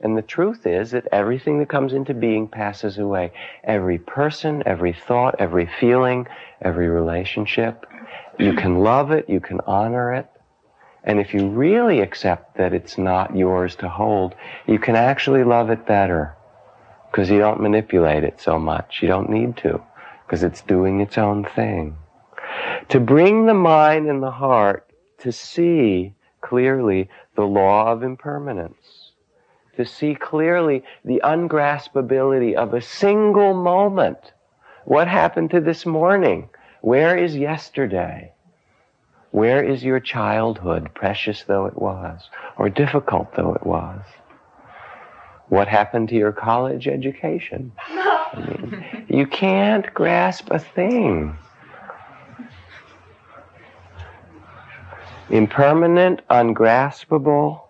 And 0.00 0.16
the 0.16 0.22
truth 0.22 0.66
is 0.66 0.92
that 0.92 1.06
everything 1.12 1.58
that 1.58 1.68
comes 1.68 1.92
into 1.92 2.14
being 2.14 2.48
passes 2.48 2.96
away. 2.96 3.32
Every 3.62 3.98
person, 3.98 4.62
every 4.64 4.94
thought, 4.94 5.34
every 5.38 5.68
feeling, 5.78 6.26
every 6.62 6.88
relationship. 6.88 7.84
You 8.38 8.54
can 8.54 8.78
love 8.78 9.10
it, 9.10 9.28
you 9.28 9.40
can 9.40 9.60
honor 9.66 10.14
it. 10.14 10.30
And 11.04 11.20
if 11.20 11.32
you 11.32 11.48
really 11.48 12.00
accept 12.00 12.56
that 12.56 12.74
it's 12.74 12.98
not 12.98 13.36
yours 13.36 13.76
to 13.76 13.88
hold, 13.88 14.34
you 14.66 14.78
can 14.78 14.96
actually 14.96 15.44
love 15.44 15.70
it 15.70 15.86
better. 15.86 16.34
Because 17.10 17.30
you 17.30 17.38
don't 17.38 17.60
manipulate 17.60 18.24
it 18.24 18.40
so 18.40 18.58
much. 18.58 18.98
You 19.00 19.08
don't 19.08 19.30
need 19.30 19.56
to. 19.58 19.80
Because 20.26 20.42
it's 20.42 20.60
doing 20.62 21.00
its 21.00 21.16
own 21.16 21.44
thing. 21.44 21.96
To 22.90 23.00
bring 23.00 23.46
the 23.46 23.54
mind 23.54 24.08
and 24.08 24.22
the 24.22 24.30
heart 24.30 24.90
to 25.18 25.32
see 25.32 26.14
clearly 26.40 27.08
the 27.34 27.46
law 27.46 27.90
of 27.90 28.02
impermanence 28.02 29.08
to 29.78 29.86
see 29.86 30.12
clearly 30.12 30.82
the 31.04 31.22
ungraspability 31.24 32.54
of 32.54 32.74
a 32.74 32.82
single 32.82 33.54
moment. 33.54 34.32
What 34.84 35.06
happened 35.06 35.50
to 35.52 35.60
this 35.60 35.86
morning? 35.86 36.50
Where 36.80 37.16
is 37.16 37.36
yesterday? 37.36 38.32
Where 39.30 39.62
is 39.62 39.84
your 39.84 40.00
childhood, 40.00 40.90
precious 40.94 41.42
though 41.42 41.66
it 41.66 41.76
was, 41.76 42.28
or 42.56 42.68
difficult 42.68 43.34
though 43.36 43.54
it 43.54 43.66
was? 43.66 44.00
What 45.48 45.68
happened 45.68 46.08
to 46.10 46.14
your 46.14 46.32
college 46.32 46.86
education? 46.86 47.72
I 47.88 48.40
mean, 48.40 49.06
you 49.08 49.26
can't 49.26 49.92
grasp 49.94 50.50
a 50.50 50.58
thing. 50.58 51.36
Impermanent, 55.30 56.22
ungraspable, 56.30 57.68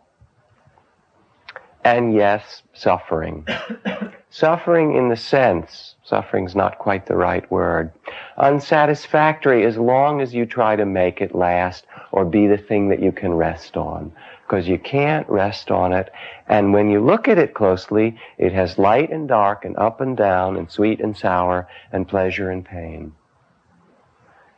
and 1.85 2.15
yes, 2.15 2.63
suffering. 2.73 3.47
suffering 4.31 4.95
in 4.95 5.09
the 5.09 5.16
sense, 5.16 5.95
suffering's 6.05 6.55
not 6.55 6.79
quite 6.79 7.07
the 7.07 7.16
right 7.16 7.51
word, 7.51 7.93
unsatisfactory 8.37 9.64
as 9.64 9.76
long 9.76 10.20
as 10.20 10.35
you 10.35 10.47
try 10.47 10.76
to 10.76 10.85
make 10.85 11.20
it 11.20 11.35
last 11.35 11.87
or 12.12 12.24
be 12.24 12.47
the 12.47 12.59
thing 12.59 12.89
that 12.89 13.03
you 13.03 13.12
can 13.12 13.35
rest 13.35 13.76
on. 13.76 14.12
Because 14.47 14.66
you 14.66 14.79
can't 14.79 15.29
rest 15.29 15.70
on 15.70 15.93
it. 15.93 16.11
And 16.47 16.72
when 16.72 16.89
you 16.89 17.05
look 17.05 17.29
at 17.29 17.37
it 17.37 17.53
closely, 17.53 18.18
it 18.39 18.53
has 18.53 18.79
light 18.79 19.11
and 19.11 19.29
dark 19.29 19.66
and 19.66 19.76
up 19.76 20.01
and 20.01 20.16
down 20.16 20.57
and 20.57 20.70
sweet 20.70 21.01
and 21.01 21.14
sour 21.14 21.68
and 21.93 22.09
pleasure 22.09 22.51
and 22.51 22.64
pain. 22.64 23.12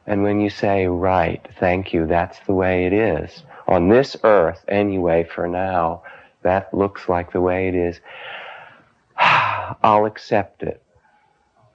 And 0.07 0.23
when 0.23 0.41
you 0.41 0.51
say, 0.51 0.87
right, 0.87 1.45
thank 1.59 1.93
you, 1.93 2.07
that's 2.07 2.39
the 2.47 2.55
way 2.55 2.87
it 2.87 2.93
is, 2.93 3.43
on 3.68 3.89
this 3.89 4.16
earth 4.25 4.64
anyway 4.68 5.25
for 5.25 5.47
now, 5.47 6.03
that 6.43 6.73
looks 6.73 7.09
like 7.09 7.33
the 7.33 7.41
way 7.41 7.68
it 7.68 7.75
is. 7.75 8.01
Ah, 9.23 9.60
I'll 9.83 10.07
accept 10.07 10.62
it. 10.62 10.83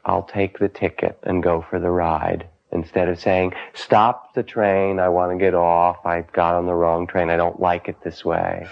I'll 0.04 0.24
take 0.24 0.60
the 0.60 0.70
ticket 0.70 1.20
and 1.24 1.41
go 1.41 1.66
for 1.70 1.80
the 1.80 1.89
ride. 1.89 2.48
Instead 2.72 3.10
of 3.10 3.20
saying, 3.20 3.54
stop 3.74 4.34
the 4.34 4.43
train, 4.43 5.00
I 5.00 5.10
want 5.10 5.32
to 5.32 5.38
get 5.38 5.56
off, 5.56 6.06
I 6.06 6.22
got 6.22 6.56
on 6.56 6.66
the 6.66 6.74
wrong 6.74 7.08
train, 7.08 7.30
I 7.30 7.38
don't 7.38 7.60
like 7.60 7.88
it 7.88 8.02
this 8.04 8.26
way. 8.26 8.68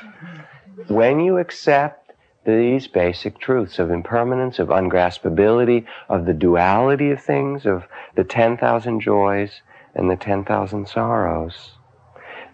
When 0.87 1.19
you 1.19 1.37
accept 1.37 2.11
these 2.45 2.87
basic 2.87 3.39
truths 3.39 3.79
of 3.79 3.91
impermanence, 3.91 4.59
of 4.59 4.67
ungraspability, 4.67 5.85
of 6.09 6.25
the 6.25 6.33
duality 6.33 7.11
of 7.11 7.21
things, 7.21 7.65
of 7.65 7.85
the 8.15 8.23
10,000 8.23 8.99
joys 8.99 9.61
and 9.95 10.09
the 10.09 10.17
10,000 10.17 10.87
sorrows, 10.87 11.71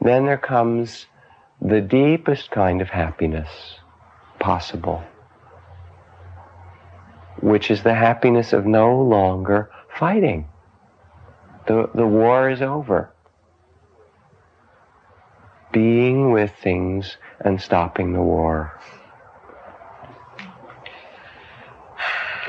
then 0.02 0.26
there 0.26 0.38
comes 0.38 1.08
the 1.62 1.82
deepest 1.82 2.52
kind 2.52 2.82
of 2.82 2.90
happiness 2.90 3.80
possible, 4.40 5.04
which 7.42 7.72
is 7.72 7.84
the 7.84 7.94
happiness 7.94 8.54
of 8.54 8.66
no 8.66 9.02
longer 9.02 9.72
fighting. 9.98 10.48
The, 11.68 11.90
the 11.94 12.08
war 12.08 12.50
is 12.50 12.62
over. 12.62 13.12
Being 15.72 16.32
with 16.32 16.52
things 16.62 17.18
and 17.40 17.62
stopping 17.62 18.14
the 18.14 18.22
war. 18.22 18.80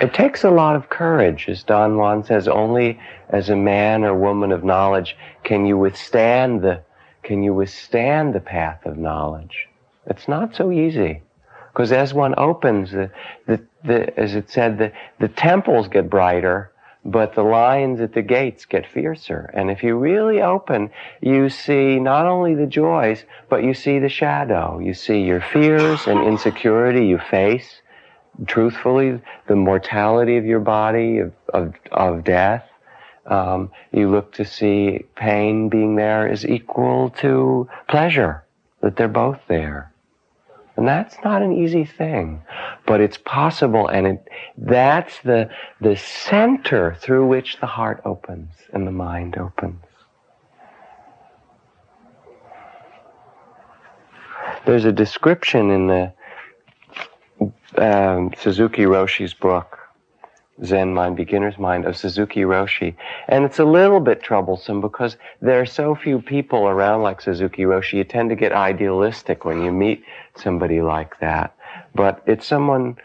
It 0.01 0.15
takes 0.15 0.45
a 0.45 0.51
lot 0.51 0.77
of 0.77 0.89
courage, 0.89 1.47
as 1.47 1.63
Don 1.63 1.99
Juan 1.99 2.25
says, 2.25 2.49
only 2.49 2.99
as 3.29 3.51
a 3.51 3.57
man 3.57 4.03
or 4.03 4.15
woman 4.15 4.51
of 4.51 4.65
knowledge 4.65 5.15
can 5.45 5.67
you 5.67 5.77
withstand 5.77 6.63
the 6.63 6.83
can 7.23 7.43
you 7.43 7.53
withstand 7.53 8.35
the 8.35 8.41
path 8.41 8.87
of 8.87 8.97
knowledge? 8.97 9.69
It's 10.07 10.27
not 10.27 10.55
so 10.55 10.73
easy. 10.73 11.21
Because 11.73 11.93
as 11.93 12.13
one 12.13 12.35
opens, 12.37 12.91
the, 12.91 13.11
the, 13.47 13.61
the, 13.85 14.19
as 14.19 14.35
it 14.35 14.51
said, 14.51 14.79
the, 14.79 14.93
the 15.19 15.29
temples 15.29 15.89
get 15.89 16.11
brighter, 16.11 16.73
but 17.05 17.35
the 17.35 17.43
lions 17.43 18.01
at 18.01 18.13
the 18.13 18.23
gates 18.23 18.67
get 18.67 18.87
fiercer. 18.87 19.51
And 19.55 19.71
if 19.71 19.83
you 19.83 19.97
really 19.97 20.43
open, 20.43 20.91
you 21.21 21.49
see 21.49 21.99
not 21.99 22.27
only 22.27 22.55
the 22.55 22.67
joys, 22.67 23.25
but 23.49 23.65
you 23.65 23.73
see 23.73 23.99
the 23.99 24.09
shadow. 24.09 24.79
You 24.79 24.95
see 24.95 25.23
your 25.23 25.41
fears 25.41 26.07
and 26.07 26.21
insecurity 26.27 27.07
you 27.07 27.19
face, 27.19 27.81
truthfully, 28.47 29.21
the 29.47 29.57
mortality 29.57 30.37
of 30.37 30.45
your 30.45 30.61
body, 30.61 31.19
of, 31.19 31.33
of, 31.55 31.75
of 31.93 32.25
death, 32.25 32.67
um, 33.27 33.71
you 33.93 34.11
look 34.11 34.33
to 34.35 34.45
see 34.45 35.05
pain 35.15 35.69
being 35.69 35.97
there 35.97 36.27
is 36.27 36.45
equal 36.45 37.11
to 37.21 37.69
pleasure, 37.89 38.45
that 38.81 38.97
they're 38.97 39.09
both 39.09 39.39
there. 39.49 39.90
And 40.81 40.89
that's 40.89 41.17
not 41.23 41.43
an 41.43 41.53
easy 41.53 41.85
thing, 41.85 42.41
but 42.87 43.03
it's 43.03 43.19
possible. 43.19 43.89
And 43.89 44.07
it, 44.07 44.29
that's 44.57 45.21
the, 45.21 45.51
the 45.83 45.95
center 45.95 46.97
through 46.99 47.27
which 47.27 47.61
the 47.61 47.67
heart 47.67 48.01
opens 48.07 48.49
and 48.73 48.87
the 48.87 48.91
mind 48.91 49.37
opens. 49.37 49.85
There's 54.65 54.87
a 54.87 54.93
description 54.93 55.71
in 55.71 55.87
the 55.87 56.13
um, 57.77 58.33
Suzuki 58.39 58.87
Roshi's 58.87 59.35
book 59.35 59.80
Zen 60.65 60.95
Mind, 60.95 61.17
Beginner's 61.17 61.59
Mind, 61.59 61.85
of 61.85 61.97
Suzuki 61.97 62.41
Roshi. 62.41 62.95
And 63.29 63.45
it's 63.45 63.59
a 63.59 63.65
little 63.65 64.01
bit 64.01 64.23
troublesome 64.23 64.81
because 64.81 65.17
there 65.41 65.61
are 65.61 65.67
so 65.67 65.95
few 65.95 66.21
people 66.21 66.69
around 66.69 67.03
like 67.03 67.21
Suzuki 67.21 67.63
Roshi. 67.63 67.95
You 67.95 68.05
tend 68.05 68.31
to 68.31 68.37
get 68.37 68.53
idealistic 68.53 69.45
when 69.45 69.63
you 69.63 69.73
meet 69.73 70.05
somebody 70.37 70.83
like 70.83 71.19
that. 71.21 71.55
But 71.95 72.23
it's 72.27 72.47
someone 72.47 72.97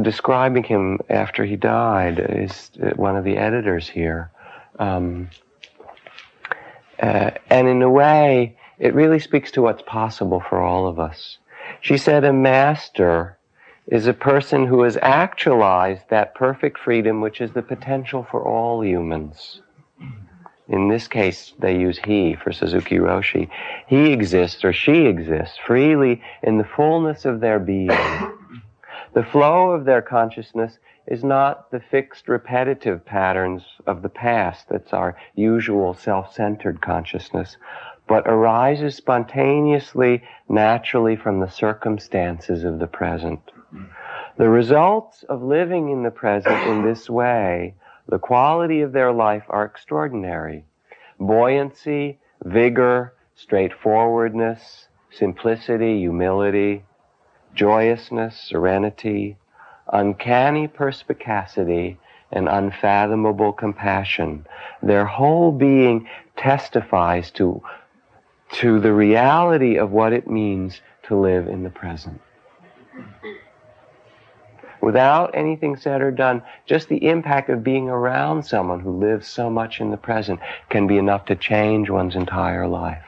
describing 0.00 0.62
him 0.62 1.00
after 1.10 1.44
he 1.44 1.56
died, 1.56 2.18
is 2.18 2.70
one 2.96 3.16
of 3.16 3.24
the 3.24 3.36
editors 3.36 3.88
here. 3.88 4.30
Um, 4.78 5.30
uh, 7.00 7.32
and 7.50 7.68
in 7.68 7.82
a 7.82 7.90
way, 7.90 8.56
it 8.78 8.94
really 8.94 9.18
speaks 9.18 9.50
to 9.52 9.62
what's 9.62 9.82
possible 9.82 10.42
for 10.48 10.60
all 10.60 10.86
of 10.86 10.98
us. 10.98 11.38
She 11.80 11.98
said, 11.98 12.24
A 12.24 12.32
master 12.32 13.38
is 13.86 14.06
a 14.06 14.12
person 14.12 14.66
who 14.66 14.82
has 14.82 14.96
actualized 15.02 16.02
that 16.08 16.34
perfect 16.34 16.78
freedom 16.78 17.20
which 17.20 17.40
is 17.40 17.52
the 17.52 17.62
potential 17.62 18.26
for 18.30 18.42
all 18.46 18.84
humans. 18.84 19.60
In 20.68 20.88
this 20.88 21.08
case, 21.08 21.52
they 21.58 21.76
use 21.78 21.98
he 21.98 22.34
for 22.34 22.52
Suzuki 22.52 22.96
Roshi. 22.96 23.50
He 23.86 24.12
exists 24.12 24.64
or 24.64 24.72
she 24.72 25.06
exists 25.06 25.58
freely 25.58 26.22
in 26.42 26.58
the 26.58 26.64
fullness 26.64 27.24
of 27.24 27.40
their 27.40 27.58
being. 27.58 27.90
The 29.12 29.24
flow 29.24 29.72
of 29.72 29.84
their 29.84 30.00
consciousness 30.00 30.78
is 31.06 31.24
not 31.24 31.70
the 31.70 31.80
fixed 31.80 32.28
repetitive 32.28 33.04
patterns 33.04 33.64
of 33.86 34.02
the 34.02 34.08
past 34.08 34.68
that's 34.70 34.92
our 34.92 35.16
usual 35.34 35.92
self-centered 35.92 36.80
consciousness, 36.80 37.56
but 38.08 38.26
arises 38.26 38.94
spontaneously, 38.94 40.22
naturally 40.48 41.16
from 41.16 41.40
the 41.40 41.50
circumstances 41.50 42.64
of 42.64 42.78
the 42.78 42.86
present. 42.86 43.40
The 44.38 44.48
results 44.48 45.24
of 45.24 45.42
living 45.42 45.90
in 45.90 46.02
the 46.02 46.10
present 46.10 46.66
in 46.66 46.82
this 46.82 47.10
way, 47.10 47.74
the 48.08 48.18
quality 48.18 48.80
of 48.80 48.92
their 48.92 49.12
life 49.12 49.44
are 49.50 49.64
extraordinary. 49.64 50.64
Buoyancy, 51.20 52.18
vigor, 52.42 53.12
straightforwardness, 53.34 54.88
simplicity, 55.10 55.98
humility, 55.98 56.84
joyousness, 57.54 58.40
serenity, 58.40 59.36
uncanny 59.92 60.66
perspicacity, 60.66 61.98
and 62.30 62.48
unfathomable 62.48 63.52
compassion. 63.52 64.46
Their 64.82 65.04
whole 65.04 65.52
being 65.52 66.08
testifies 66.36 67.30
to, 67.32 67.62
to 68.52 68.80
the 68.80 68.94
reality 68.94 69.76
of 69.76 69.90
what 69.90 70.14
it 70.14 70.26
means 70.26 70.80
to 71.04 71.16
live 71.20 71.46
in 71.46 71.62
the 71.62 71.70
present. 71.70 72.20
Without 74.82 75.30
anything 75.32 75.76
said 75.76 76.02
or 76.02 76.10
done, 76.10 76.42
just 76.66 76.88
the 76.88 77.08
impact 77.08 77.48
of 77.48 77.62
being 77.62 77.88
around 77.88 78.42
someone 78.42 78.80
who 78.80 78.90
lives 78.90 79.28
so 79.28 79.48
much 79.48 79.80
in 79.80 79.92
the 79.92 79.96
present 79.96 80.40
can 80.70 80.88
be 80.88 80.98
enough 80.98 81.24
to 81.26 81.36
change 81.36 81.88
one's 81.88 82.16
entire 82.16 82.66
life. 82.66 83.04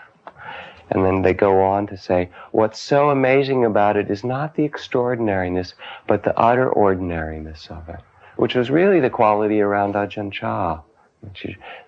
And 0.90 1.04
then 1.04 1.22
they 1.22 1.34
go 1.34 1.62
on 1.62 1.88
to 1.88 1.96
say, 1.96 2.30
what's 2.52 2.80
so 2.80 3.10
amazing 3.10 3.64
about 3.64 3.96
it 3.96 4.08
is 4.08 4.22
not 4.22 4.54
the 4.54 4.64
extraordinariness, 4.64 5.74
but 6.06 6.22
the 6.22 6.38
utter 6.38 6.70
ordinariness 6.70 7.66
of 7.70 7.88
it, 7.88 8.00
which 8.36 8.54
was 8.54 8.70
really 8.70 9.00
the 9.00 9.10
quality 9.10 9.60
around 9.60 9.94
Ajahn 9.94 10.30
Chah. 10.30 10.80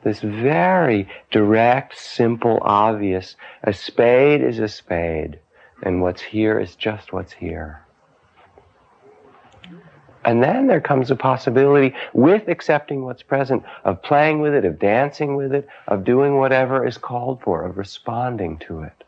This 0.03 0.21
very 0.21 1.09
direct, 1.31 1.97
simple, 1.97 2.59
obvious, 2.63 3.37
a 3.63 3.73
spade 3.73 4.43
is 4.43 4.59
a 4.59 4.67
spade, 4.67 5.39
and 5.83 6.03
what's 6.03 6.23
here 6.23 6.59
is 6.59 6.75
just 6.75 7.13
what's 7.13 7.35
here. 7.35 7.86
And 10.27 10.43
then 10.43 10.67
there 10.67 10.81
comes 10.81 11.13
a 11.13 11.17
possibility, 11.17 11.95
with 12.13 12.49
accepting 12.49 13.05
what's 13.05 13.23
present, 13.23 13.63
of 13.85 14.03
playing 14.03 14.41
with 14.41 14.55
it, 14.55 14.65
of 14.65 14.81
dancing 14.81 15.37
with 15.37 15.55
it, 15.55 15.69
of 15.87 16.05
doing 16.05 16.37
whatever 16.37 16.85
is 16.85 16.99
called 16.99 17.41
for, 17.43 17.65
of 17.65 17.79
responding 17.79 18.59
to 18.59 18.83
it. 18.83 19.05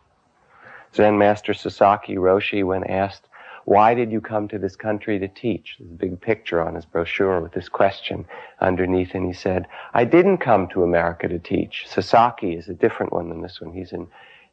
Zen 0.95 1.19
Master 1.19 1.53
Sasaki 1.53 2.15
Roshi, 2.15 2.65
when 2.65 2.85
asked, 2.85 3.27
why 3.65 3.95
did 3.95 4.11
you 4.11 4.21
come 4.21 4.49
to 4.49 4.59
this 4.59 4.77
country 4.77 5.19
to 5.19 5.29
teach? 5.29 5.77
There's 5.79 5.91
a 5.91 5.95
big 5.95 6.21
picture 6.21 6.63
on 6.63 6.77
his 6.77 6.87
brochure 6.87 7.41
with 7.41 7.53
this 7.53 7.69
question 7.69 8.25
underneath, 8.61 9.15
and 9.15 9.27
he 9.27 9.33
said, 9.33 9.67
I 9.93 10.05
didn't 10.05 10.39
come 10.39 10.69
to 10.69 10.85
America 10.85 11.29
to 11.29 11.39
teach. 11.39 11.85
Sasaki 11.87 12.55
is 12.55 12.69
a 12.69 12.75
different 12.75 13.13
one 13.13 13.29
than 13.29 13.43
this 13.43 13.61
one. 13.61 13.75
He's 13.75 13.93
in 13.93 14.07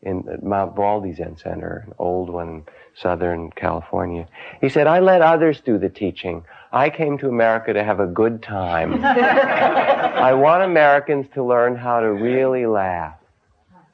in 0.06 0.24
Mount 0.44 0.76
Baldy 0.76 1.14
Zen 1.14 1.36
Center, 1.36 1.84
an 1.88 1.94
old 1.98 2.30
one 2.30 2.48
in 2.48 2.64
Southern 2.94 3.50
California. 3.52 4.28
He 4.62 4.70
said, 4.70 4.88
I 4.88 5.00
let 5.00 5.22
others 5.22 5.62
do 5.62 5.80
the 5.80 5.90
teaching. 5.90 6.46
I 6.72 6.90
came 6.92 7.18
to 7.18 7.28
America 7.28 7.74
to 7.74 7.84
have 7.84 8.00
a 8.00 8.06
good 8.06 8.44
time. 8.44 9.04
I 9.04 10.34
want 10.34 10.64
Americans 10.64 11.26
to 11.34 11.44
learn 11.44 11.76
how 11.76 12.00
to 12.00 12.14
really 12.14 12.68
laugh. 12.68 13.16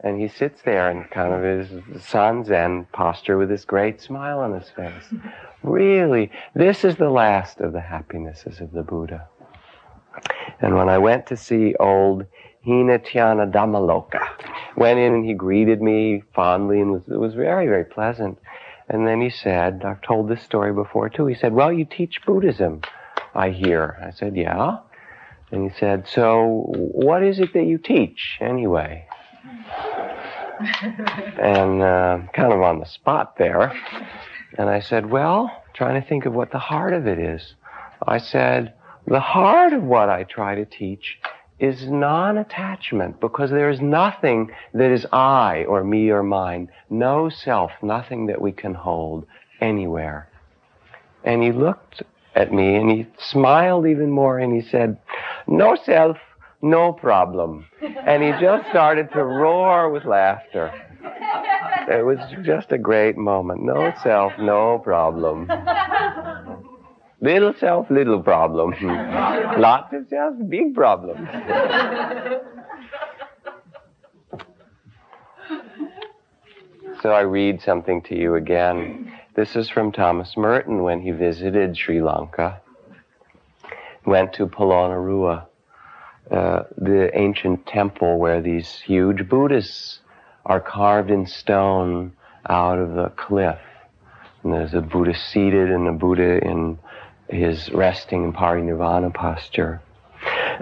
And 0.03 0.19
he 0.19 0.27
sits 0.27 0.63
there 0.63 0.91
in 0.91 1.03
kind 1.05 1.33
of 1.33 1.43
his 1.43 2.03
Sanzen 2.03 2.91
posture 2.91 3.37
with 3.37 3.49
this 3.49 3.65
great 3.65 4.01
smile 4.01 4.39
on 4.39 4.53
his 4.53 4.69
face. 4.69 5.13
Really, 5.63 6.31
this 6.55 6.83
is 6.83 6.95
the 6.95 7.09
last 7.09 7.61
of 7.61 7.71
the 7.71 7.81
happinesses 7.81 8.59
of 8.59 8.71
the 8.71 8.81
Buddha. 8.81 9.27
And 10.59 10.75
when 10.75 10.89
I 10.89 10.97
went 10.97 11.27
to 11.27 11.37
see 11.37 11.75
old 11.79 12.25
Hinatiana 12.61 13.47
Dhammaloka. 13.47 14.27
Went 14.75 14.99
in 14.99 15.13
and 15.13 15.25
he 15.25 15.33
greeted 15.33 15.81
me 15.81 16.23
fondly 16.33 16.79
and 16.79 16.91
was, 16.91 17.03
it 17.07 17.19
was 17.19 17.33
very, 17.33 17.67
very 17.67 17.85
pleasant. 17.85 18.37
And 18.87 19.07
then 19.07 19.21
he 19.21 19.29
said, 19.29 19.83
I've 19.85 20.01
told 20.01 20.29
this 20.29 20.41
story 20.43 20.73
before 20.73 21.09
too. 21.09 21.25
He 21.25 21.35
said, 21.35 21.53
well, 21.53 21.71
you 21.71 21.85
teach 21.85 22.21
Buddhism, 22.25 22.81
I 23.33 23.49
hear. 23.49 23.97
I 24.05 24.11
said, 24.11 24.35
yeah. 24.35 24.79
And 25.51 25.69
he 25.69 25.77
said, 25.77 26.07
so 26.07 26.65
what 26.75 27.23
is 27.23 27.39
it 27.39 27.53
that 27.53 27.65
you 27.65 27.77
teach 27.77 28.37
anyway? 28.39 29.07
and 31.39 31.81
uh, 31.81 32.19
kind 32.33 32.53
of 32.53 32.61
on 32.61 32.79
the 32.79 32.85
spot 32.85 33.37
there. 33.37 33.73
And 34.57 34.69
I 34.69 34.79
said, 34.79 35.09
well, 35.09 35.63
trying 35.73 36.01
to 36.01 36.07
think 36.07 36.25
of 36.25 36.33
what 36.33 36.51
the 36.51 36.59
heart 36.59 36.93
of 36.93 37.07
it 37.07 37.17
is. 37.17 37.55
I 38.05 38.17
said, 38.17 38.73
the 39.07 39.19
heart 39.19 39.73
of 39.73 39.83
what 39.83 40.09
I 40.09 40.23
try 40.23 40.55
to 40.55 40.65
teach 40.65 41.19
is 41.61 41.87
non-attachment 41.87 43.21
because 43.21 43.51
there 43.51 43.69
is 43.69 43.79
nothing 43.79 44.51
that 44.73 44.91
is 44.91 45.05
I 45.13 45.63
or 45.65 45.83
me 45.83 46.09
or 46.09 46.23
mine. 46.23 46.69
No 46.89 47.29
self, 47.29 47.71
nothing 47.83 48.25
that 48.25 48.41
we 48.41 48.51
can 48.51 48.73
hold 48.73 49.27
anywhere. 49.61 50.27
And 51.23 51.43
he 51.43 51.51
looked 51.51 52.01
at 52.33 52.51
me 52.51 52.75
and 52.75 52.89
he 52.89 53.05
smiled 53.19 53.85
even 53.85 54.09
more 54.09 54.39
and 54.39 54.59
he 54.59 54.67
said, 54.67 54.97
no 55.47 55.77
self, 55.85 56.17
no 56.63 56.93
problem. 56.93 57.67
And 57.81 58.23
he 58.23 58.31
just 58.41 58.67
started 58.69 59.11
to 59.11 59.23
roar 59.23 59.91
with 59.91 60.03
laughter. 60.05 60.73
It 61.87 62.03
was 62.05 62.17
just 62.43 62.71
a 62.71 62.77
great 62.77 63.17
moment. 63.17 63.63
No 63.63 63.93
self, 64.01 64.33
no 64.39 64.79
problem. 64.79 65.47
Little 67.23 67.53
self, 67.59 67.91
little 67.91 68.19
problem. 68.19 68.73
Lots 68.81 69.93
of 69.93 70.07
self, 70.09 70.33
big 70.49 70.73
problem. 70.73 71.29
so 77.03 77.11
I 77.11 77.21
read 77.21 77.61
something 77.61 78.01
to 78.03 78.17
you 78.17 78.33
again. 78.33 79.13
This 79.35 79.55
is 79.55 79.69
from 79.69 79.91
Thomas 79.91 80.35
Merton 80.35 80.81
when 80.81 80.99
he 80.99 81.11
visited 81.11 81.77
Sri 81.77 82.01
Lanka. 82.01 82.59
Went 84.03 84.33
to 84.33 84.47
Polonnaruwa, 84.47 85.45
uh, 86.31 86.63
the 86.75 87.11
ancient 87.13 87.67
temple 87.67 88.17
where 88.17 88.41
these 88.41 88.79
huge 88.79 89.29
Buddhas 89.29 89.99
are 90.43 90.59
carved 90.59 91.11
in 91.11 91.27
stone 91.27 92.13
out 92.49 92.79
of 92.79 92.95
the 92.95 93.09
cliff. 93.15 93.59
And 94.43 94.53
there's 94.53 94.73
a 94.73 94.81
Buddha 94.81 95.15
seated 95.15 95.69
and 95.69 95.87
a 95.87 95.91
Buddha 95.91 96.43
in 96.43 96.79
his 97.31 97.71
resting 97.71 98.23
in 98.23 98.33
parinirvana 98.33 99.13
posture. 99.13 99.81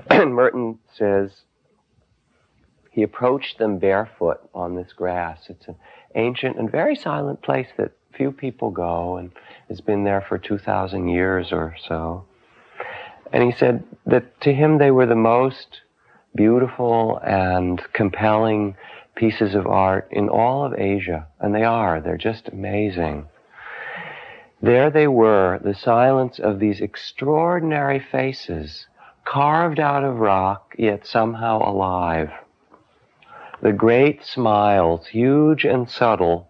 And 0.10 0.34
Merton 0.34 0.80
says 0.94 1.32
he 2.92 3.04
approached 3.04 3.58
them 3.58 3.80
barefoot 3.80 4.40
on 4.54 4.76
this 4.76 4.94
grass. 4.94 5.48
It's 5.50 5.68
an 5.68 5.76
ancient 6.16 6.58
and 6.58 6.72
very 6.72 6.96
silent 6.96 7.42
place 7.42 7.68
that 7.78 7.92
few 8.14 8.32
people 8.34 8.70
go 8.70 9.16
and 9.16 9.32
has 9.70 9.80
been 9.80 10.04
there 10.04 10.22
for 10.28 10.38
2,000 10.38 11.08
years 11.08 11.54
or 11.54 11.76
so. 11.88 12.26
And 13.32 13.44
he 13.44 13.58
said 13.58 13.84
that 14.06 14.42
to 14.42 14.54
him 14.54 14.78
they 14.78 14.92
were 14.92 15.06
the 15.06 15.16
most 15.16 15.82
beautiful 16.36 17.18
and 17.24 17.82
compelling 17.94 18.76
pieces 19.16 19.56
of 19.56 19.68
art 19.68 20.10
in 20.12 20.28
all 20.28 20.66
of 20.66 20.74
Asia. 20.78 21.28
And 21.40 21.56
they 21.56 21.64
are. 21.64 22.02
They're 22.02 22.18
just 22.18 22.50
amazing. 22.50 23.29
There 24.62 24.90
they 24.90 25.08
were, 25.08 25.60
the 25.64 25.74
silence 25.74 26.38
of 26.38 26.60
these 26.60 26.82
extraordinary 26.82 28.00
faces, 28.00 28.88
carved 29.24 29.80
out 29.80 30.04
of 30.04 30.20
rock, 30.20 30.76
yet 30.78 31.06
somehow 31.06 31.60
alive. 31.60 32.32
The 33.62 33.72
great 33.72 34.24
smiles, 34.26 35.08
huge 35.08 35.64
and 35.64 35.90
subtle, 35.90 36.50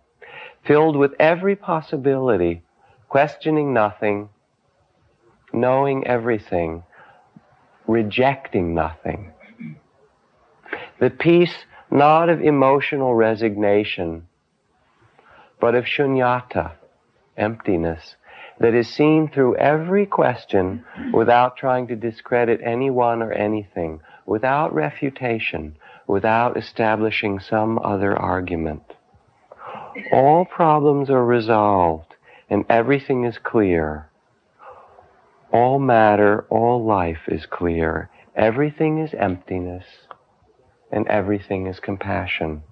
filled 0.63 0.95
with 0.95 1.13
every 1.19 1.55
possibility, 1.55 2.63
questioning 3.09 3.73
nothing, 3.73 4.29
knowing 5.53 6.05
everything, 6.07 6.83
rejecting 7.87 8.73
nothing. 8.73 9.33
The 10.99 11.09
peace 11.09 11.65
not 11.91 12.29
of 12.29 12.41
emotional 12.41 13.15
resignation, 13.15 14.27
but 15.59 15.75
of 15.75 15.85
shunyata, 15.85 16.71
emptiness, 17.39 18.15
that 18.59 18.73
is 18.73 18.87
seen 18.87 19.29
through 19.29 19.55
every 19.55 20.05
question 20.05 20.83
without 21.13 21.55
trying 21.55 21.87
to 21.87 21.95
discredit 21.95 22.59
anyone 22.63 23.21
or 23.21 23.31
anything, 23.31 24.01
without 24.25 24.73
refutation, 24.73 25.75
without 26.07 26.57
establishing 26.57 27.39
some 27.39 27.79
other 27.79 28.15
argument. 28.15 28.83
All 30.11 30.45
problems 30.45 31.09
are 31.09 31.25
resolved 31.25 32.15
and 32.49 32.65
everything 32.69 33.23
is 33.23 33.37
clear. 33.37 34.09
All 35.51 35.79
matter, 35.79 36.45
all 36.49 36.83
life 36.83 37.27
is 37.27 37.45
clear. 37.45 38.09
Everything 38.35 38.99
is 38.99 39.13
emptiness 39.13 39.85
and 40.91 41.07
everything 41.07 41.67
is 41.67 41.79
compassion. 41.79 42.63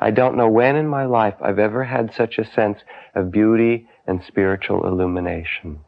I 0.00 0.10
don't 0.10 0.36
know 0.36 0.48
when 0.48 0.76
in 0.76 0.88
my 0.88 1.04
life 1.04 1.34
I've 1.40 1.58
ever 1.58 1.84
had 1.84 2.12
such 2.14 2.38
a 2.38 2.44
sense 2.44 2.80
of 3.14 3.30
beauty 3.30 3.88
and 4.06 4.22
spiritual 4.24 4.86
illumination. 4.86 5.80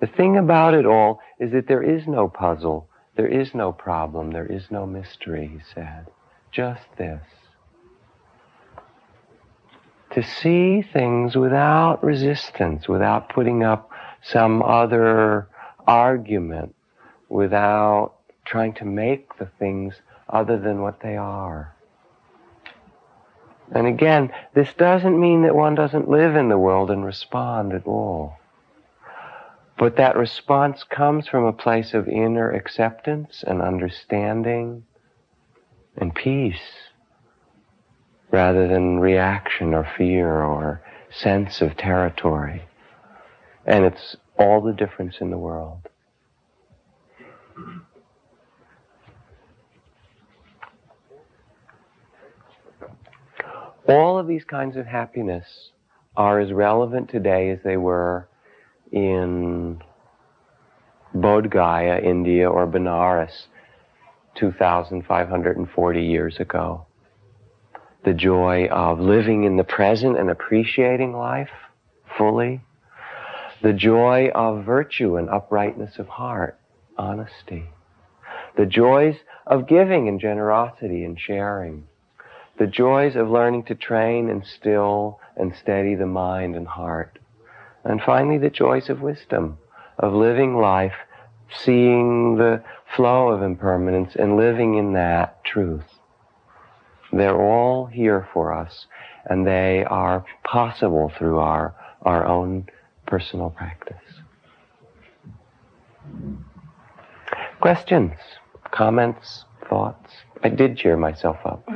The 0.00 0.06
thing 0.06 0.36
about 0.36 0.74
it 0.74 0.84
all 0.84 1.20
is 1.40 1.52
that 1.52 1.68
there 1.68 1.82
is 1.82 2.06
no 2.06 2.28
puzzle, 2.28 2.88
there 3.16 3.26
is 3.26 3.54
no 3.54 3.72
problem, 3.72 4.32
there 4.32 4.46
is 4.46 4.70
no 4.70 4.86
mystery, 4.86 5.48
he 5.48 5.60
said. 5.74 6.06
Just 6.52 6.84
this. 6.98 7.22
To 10.12 10.22
see 10.22 10.82
things 10.82 11.36
without 11.36 12.02
resistance, 12.02 12.88
without 12.88 13.28
putting 13.28 13.62
up 13.62 13.90
some 14.22 14.62
other 14.62 15.48
argument, 15.86 16.74
without 17.28 18.14
trying 18.44 18.72
to 18.74 18.84
make 18.84 19.38
the 19.38 19.50
things 19.58 19.94
other 20.28 20.58
than 20.58 20.80
what 20.80 21.00
they 21.00 21.16
are. 21.16 21.75
And 23.72 23.86
again, 23.86 24.32
this 24.54 24.72
doesn't 24.74 25.20
mean 25.20 25.42
that 25.42 25.54
one 25.54 25.74
doesn't 25.74 26.08
live 26.08 26.36
in 26.36 26.48
the 26.48 26.58
world 26.58 26.90
and 26.90 27.04
respond 27.04 27.72
at 27.72 27.86
all. 27.86 28.38
But 29.78 29.96
that 29.96 30.16
response 30.16 30.84
comes 30.84 31.28
from 31.28 31.44
a 31.44 31.52
place 31.52 31.92
of 31.92 32.08
inner 32.08 32.50
acceptance 32.50 33.44
and 33.46 33.60
understanding 33.60 34.84
and 35.96 36.14
peace 36.14 36.86
rather 38.30 38.68
than 38.68 38.98
reaction 38.98 39.74
or 39.74 39.86
fear 39.96 40.42
or 40.42 40.82
sense 41.10 41.60
of 41.60 41.76
territory. 41.76 42.62
And 43.66 43.84
it's 43.84 44.16
all 44.38 44.60
the 44.60 44.72
difference 44.72 45.16
in 45.20 45.30
the 45.30 45.38
world. 45.38 45.88
All 53.88 54.18
of 54.18 54.26
these 54.26 54.44
kinds 54.44 54.76
of 54.76 54.86
happiness 54.86 55.70
are 56.16 56.40
as 56.40 56.52
relevant 56.52 57.08
today 57.08 57.50
as 57.50 57.60
they 57.62 57.76
were 57.76 58.28
in 58.90 59.80
Bodh 61.14 61.48
Gaya, 61.50 62.00
India, 62.00 62.50
or 62.50 62.66
Benares 62.66 63.46
2,540 64.34 66.02
years 66.02 66.36
ago. 66.40 66.86
The 68.04 68.12
joy 68.12 68.66
of 68.66 68.98
living 68.98 69.44
in 69.44 69.56
the 69.56 69.64
present 69.64 70.18
and 70.18 70.30
appreciating 70.30 71.12
life 71.12 71.50
fully. 72.18 72.62
The 73.62 73.72
joy 73.72 74.30
of 74.34 74.64
virtue 74.64 75.16
and 75.16 75.30
uprightness 75.30 75.98
of 75.98 76.08
heart, 76.08 76.58
honesty. 76.98 77.66
The 78.56 78.66
joys 78.66 79.16
of 79.46 79.68
giving 79.68 80.08
and 80.08 80.18
generosity 80.18 81.04
and 81.04 81.18
sharing 81.18 81.86
the 82.58 82.66
joys 82.66 83.16
of 83.16 83.28
learning 83.28 83.64
to 83.64 83.74
train 83.74 84.30
and 84.30 84.44
still 84.44 85.20
and 85.36 85.54
steady 85.54 85.94
the 85.94 86.06
mind 86.06 86.56
and 86.56 86.66
heart. 86.66 87.18
And 87.84 88.00
finally, 88.00 88.38
the 88.38 88.50
joys 88.50 88.88
of 88.88 89.00
wisdom, 89.00 89.58
of 89.98 90.12
living 90.12 90.56
life, 90.56 90.94
seeing 91.64 92.36
the 92.36 92.62
flow 92.94 93.28
of 93.28 93.42
impermanence 93.42 94.16
and 94.16 94.36
living 94.36 94.76
in 94.76 94.94
that 94.94 95.44
truth. 95.44 95.84
They're 97.12 97.40
all 97.40 97.86
here 97.86 98.28
for 98.32 98.52
us, 98.52 98.86
and 99.24 99.46
they 99.46 99.84
are 99.84 100.24
possible 100.44 101.12
through 101.16 101.38
our, 101.38 101.74
our 102.02 102.26
own 102.26 102.66
personal 103.06 103.50
practice. 103.50 103.96
Questions, 107.60 108.14
comments, 108.70 109.44
thoughts? 109.68 110.12
I 110.46 110.48
did 110.48 110.78
cheer 110.78 110.96
myself 110.96 111.38
up. 111.44 111.64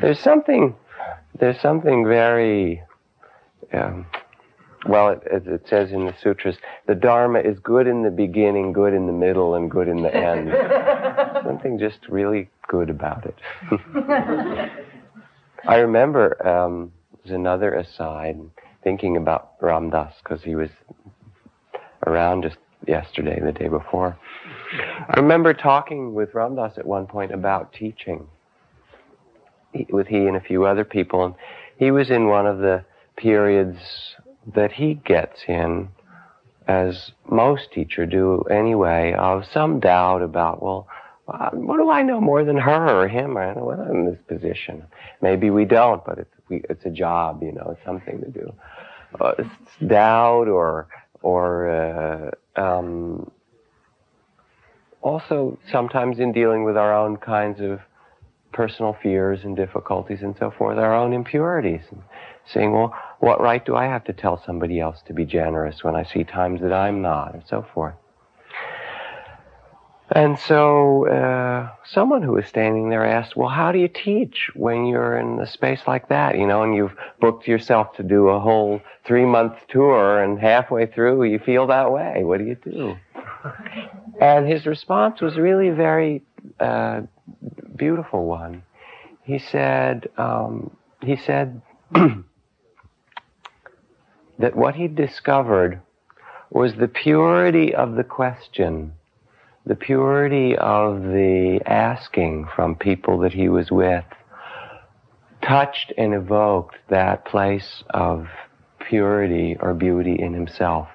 there's 0.00 0.18
something, 0.18 0.74
there's 1.38 1.60
something 1.60 2.04
very, 2.04 2.82
um, 3.72 4.06
well, 4.88 5.10
it, 5.10 5.22
it, 5.46 5.68
says 5.68 5.92
in 5.92 6.06
the 6.06 6.14
sutras, 6.20 6.56
the 6.88 6.96
Dharma 6.96 7.38
is 7.38 7.60
good 7.60 7.86
in 7.86 8.02
the 8.02 8.10
beginning, 8.10 8.72
good 8.72 8.92
in 8.92 9.06
the 9.06 9.12
middle, 9.12 9.54
and 9.54 9.70
good 9.70 9.86
in 9.86 10.02
the 10.02 10.12
end. 10.12 10.50
something 11.44 11.78
just 11.78 12.08
really 12.08 12.50
good 12.66 12.90
about 12.90 13.24
it. 13.24 13.36
I 15.64 15.76
remember 15.76 16.44
um, 16.44 16.92
there's 17.22 17.36
another 17.36 17.74
aside 17.74 18.40
thinking 18.82 19.16
about 19.16 19.52
Ram 19.60 19.90
Dass 19.90 20.14
because 20.24 20.42
he 20.42 20.56
was 20.56 20.70
around 22.06 22.42
just 22.42 22.56
yesterday, 22.86 23.40
the 23.40 23.52
day 23.52 23.68
before. 23.68 24.16
I 25.08 25.18
remember 25.18 25.54
talking 25.54 26.14
with 26.14 26.34
Ram 26.34 26.56
Dass 26.56 26.78
at 26.78 26.86
one 26.86 27.06
point 27.06 27.32
about 27.32 27.72
teaching 27.72 28.28
with 29.90 30.06
he 30.06 30.26
and 30.26 30.36
a 30.36 30.40
few 30.40 30.64
other 30.64 30.84
people, 30.84 31.24
and 31.24 31.34
he 31.76 31.90
was 31.90 32.10
in 32.10 32.28
one 32.28 32.46
of 32.46 32.58
the 32.58 32.84
periods 33.16 33.78
that 34.54 34.72
he 34.72 34.94
gets 34.94 35.42
in, 35.46 35.88
as 36.66 37.12
most 37.30 37.72
teachers 37.72 38.10
do 38.10 38.42
anyway, 38.50 39.14
of 39.14 39.44
some 39.52 39.80
doubt 39.80 40.22
about, 40.22 40.62
well, 40.62 40.86
what 41.52 41.76
do 41.76 41.90
I 41.90 42.02
know 42.02 42.20
more 42.20 42.44
than 42.44 42.56
her 42.56 43.02
or 43.02 43.08
him? 43.08 43.36
I 43.36 43.50
in 43.50 44.06
this 44.06 44.20
position. 44.26 44.84
Maybe 45.20 45.50
we 45.50 45.64
don't, 45.64 46.04
but 46.04 46.18
it's 46.18 46.34
we, 46.48 46.62
it's 46.70 46.84
a 46.86 46.90
job, 46.90 47.42
you 47.42 47.52
know, 47.52 47.74
it's 47.76 47.84
something 47.84 48.20
to 48.20 48.30
do. 48.30 48.54
Uh, 49.20 49.32
doubt 49.86 50.48
or 50.48 50.88
or 51.22 52.32
uh, 52.56 52.60
um, 52.60 53.30
also 55.02 55.58
sometimes 55.70 56.18
in 56.18 56.32
dealing 56.32 56.64
with 56.64 56.76
our 56.76 56.96
own 56.96 57.16
kinds 57.16 57.60
of 57.60 57.80
personal 58.52 58.96
fears 59.02 59.40
and 59.44 59.56
difficulties 59.56 60.18
and 60.22 60.34
so 60.38 60.50
forth, 60.50 60.78
our 60.78 60.94
own 60.94 61.12
impurities, 61.12 61.82
and 61.90 62.02
saying, 62.52 62.72
well, 62.72 62.94
what 63.20 63.40
right 63.40 63.64
do 63.64 63.76
I 63.76 63.84
have 63.84 64.04
to 64.04 64.12
tell 64.12 64.42
somebody 64.44 64.80
else 64.80 64.98
to 65.06 65.12
be 65.12 65.24
generous 65.24 65.84
when 65.84 65.94
I 65.94 66.04
see 66.04 66.24
times 66.24 66.60
that 66.62 66.72
I'm 66.72 67.02
not, 67.02 67.34
and 67.34 67.42
so 67.48 67.66
forth. 67.74 67.94
And 70.18 70.36
so 70.36 71.06
uh, 71.06 71.70
someone 71.92 72.22
who 72.22 72.32
was 72.32 72.46
standing 72.46 72.90
there 72.90 73.06
asked, 73.06 73.36
well, 73.36 73.50
how 73.50 73.70
do 73.70 73.78
you 73.78 73.86
teach 73.86 74.50
when 74.56 74.84
you're 74.84 75.16
in 75.16 75.38
a 75.38 75.46
space 75.46 75.82
like 75.86 76.08
that, 76.08 76.36
you 76.36 76.44
know, 76.44 76.64
and 76.64 76.74
you've 76.74 76.96
booked 77.20 77.46
yourself 77.46 77.94
to 77.98 78.02
do 78.02 78.26
a 78.26 78.40
whole 78.40 78.80
three-month 79.06 79.54
tour 79.68 80.20
and 80.20 80.40
halfway 80.40 80.86
through 80.86 81.22
you 81.22 81.38
feel 81.38 81.68
that 81.68 81.92
way. 81.92 82.24
What 82.24 82.38
do 82.38 82.46
you 82.46 82.56
do? 82.56 82.96
And 84.20 84.48
his 84.48 84.66
response 84.66 85.20
was 85.20 85.36
really 85.36 85.68
a 85.68 85.74
very 85.74 86.24
uh, 86.58 87.02
beautiful 87.76 88.26
one. 88.26 88.64
He 89.22 89.38
said, 89.38 90.08
um, 90.18 90.76
he 91.00 91.14
said 91.14 91.62
that 94.40 94.56
what 94.56 94.74
he 94.74 94.88
discovered 94.88 95.80
was 96.50 96.74
the 96.74 96.88
purity 96.88 97.72
of 97.72 97.94
the 97.94 98.02
question 98.02 98.94
the 99.68 99.76
purity 99.76 100.56
of 100.56 101.02
the 101.02 101.60
asking 101.66 102.48
from 102.56 102.74
people 102.74 103.18
that 103.18 103.34
he 103.34 103.50
was 103.50 103.70
with 103.70 104.04
touched 105.42 105.92
and 105.98 106.14
evoked 106.14 106.76
that 106.88 107.26
place 107.26 107.84
of 107.90 108.26
purity 108.80 109.58
or 109.60 109.74
beauty 109.74 110.16
in 110.18 110.32
himself. 110.32 110.88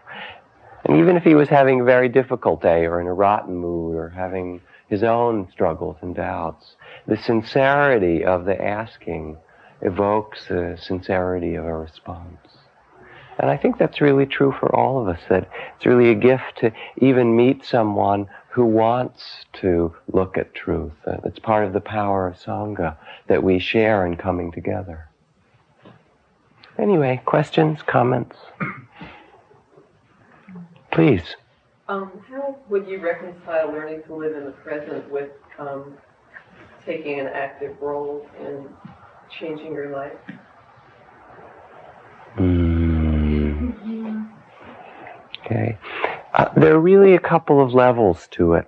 And 0.85 0.97
even 0.97 1.15
if 1.15 1.23
he 1.23 1.35
was 1.35 1.49
having 1.49 1.81
a 1.81 1.83
very 1.83 2.09
difficult 2.09 2.63
day 2.63 2.85
or 2.87 2.99
in 2.99 3.05
a 3.05 3.13
rotten 3.13 3.55
mood 3.55 3.95
or 3.95 4.09
having 4.09 4.59
his 4.89 5.03
own 5.03 5.47
struggles 5.51 5.97
and 6.01 6.15
doubts, 6.15 6.75
the 7.07 7.17
sincerity 7.17 8.25
of 8.25 8.45
the 8.45 8.59
asking 8.59 9.37
evokes 9.81 10.47
the 10.47 10.79
sincerity 10.81 11.53
of 11.53 11.65
a 11.65 11.77
response. 11.77 12.57
And 13.39 13.49
I 13.49 13.57
think 13.57 13.77
that's 13.77 14.01
really 14.01 14.25
true 14.25 14.53
for 14.59 14.75
all 14.75 14.99
of 14.99 15.07
us, 15.07 15.21
that 15.29 15.47
it's 15.75 15.85
really 15.85 16.09
a 16.09 16.15
gift 16.15 16.57
to 16.61 16.71
even 16.97 17.35
meet 17.35 17.65
someone 17.65 18.27
who 18.53 18.65
wants 18.65 19.23
to 19.51 19.91
look 20.11 20.37
at 20.37 20.53
truth. 20.53 20.93
It's 21.25 21.39
part 21.39 21.65
of 21.65 21.73
the 21.73 21.81
power 21.81 22.27
of 22.27 22.35
Sangha 22.35 22.95
that 23.25 23.41
we 23.41 23.57
share 23.57 24.05
in 24.05 24.15
coming 24.15 24.51
together. 24.51 25.09
Anyway, 26.77 27.19
questions, 27.25 27.79
comments? 27.81 28.37
Please. 30.91 31.35
Um, 31.89 32.11
how 32.29 32.55
would 32.69 32.87
you 32.87 32.99
reconcile 32.99 33.71
learning 33.71 34.03
to 34.03 34.13
live 34.13 34.35
in 34.35 34.45
the 34.45 34.51
present 34.51 35.09
with 35.09 35.31
um, 35.57 35.97
taking 36.85 37.19
an 37.19 37.27
active 37.27 37.75
role 37.81 38.29
in 38.39 38.69
changing 39.39 39.73
your 39.73 39.91
life? 39.91 40.13
Mm. 42.37 44.29
Okay. 45.43 45.75
Uh, 46.33 46.49
there 46.55 46.73
are 46.73 46.79
really 46.79 47.13
a 47.13 47.19
couple 47.19 47.61
of 47.61 47.73
levels 47.73 48.27
to 48.31 48.53
it 48.53 48.67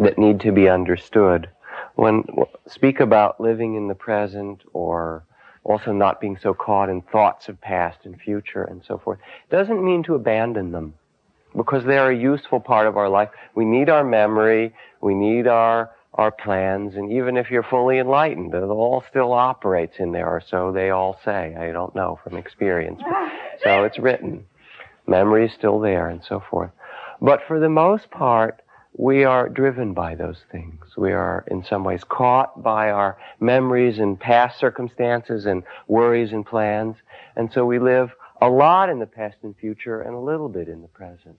that 0.00 0.18
need 0.18 0.40
to 0.40 0.50
be 0.50 0.68
understood. 0.68 1.48
When 1.94 2.24
speak 2.66 2.98
about 2.98 3.40
living 3.40 3.76
in 3.76 3.86
the 3.86 3.94
present 3.94 4.62
or 4.72 5.24
also 5.62 5.92
not 5.92 6.20
being 6.20 6.36
so 6.36 6.54
caught 6.54 6.88
in 6.88 7.02
thoughts 7.02 7.48
of 7.48 7.60
past 7.60 7.98
and 8.04 8.20
future 8.20 8.64
and 8.64 8.82
so 8.84 8.98
forth, 8.98 9.20
doesn't 9.48 9.84
mean 9.84 10.02
to 10.04 10.16
abandon 10.16 10.72
them 10.72 10.94
because 11.56 11.84
they're 11.84 12.10
a 12.10 12.16
useful 12.16 12.60
part 12.60 12.88
of 12.88 12.96
our 12.96 13.08
life. 13.08 13.30
We 13.54 13.64
need 13.64 13.88
our 13.88 14.04
memory, 14.04 14.74
we 15.00 15.14
need 15.14 15.46
our 15.46 15.90
our 16.14 16.30
plans, 16.30 16.94
and 16.96 17.12
even 17.12 17.36
if 17.36 17.50
you're 17.50 17.62
fully 17.62 17.98
enlightened, 17.98 18.54
it 18.54 18.62
all 18.62 19.04
still 19.10 19.34
operates 19.34 19.98
in 19.98 20.12
there, 20.12 20.26
or 20.26 20.40
so 20.40 20.72
they 20.72 20.88
all 20.88 21.20
say. 21.22 21.54
I 21.54 21.72
don't 21.72 21.94
know 21.94 22.18
from 22.24 22.38
experience. 22.38 23.02
so 23.62 23.84
it's 23.84 23.98
written. 23.98 24.46
Memory 25.06 25.46
is 25.46 25.52
still 25.52 25.80
there, 25.80 26.08
and 26.08 26.22
so 26.24 26.40
forth. 26.50 26.70
But 27.20 27.42
for 27.46 27.60
the 27.60 27.68
most 27.68 28.10
part, 28.10 28.62
we 28.98 29.24
are 29.24 29.48
driven 29.48 29.92
by 29.92 30.14
those 30.14 30.38
things. 30.50 30.96
We 30.96 31.12
are 31.12 31.44
in 31.48 31.64
some 31.64 31.84
ways 31.84 32.02
caught 32.02 32.62
by 32.62 32.90
our 32.90 33.18
memories 33.40 33.98
and 33.98 34.18
past 34.18 34.58
circumstances 34.58 35.44
and 35.44 35.64
worries 35.86 36.32
and 36.32 36.46
plans. 36.46 36.96
And 37.36 37.52
so 37.52 37.66
we 37.66 37.78
live 37.78 38.10
a 38.40 38.48
lot 38.48 38.88
in 38.88 38.98
the 38.98 39.06
past 39.06 39.36
and 39.42 39.56
future 39.56 40.00
and 40.00 40.14
a 40.14 40.18
little 40.18 40.48
bit 40.48 40.68
in 40.68 40.80
the 40.82 40.88
present. 40.88 41.36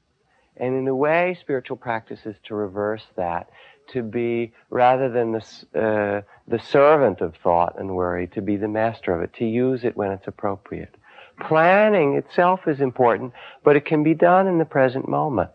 And 0.56 0.76
in 0.76 0.88
a 0.88 0.96
way, 0.96 1.38
spiritual 1.40 1.78
practice 1.78 2.26
is 2.26 2.36
to 2.46 2.56
reverse 2.56 3.06
that, 3.16 3.50
to 3.94 4.04
be, 4.04 4.54
rather 4.70 5.10
than 5.10 5.32
the, 5.32 5.44
uh, 5.76 6.22
the 6.48 6.60
servant 6.60 7.22
of 7.22 7.36
thought 7.36 7.80
and 7.80 7.96
worry, 7.96 8.28
to 8.30 8.42
be 8.42 8.58
the 8.58 8.68
master 8.68 9.14
of 9.14 9.22
it, 9.22 9.34
to 9.36 9.46
use 9.46 9.84
it 9.84 9.96
when 9.96 10.12
it's 10.12 10.28
appropriate. 10.28 10.96
Planning 11.40 12.16
itself 12.16 12.68
is 12.68 12.82
important, 12.82 13.34
but 13.64 13.76
it 13.76 13.86
can 13.86 14.04
be 14.04 14.14
done 14.14 14.48
in 14.48 14.58
the 14.58 14.66
present 14.66 15.08
moment. 15.08 15.52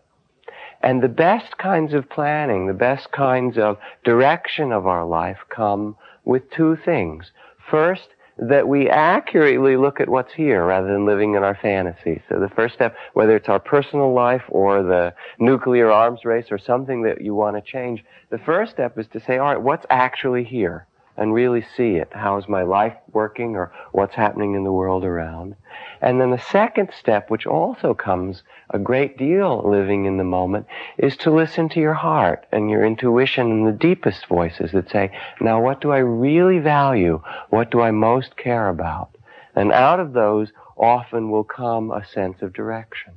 And 0.81 1.01
the 1.01 1.09
best 1.09 1.57
kinds 1.57 1.93
of 1.93 2.09
planning, 2.09 2.67
the 2.67 2.73
best 2.73 3.11
kinds 3.11 3.57
of 3.57 3.77
direction 4.03 4.71
of 4.71 4.85
our 4.85 5.05
life 5.05 5.39
come 5.49 5.95
with 6.25 6.49
two 6.51 6.75
things. 6.75 7.31
First, 7.69 8.09
that 8.37 8.67
we 8.67 8.89
accurately 8.89 9.77
look 9.77 9.99
at 9.99 10.09
what's 10.09 10.33
here 10.33 10.65
rather 10.65 10.87
than 10.87 11.05
living 11.05 11.35
in 11.35 11.43
our 11.43 11.55
fantasy. 11.55 12.21
So 12.27 12.39
the 12.39 12.49
first 12.49 12.73
step, 12.73 12.95
whether 13.13 13.35
it's 13.35 13.49
our 13.49 13.59
personal 13.59 14.13
life 14.13 14.43
or 14.49 14.81
the 14.81 15.13
nuclear 15.39 15.91
arms 15.91 16.25
race 16.25 16.47
or 16.49 16.57
something 16.57 17.03
that 17.03 17.21
you 17.21 17.35
want 17.35 17.55
to 17.55 17.71
change, 17.71 18.03
the 18.29 18.39
first 18.39 18.71
step 18.71 18.97
is 18.97 19.07
to 19.13 19.19
say, 19.19 19.37
all 19.37 19.53
right, 19.53 19.61
what's 19.61 19.85
actually 19.89 20.43
here? 20.43 20.87
And 21.17 21.33
really 21.33 21.65
see 21.75 21.95
it. 21.95 22.09
How 22.11 22.37
is 22.37 22.47
my 22.47 22.63
life 22.63 22.95
working 23.11 23.55
or 23.55 23.71
what's 23.91 24.15
happening 24.15 24.55
in 24.55 24.63
the 24.63 24.71
world 24.71 25.03
around? 25.03 25.55
And 26.01 26.19
then 26.19 26.31
the 26.31 26.37
second 26.37 26.91
step, 26.97 27.29
which 27.29 27.45
also 27.45 27.93
comes 27.93 28.43
a 28.69 28.79
great 28.79 29.17
deal 29.17 29.61
living 29.63 30.05
in 30.05 30.17
the 30.17 30.23
moment, 30.23 30.67
is 30.97 31.15
to 31.17 31.31
listen 31.31 31.69
to 31.69 31.79
your 31.79 31.93
heart 31.93 32.45
and 32.51 32.69
your 32.69 32.85
intuition 32.85 33.51
and 33.51 33.67
the 33.67 33.71
deepest 33.71 34.25
voices 34.27 34.71
that 34.71 34.89
say, 34.89 35.11
now 35.39 35.61
what 35.61 35.81
do 35.81 35.91
I 35.91 35.99
really 35.99 36.59
value? 36.59 37.21
What 37.49 37.71
do 37.71 37.81
I 37.81 37.91
most 37.91 38.35
care 38.35 38.69
about? 38.69 39.15
And 39.55 39.71
out 39.71 39.99
of 39.99 40.13
those 40.13 40.51
often 40.75 41.29
will 41.29 41.43
come 41.43 41.91
a 41.91 42.05
sense 42.05 42.41
of 42.41 42.53
direction. 42.53 43.13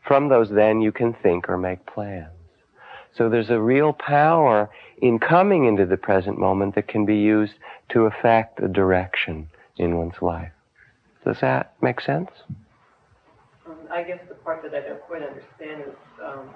From 0.00 0.28
those 0.28 0.50
then 0.50 0.80
you 0.80 0.92
can 0.92 1.12
think 1.12 1.48
or 1.48 1.58
make 1.58 1.86
plans. 1.86 2.41
So 3.16 3.28
there's 3.28 3.50
a 3.50 3.60
real 3.60 3.92
power 3.92 4.70
in 5.00 5.18
coming 5.18 5.66
into 5.66 5.84
the 5.84 5.96
present 5.96 6.38
moment 6.38 6.74
that 6.74 6.88
can 6.88 7.04
be 7.04 7.16
used 7.16 7.54
to 7.90 8.06
affect 8.06 8.62
a 8.62 8.68
direction 8.68 9.48
in 9.76 9.96
one's 9.96 10.20
life. 10.22 10.52
Does 11.24 11.36
that 11.40 11.74
make 11.82 12.00
sense? 12.00 12.30
Um, 13.66 13.76
I 13.90 14.02
guess 14.02 14.18
the 14.28 14.34
part 14.34 14.62
that 14.62 14.74
I 14.74 14.80
don't 14.80 15.00
quite 15.02 15.22
understand 15.22 15.82
is 15.82 15.94
um, 16.24 16.48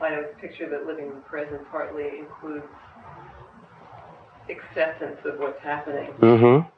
I 0.00 0.14
always 0.14 0.28
picture 0.40 0.68
that 0.70 0.86
living 0.86 1.06
in 1.06 1.14
the 1.14 1.20
present 1.22 1.60
partly 1.70 2.18
includes 2.18 2.66
acceptance 4.48 5.18
of 5.24 5.38
what's 5.38 5.62
happening. 5.62 6.12
Mm-hmm. 6.20 6.68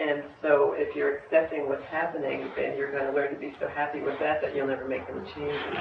And 0.00 0.22
so 0.42 0.74
if 0.76 0.94
you're 0.94 1.16
accepting 1.18 1.68
what's 1.68 1.84
happening, 1.84 2.48
then 2.56 2.76
you're 2.76 2.92
going 2.92 3.06
to 3.06 3.12
learn 3.12 3.34
to 3.34 3.40
be 3.40 3.52
so 3.58 3.66
happy 3.68 4.00
with 4.00 4.18
that 4.20 4.40
that 4.42 4.54
you'll 4.54 4.68
never 4.68 4.86
make 4.86 5.02
any 5.08 5.20
changes. 5.32 5.60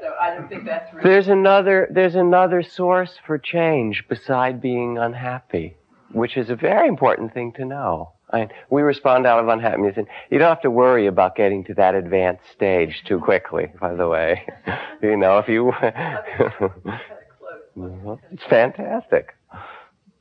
so 0.00 0.14
I 0.20 0.34
don't 0.34 0.48
think 0.48 0.64
that's 0.64 0.92
really 0.94 1.08
There's 1.08 1.28
another 1.28 1.88
there's 1.90 2.14
another 2.14 2.62
source 2.62 3.18
for 3.26 3.36
change 3.36 4.04
beside 4.08 4.60
being 4.60 4.96
unhappy, 4.96 5.76
which 6.12 6.36
is 6.36 6.50
a 6.50 6.56
very 6.56 6.86
important 6.86 7.34
thing 7.34 7.52
to 7.54 7.64
know. 7.64 8.12
I 8.32 8.48
we 8.70 8.82
respond 8.82 9.26
out 9.26 9.40
of 9.40 9.48
unhappiness, 9.48 9.96
and 9.96 10.06
you 10.30 10.38
don't 10.38 10.48
have 10.48 10.62
to 10.62 10.70
worry 10.70 11.06
about 11.06 11.34
getting 11.34 11.64
to 11.64 11.74
that 11.74 11.94
advanced 11.94 12.44
stage 12.52 13.02
too 13.06 13.18
quickly. 13.18 13.72
By 13.80 13.94
the 13.94 14.06
way, 14.06 14.46
you 15.02 15.16
know 15.16 15.38
if 15.38 15.48
you, 15.48 15.72
mm-hmm. 17.76 18.12
it's 18.30 18.44
fantastic. 18.48 19.34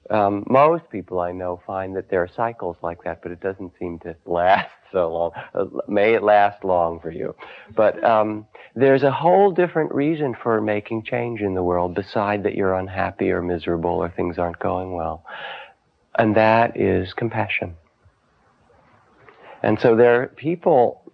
Um, 0.09 0.45
most 0.49 0.89
people 0.89 1.19
I 1.19 1.31
know 1.31 1.61
find 1.67 1.95
that 1.95 2.09
there 2.09 2.21
are 2.21 2.29
cycles 2.33 2.77
like 2.81 3.03
that, 3.03 3.21
but 3.21 3.31
it 3.31 3.41
doesn't 3.41 3.73
seem 3.79 3.99
to 3.99 4.15
last 4.25 4.69
so 4.91 5.11
long. 5.11 5.31
Uh, 5.53 5.65
may 5.87 6.13
it 6.13 6.23
last 6.23 6.63
long 6.63 6.99
for 6.99 7.11
you. 7.11 7.35
But 7.75 8.01
um, 8.03 8.47
there's 8.75 9.03
a 9.03 9.11
whole 9.11 9.51
different 9.51 9.93
reason 9.93 10.35
for 10.41 10.61
making 10.61 11.03
change 11.03 11.41
in 11.41 11.55
the 11.55 11.63
world 11.63 11.93
beside 11.93 12.43
that 12.43 12.55
you're 12.55 12.75
unhappy 12.75 13.31
or 13.31 13.41
miserable 13.41 13.91
or 13.91 14.09
things 14.09 14.37
aren't 14.37 14.59
going 14.59 14.93
well. 14.93 15.25
And 16.15 16.35
that 16.35 16.79
is 16.79 17.13
compassion. 17.13 17.75
And 19.61 19.79
so 19.79 19.95
there 19.95 20.21
are 20.21 20.27
people 20.27 21.06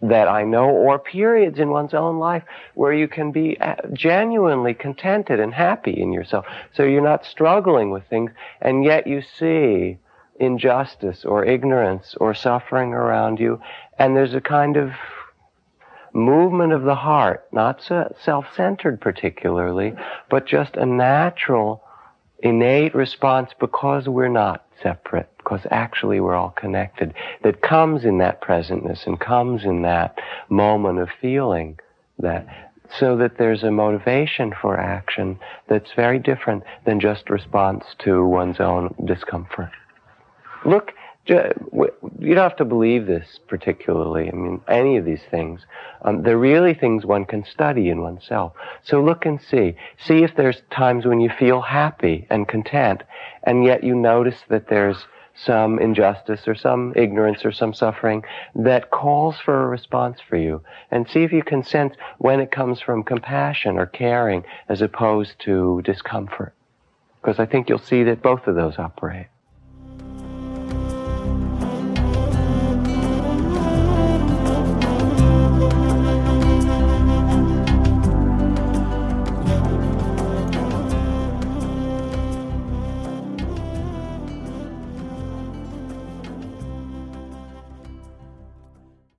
that 0.00 0.28
I 0.28 0.44
know, 0.44 0.68
or 0.70 0.98
periods 0.98 1.58
in 1.58 1.70
one's 1.70 1.94
own 1.94 2.18
life 2.18 2.44
where 2.74 2.92
you 2.92 3.08
can 3.08 3.32
be 3.32 3.58
uh, 3.60 3.74
genuinely 3.92 4.72
contented 4.72 5.40
and 5.40 5.52
happy 5.52 6.00
in 6.00 6.12
yourself. 6.12 6.46
So 6.72 6.84
you're 6.84 7.02
not 7.02 7.24
struggling 7.24 7.90
with 7.90 8.04
things, 8.08 8.30
and 8.60 8.84
yet 8.84 9.08
you 9.08 9.22
see 9.22 9.98
injustice 10.38 11.24
or 11.24 11.44
ignorance 11.44 12.14
or 12.20 12.32
suffering 12.32 12.92
around 12.92 13.40
you, 13.40 13.60
and 13.98 14.16
there's 14.16 14.34
a 14.34 14.40
kind 14.40 14.76
of 14.76 14.92
movement 16.12 16.72
of 16.72 16.84
the 16.84 16.94
heart, 16.94 17.46
not 17.52 17.82
self-centered 17.82 19.00
particularly, 19.00 19.94
but 20.30 20.46
just 20.46 20.76
a 20.76 20.86
natural, 20.86 21.82
innate 22.40 22.94
response 22.94 23.50
because 23.58 24.08
we're 24.08 24.28
not 24.28 24.64
separate 24.82 25.28
because 25.38 25.60
actually 25.70 26.20
we're 26.20 26.34
all 26.34 26.50
connected, 26.50 27.14
that 27.42 27.62
comes 27.62 28.04
in 28.04 28.18
that 28.18 28.40
presentness 28.42 29.06
and 29.06 29.18
comes 29.18 29.64
in 29.64 29.82
that 29.82 30.18
moment 30.50 30.98
of 30.98 31.08
feeling 31.20 31.78
that 32.18 32.46
so 32.98 33.16
that 33.16 33.38
there's 33.38 33.62
a 33.62 33.70
motivation 33.70 34.52
for 34.60 34.78
action 34.78 35.38
that's 35.68 35.90
very 35.94 36.18
different 36.18 36.62
than 36.86 37.00
just 37.00 37.28
response 37.28 37.84
to 37.98 38.26
one's 38.26 38.60
own 38.60 38.94
discomfort. 39.04 39.70
Look, 40.64 40.92
you 41.28 42.34
don't 42.34 42.36
have 42.36 42.56
to 42.56 42.64
believe 42.64 43.06
this 43.06 43.38
particularly. 43.48 44.28
I 44.28 44.32
mean, 44.32 44.60
any 44.66 44.96
of 44.96 45.04
these 45.04 45.22
things. 45.30 45.60
Um, 46.02 46.22
they're 46.22 46.38
really 46.38 46.74
things 46.74 47.04
one 47.04 47.26
can 47.26 47.44
study 47.44 47.90
in 47.90 48.00
oneself. 48.00 48.52
So 48.82 49.02
look 49.02 49.26
and 49.26 49.40
see. 49.40 49.76
See 49.98 50.22
if 50.22 50.34
there's 50.36 50.62
times 50.70 51.04
when 51.04 51.20
you 51.20 51.30
feel 51.30 51.60
happy 51.60 52.26
and 52.30 52.48
content, 52.48 53.02
and 53.42 53.64
yet 53.64 53.84
you 53.84 53.94
notice 53.94 54.42
that 54.48 54.68
there's 54.68 55.06
some 55.34 55.78
injustice 55.78 56.48
or 56.48 56.54
some 56.54 56.92
ignorance 56.96 57.44
or 57.44 57.52
some 57.52 57.72
suffering 57.72 58.24
that 58.54 58.90
calls 58.90 59.36
for 59.38 59.62
a 59.62 59.68
response 59.68 60.18
for 60.26 60.36
you. 60.36 60.62
And 60.90 61.08
see 61.08 61.22
if 61.22 61.32
you 61.32 61.42
can 61.42 61.62
sense 61.62 61.94
when 62.18 62.40
it 62.40 62.50
comes 62.50 62.80
from 62.80 63.04
compassion 63.04 63.78
or 63.78 63.86
caring 63.86 64.44
as 64.68 64.82
opposed 64.82 65.38
to 65.40 65.82
discomfort. 65.84 66.54
Because 67.20 67.38
I 67.38 67.46
think 67.46 67.68
you'll 67.68 67.78
see 67.78 68.02
that 68.04 68.22
both 68.22 68.46
of 68.46 68.54
those 68.54 68.78
operate. 68.78 69.26